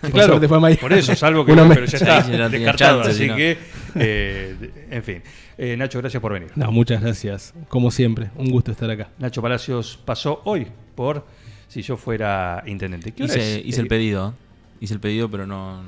Por 0.00 0.10
Claro, 0.12 0.40
fue 0.40 0.56
a 0.56 0.60
Miami. 0.60 0.80
por 0.80 0.92
eso, 0.92 1.14
salvo 1.14 1.44
que 1.44 1.52
Uno 1.52 1.68
pero 1.68 1.84
ya 1.84 1.98
está 1.98 2.22
descartado, 2.48 3.02
chance, 3.02 3.10
así 3.10 3.36
que, 3.36 3.58
eh, 3.96 4.86
en 4.90 5.02
fin. 5.02 5.22
Eh, 5.58 5.76
Nacho, 5.76 5.98
gracias 5.98 6.20
por 6.20 6.32
venir. 6.32 6.50
No, 6.56 6.70
muchas 6.72 7.00
gracias. 7.02 7.52
Como 7.68 7.90
siempre, 7.90 8.30
un 8.36 8.50
gusto 8.50 8.72
estar 8.72 8.90
acá. 8.90 9.08
Nacho 9.18 9.42
Palacios 9.42 9.98
pasó 10.04 10.40
hoy 10.44 10.66
por 10.94 11.26
si 11.68 11.82
yo 11.82 11.96
fuera 11.96 12.62
intendente. 12.66 13.12
¿Qué 13.12 13.24
hora 13.24 13.34
Hice, 13.34 13.80
el 13.80 13.86
Eh, 13.86 13.88
pedido. 13.88 14.30
¿eh? 14.30 14.32
Hice 14.80 14.94
el 14.94 15.00
pedido, 15.00 15.30
pero 15.30 15.46
no, 15.46 15.82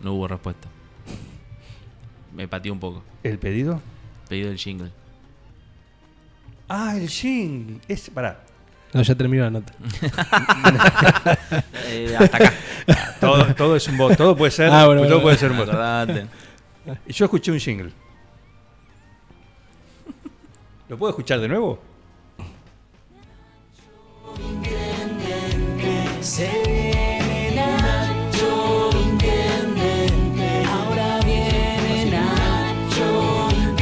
no 0.00 0.12
hubo 0.14 0.26
respuesta. 0.28 0.68
Me 2.34 2.48
pateó 2.48 2.72
un 2.72 2.80
poco. 2.80 3.02
¿El 3.22 3.38
pedido? 3.38 3.80
Pedido 4.28 4.48
del 4.48 4.58
jingle. 4.58 4.90
Ah, 6.68 6.94
el 6.96 7.08
jingle. 7.08 7.78
Es, 7.88 8.10
pará. 8.10 8.40
No, 8.92 9.02
ya 9.02 9.14
terminó 9.14 9.44
la 9.44 9.50
nota. 9.50 9.72
Eh, 11.90 12.14
hasta 12.18 12.36
acá. 12.36 12.52
Todo, 13.20 13.54
todo 13.54 13.76
es 13.76 13.88
un 13.88 13.96
bot. 13.96 14.16
Todo 14.16 14.36
puede 14.36 14.50
ser, 14.50 14.70
Ah, 14.70 14.86
bueno, 14.86 15.00
todo 15.02 15.10
bueno. 15.10 15.22
puede 15.22 15.36
ser 15.38 15.50
un 15.52 15.56
bot. 15.58 15.68
Yo 17.08 17.24
escuché 17.24 17.50
un 17.50 17.58
jingle. 17.58 17.92
¿Lo 20.88 20.96
puedo 20.96 21.10
escuchar 21.10 21.40
de 21.40 21.48
nuevo? 21.48 21.78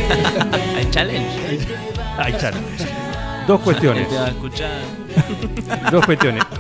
Hay 0.77 0.91
challenge. 0.91 1.69
Ahí 2.19 2.33
está. 2.33 2.51
Dos 3.47 3.61
cuestiones. 3.61 4.09
Te 4.09 4.17
va 4.17 4.25
a 4.27 4.29
escuchar. 4.29 4.81
Dos 5.91 6.05
cuestiones. 6.05 6.45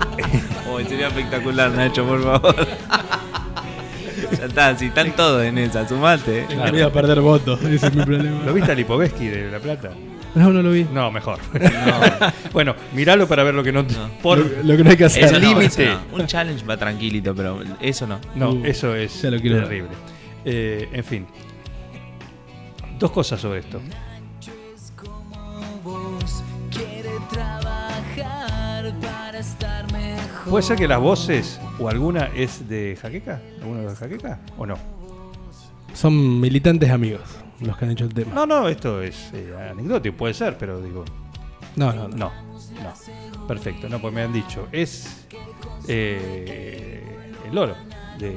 Oh, 0.68 0.80
sería 0.80 1.06
espectacular, 1.08 1.70
Nacho, 1.70 2.04
por 2.04 2.22
favor. 2.22 2.66
ya 4.38 4.46
está, 4.46 4.76
si 4.76 4.86
están 4.86 5.12
todos 5.12 5.42
en 5.44 5.56
esa, 5.58 5.88
sumate. 5.88 6.44
Me 6.50 6.70
voy 6.70 6.80
a 6.82 6.92
perder 6.92 7.20
votos, 7.20 7.62
ese 7.62 7.86
es 7.86 7.94
mi 7.94 8.04
problema. 8.04 8.42
¿Lo 8.44 8.52
viste 8.52 8.72
a 8.72 8.74
Lipovetsky 8.74 9.28
de 9.28 9.50
La 9.50 9.58
Plata? 9.60 9.90
No, 10.36 10.52
no 10.52 10.60
lo 10.62 10.70
vi. 10.70 10.84
No, 10.92 11.10
mejor. 11.10 11.38
bueno, 12.52 12.74
míralo 12.92 13.26
para 13.26 13.42
ver 13.42 13.54
lo 13.54 13.64
que 13.64 13.72
no. 13.72 13.84
Por, 14.22 14.38
Lo, 14.38 14.62
lo 14.64 14.76
que 14.76 14.84
no 14.84 14.90
hay 14.90 14.96
que 14.98 15.06
hacer. 15.06 15.24
Eso 15.24 15.32
no, 15.34 15.38
límite. 15.40 15.84
eso 15.84 16.00
no. 16.12 16.16
Un 16.22 16.26
challenge 16.26 16.64
va 16.66 16.76
tranquilito, 16.76 17.34
pero 17.34 17.60
eso 17.80 18.06
no. 18.06 18.20
No, 18.34 18.50
Uh, 18.50 18.64
eso 18.66 18.94
es 18.94 19.22
ya 19.22 19.30
lo 19.30 19.40
quiero 19.40 19.56
ver. 19.56 19.64
terrible. 19.64 19.90
Eh, 20.44 20.88
en 20.92 21.04
fin. 21.04 21.26
Dos 22.98 23.10
cosas 23.10 23.40
sobre 23.40 23.60
esto. 23.60 23.80
¿Puede 30.48 30.62
ser 30.62 30.76
que 30.76 30.86
las 30.86 31.00
voces 31.00 31.60
o 31.78 31.88
alguna 31.88 32.26
es 32.36 32.68
de 32.68 32.96
Jaqueca? 33.00 33.40
¿Alguno 33.60 33.88
de 33.88 33.96
Jaqueca? 33.96 34.38
¿O 34.56 34.64
no? 34.64 34.76
Son 35.92 36.40
militantes 36.40 36.90
amigos 36.90 37.22
los 37.60 37.76
que 37.76 37.84
han 37.84 37.90
hecho 37.92 38.04
el 38.04 38.14
tema. 38.14 38.34
No, 38.34 38.46
no, 38.46 38.68
esto 38.68 39.02
es 39.02 39.30
eh, 39.32 39.54
anecdótico, 39.70 40.16
puede 40.16 40.34
ser, 40.34 40.56
pero 40.58 40.80
digo. 40.80 41.04
No, 41.76 41.92
no, 41.92 42.08
no. 42.08 42.16
No, 42.16 42.32
no. 42.82 43.46
Perfecto, 43.46 43.88
no, 43.88 43.98
pues 44.00 44.12
me 44.14 44.22
han 44.22 44.32
dicho. 44.32 44.66
Es 44.72 45.26
eh, 45.88 47.02
el 47.48 47.54
loro 47.54 47.74
de, 48.18 48.30
de 48.30 48.36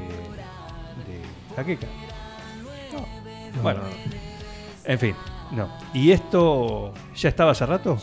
Jaqueca. 1.55 1.87
No. 2.93 3.61
Bueno, 3.63 3.81
en 4.85 4.99
fin, 4.99 5.15
no. 5.51 5.69
¿Y 5.93 6.11
esto 6.11 6.93
ya 7.15 7.29
estaba 7.29 7.51
hace 7.51 7.65
rato? 7.65 7.97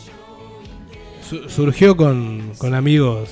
Su- 1.21 1.49
surgió 1.49 1.95
con, 1.95 2.51
con 2.57 2.73
amigos 2.73 3.29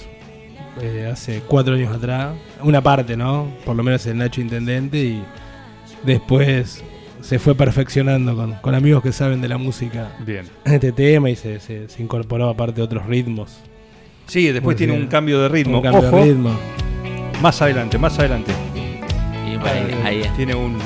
eh, 0.82 1.10
hace 1.12 1.42
cuatro 1.42 1.76
años 1.76 1.96
atrás. 1.96 2.36
Una 2.62 2.82
parte, 2.82 3.16
¿no? 3.18 3.52
Por 3.66 3.76
lo 3.76 3.84
menos 3.84 4.06
el 4.06 4.18
Nacho 4.18 4.42
Intendente 4.42 4.98
y 4.98 5.24
después 6.04 6.84
se 7.26 7.40
fue 7.40 7.56
perfeccionando 7.56 8.36
con, 8.36 8.54
con 8.56 8.76
amigos 8.76 9.02
que 9.02 9.12
saben 9.12 9.42
de 9.42 9.48
la 9.48 9.58
música 9.58 10.12
Bien. 10.26 10.46
este 10.64 10.92
tema 10.92 11.30
y 11.30 11.36
se, 11.36 11.60
se- 11.60 11.90
se 11.90 12.04
incorporó 12.04 12.50
aparte 12.50 12.82
otros 12.82 13.06
ritmos. 13.08 13.58
Sí, 14.28 14.48
después 14.52 14.78
tiene 14.78 14.94
un 14.94 15.08
cambio 15.08 15.40
de 15.42 15.50
ritmo. 15.50 15.78
Un 15.78 15.84
cambio 15.84 16.08
Ojo, 16.08 16.18
de 16.18 16.24
ritmo. 16.26 16.52
más 17.42 17.62
adelante, 17.62 17.98
más 17.98 18.18
adelante. 18.20 18.52
Y 19.52 19.58
por 19.58 19.68
ahí, 19.70 19.96
ahí 20.04 20.32
Tiene 20.36 20.54
un. 20.56 20.78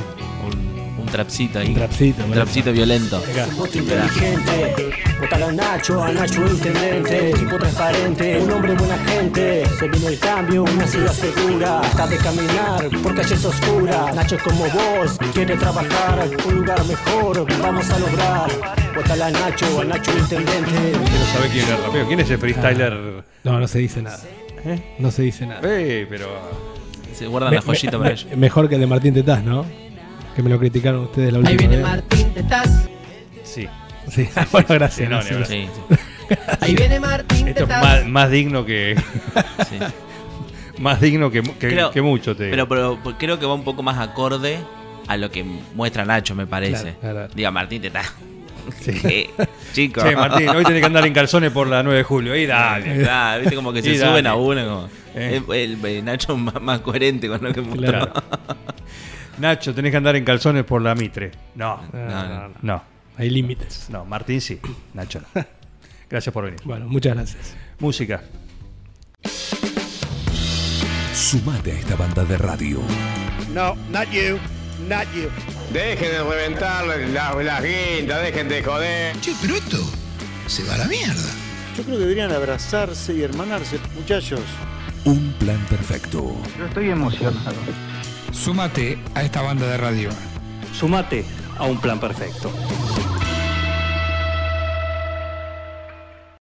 Trapcito 1.10 1.60
ahí. 1.60 1.68
Un 1.70 1.76
trapcito. 1.76 2.24
Un 2.26 2.32
trapcito 2.32 2.72
violento. 2.72 3.22
Voto 3.58 3.78
inteligente, 3.78 4.90
votalo 5.20 5.48
a 5.48 5.52
Nacho, 5.52 6.04
a 6.04 6.12
Nacho 6.12 6.42
intendente, 6.48 7.32
tipo 7.38 7.58
transparente, 7.58 8.40
un 8.40 8.52
hombre 8.52 8.74
buena 8.76 8.98
gente, 9.00 9.66
se 9.78 9.88
viene 9.88 10.08
el 10.08 10.20
cambio, 10.20 10.64
una 10.64 10.88
ciudad 10.88 11.12
segura, 11.14 11.82
está 11.84 12.08
de 12.08 12.18
caminar 12.18 12.90
por 13.04 13.16
calles 13.16 13.44
oscuras, 13.46 14.16
Nacho 14.16 14.36
es 14.36 14.42
como 14.44 14.64
vos, 14.66 15.18
quiere 15.34 15.56
trabajar, 15.58 16.30
un 16.48 16.56
lugar 16.56 16.86
mejor, 16.86 17.46
vamos 17.62 17.90
a 17.90 18.00
lograr, 18.00 18.50
votalo 18.96 19.24
a 19.26 19.30
Nacho, 19.32 19.82
a 19.82 19.84
Nacho 19.86 20.12
intendente. 20.18 20.72
Quiero 20.72 21.26
saber 21.34 21.50
quién 21.52 21.64
es 21.64 21.70
el 21.70 21.78
rapero. 21.84 22.08
¿Quién 22.08 22.20
es 22.22 22.30
el 22.32 22.38
freestyler? 22.38 23.24
No, 23.44 23.60
no 23.60 23.68
se 23.68 23.80
dice 23.80 24.02
nada. 24.02 24.20
¿Eh? 24.66 24.96
No 25.00 25.10
se 25.12 25.22
dice 25.24 25.46
nada. 25.46 25.62
Eh, 25.64 26.06
pero. 26.10 26.28
Se 27.14 27.28
guardan 27.28 27.50
Me- 27.52 27.58
la 27.58 27.62
joyita 27.62 27.92
me- 27.94 27.98
para 28.04 28.10
me- 28.16 28.22
ellos. 28.22 28.38
Mejor 28.38 28.70
que 28.70 28.76
el 28.76 28.82
de 28.82 28.88
Martín 28.88 29.14
Tetaz, 29.14 29.44
¿no? 29.44 29.66
Que 30.36 30.44
me 30.44 30.50
lo 30.50 30.60
criticaron 30.60 31.02
ustedes 31.04 31.34
la 31.34 31.40
última 31.40 31.52
Ahí 31.52 31.58
viene 31.58 31.78
vez. 31.78 31.86
Martín 31.86 32.34
Tetaz. 32.34 32.88
Sí. 33.44 33.68
Sí, 34.10 34.28
bueno, 34.52 34.68
gracias. 34.70 34.96
Sí, 34.96 35.04
no, 35.04 35.18
gracias. 35.18 35.48
Sí, 35.48 35.68
sí. 36.30 36.36
Ahí 36.62 36.76
viene 36.76 37.00
Martín 37.00 37.48
Esto 37.48 37.64
es 37.64 37.70
más, 37.70 38.06
más 38.08 38.32
digno 38.32 38.66
que. 38.66 38.96
sí. 39.70 39.78
más 40.80 41.02
digno 41.02 41.30
que, 41.32 41.42
que, 41.44 41.70
Creo- 41.70 41.92
que 41.92 42.02
mucho, 42.02 42.36
te 42.36 42.50
Pero, 42.50 42.68
pero 42.68 43.00
creo 43.18 43.40
que 43.40 43.46
va 43.46 43.54
un 43.54 43.64
poco 43.64 43.84
más 43.84 43.98
acorde 44.00 44.60
a 45.08 45.18
lo 45.18 45.30
que 45.32 45.44
muestra 45.44 46.06
Nacho, 46.06 46.36
me 46.36 46.48
parece. 46.48 46.96
Claro, 47.00 47.16
claro. 47.16 47.28
Diga, 47.36 47.52
Martín 47.52 47.82
te 47.82 47.88
está. 47.88 48.04
¿Qué? 48.86 49.32
Chico. 49.74 50.02
Che, 50.02 50.16
Martín, 50.16 50.48
hoy 50.50 50.64
tenés 50.64 50.82
que 50.82 50.86
andar 50.86 51.06
en 51.06 51.14
calzones 51.14 51.52
por 51.52 51.68
la 51.68 51.82
9 51.82 51.98
de 51.98 52.04
julio. 52.04 52.36
Y 52.36 52.46
dale. 52.46 53.08
Ah, 53.10 53.38
viste 53.40 53.56
como 53.56 53.74
que 53.74 53.82
se 53.82 53.90
Y 53.92 53.98
suben 53.98 54.12
dale. 54.26 54.30
a 54.30 54.36
uno. 54.36 54.64
Como, 54.66 54.90
Eh. 55.16 55.42
el, 55.50 55.56
el- 55.56 55.86
el 55.86 56.06
Nacho 56.06 56.38
más, 56.38 56.62
más 56.62 56.80
coherente 56.82 57.28
con 57.28 57.44
lo 57.44 57.52
que 57.52 57.62
mostró. 57.62 57.88
Claro. 57.90 58.14
Nacho, 59.40 59.74
tenés 59.74 59.92
que 59.92 59.98
andar 59.98 60.16
en 60.16 60.26
calzones 60.26 60.64
por 60.66 60.82
la 60.82 60.96
Mitre. 60.96 61.32
No, 61.56 61.82
No, 61.94 62.00
No, 62.06 62.28
no, 62.28 62.48
no. 62.50 62.54
no, 62.62 62.84
Hay 63.18 63.30
límites. 63.30 63.88
no. 63.90 64.06
Martín 64.06 64.42
sí. 64.42 64.60
Nacho 64.94 65.22
no. 65.34 65.46
Gracias 66.10 66.34
por 66.34 66.46
venir. 66.46 66.60
Bueno, 66.66 66.88
muchas 66.88 67.14
gracias. 67.16 67.56
Música. 67.80 68.22
Sumate 71.14 71.72
a 71.72 71.76
esta 71.76 71.96
banda 71.96 72.24
de 72.24 72.38
radio. 72.38 72.80
No, 73.54 73.76
not 73.92 74.10
you, 74.12 74.38
not 74.88 75.06
you. 75.14 75.30
Dejen 75.72 76.12
de 76.12 76.24
reventar 76.24 76.86
las 76.88 77.00
la 77.44 77.62
guindas, 77.62 78.22
dejen 78.24 78.50
de 78.50 78.64
joder. 78.64 79.20
Che, 79.22 79.34
pero 79.42 79.56
esto 79.56 79.78
se 80.48 80.64
va 80.64 80.74
a 80.76 80.78
la 80.80 80.86
mierda. 80.88 81.30
Yo 81.78 81.84
creo 81.84 81.98
que 81.98 82.02
deberían 82.06 82.32
abrazarse 82.32 83.14
y 83.14 83.22
hermanarse, 83.22 83.80
muchachos. 83.96 84.42
Un 85.06 85.32
plan 85.34 85.64
perfecto. 85.70 86.36
Súmate 88.32 88.98
a 89.16 89.24
esta 89.24 89.42
banda 89.42 89.68
de 89.68 89.78
radio. 89.78 90.10
Sumate 90.74 91.26
a 91.58 91.66
un 91.66 91.80
plan 91.80 92.00
perfecto. 92.00 92.52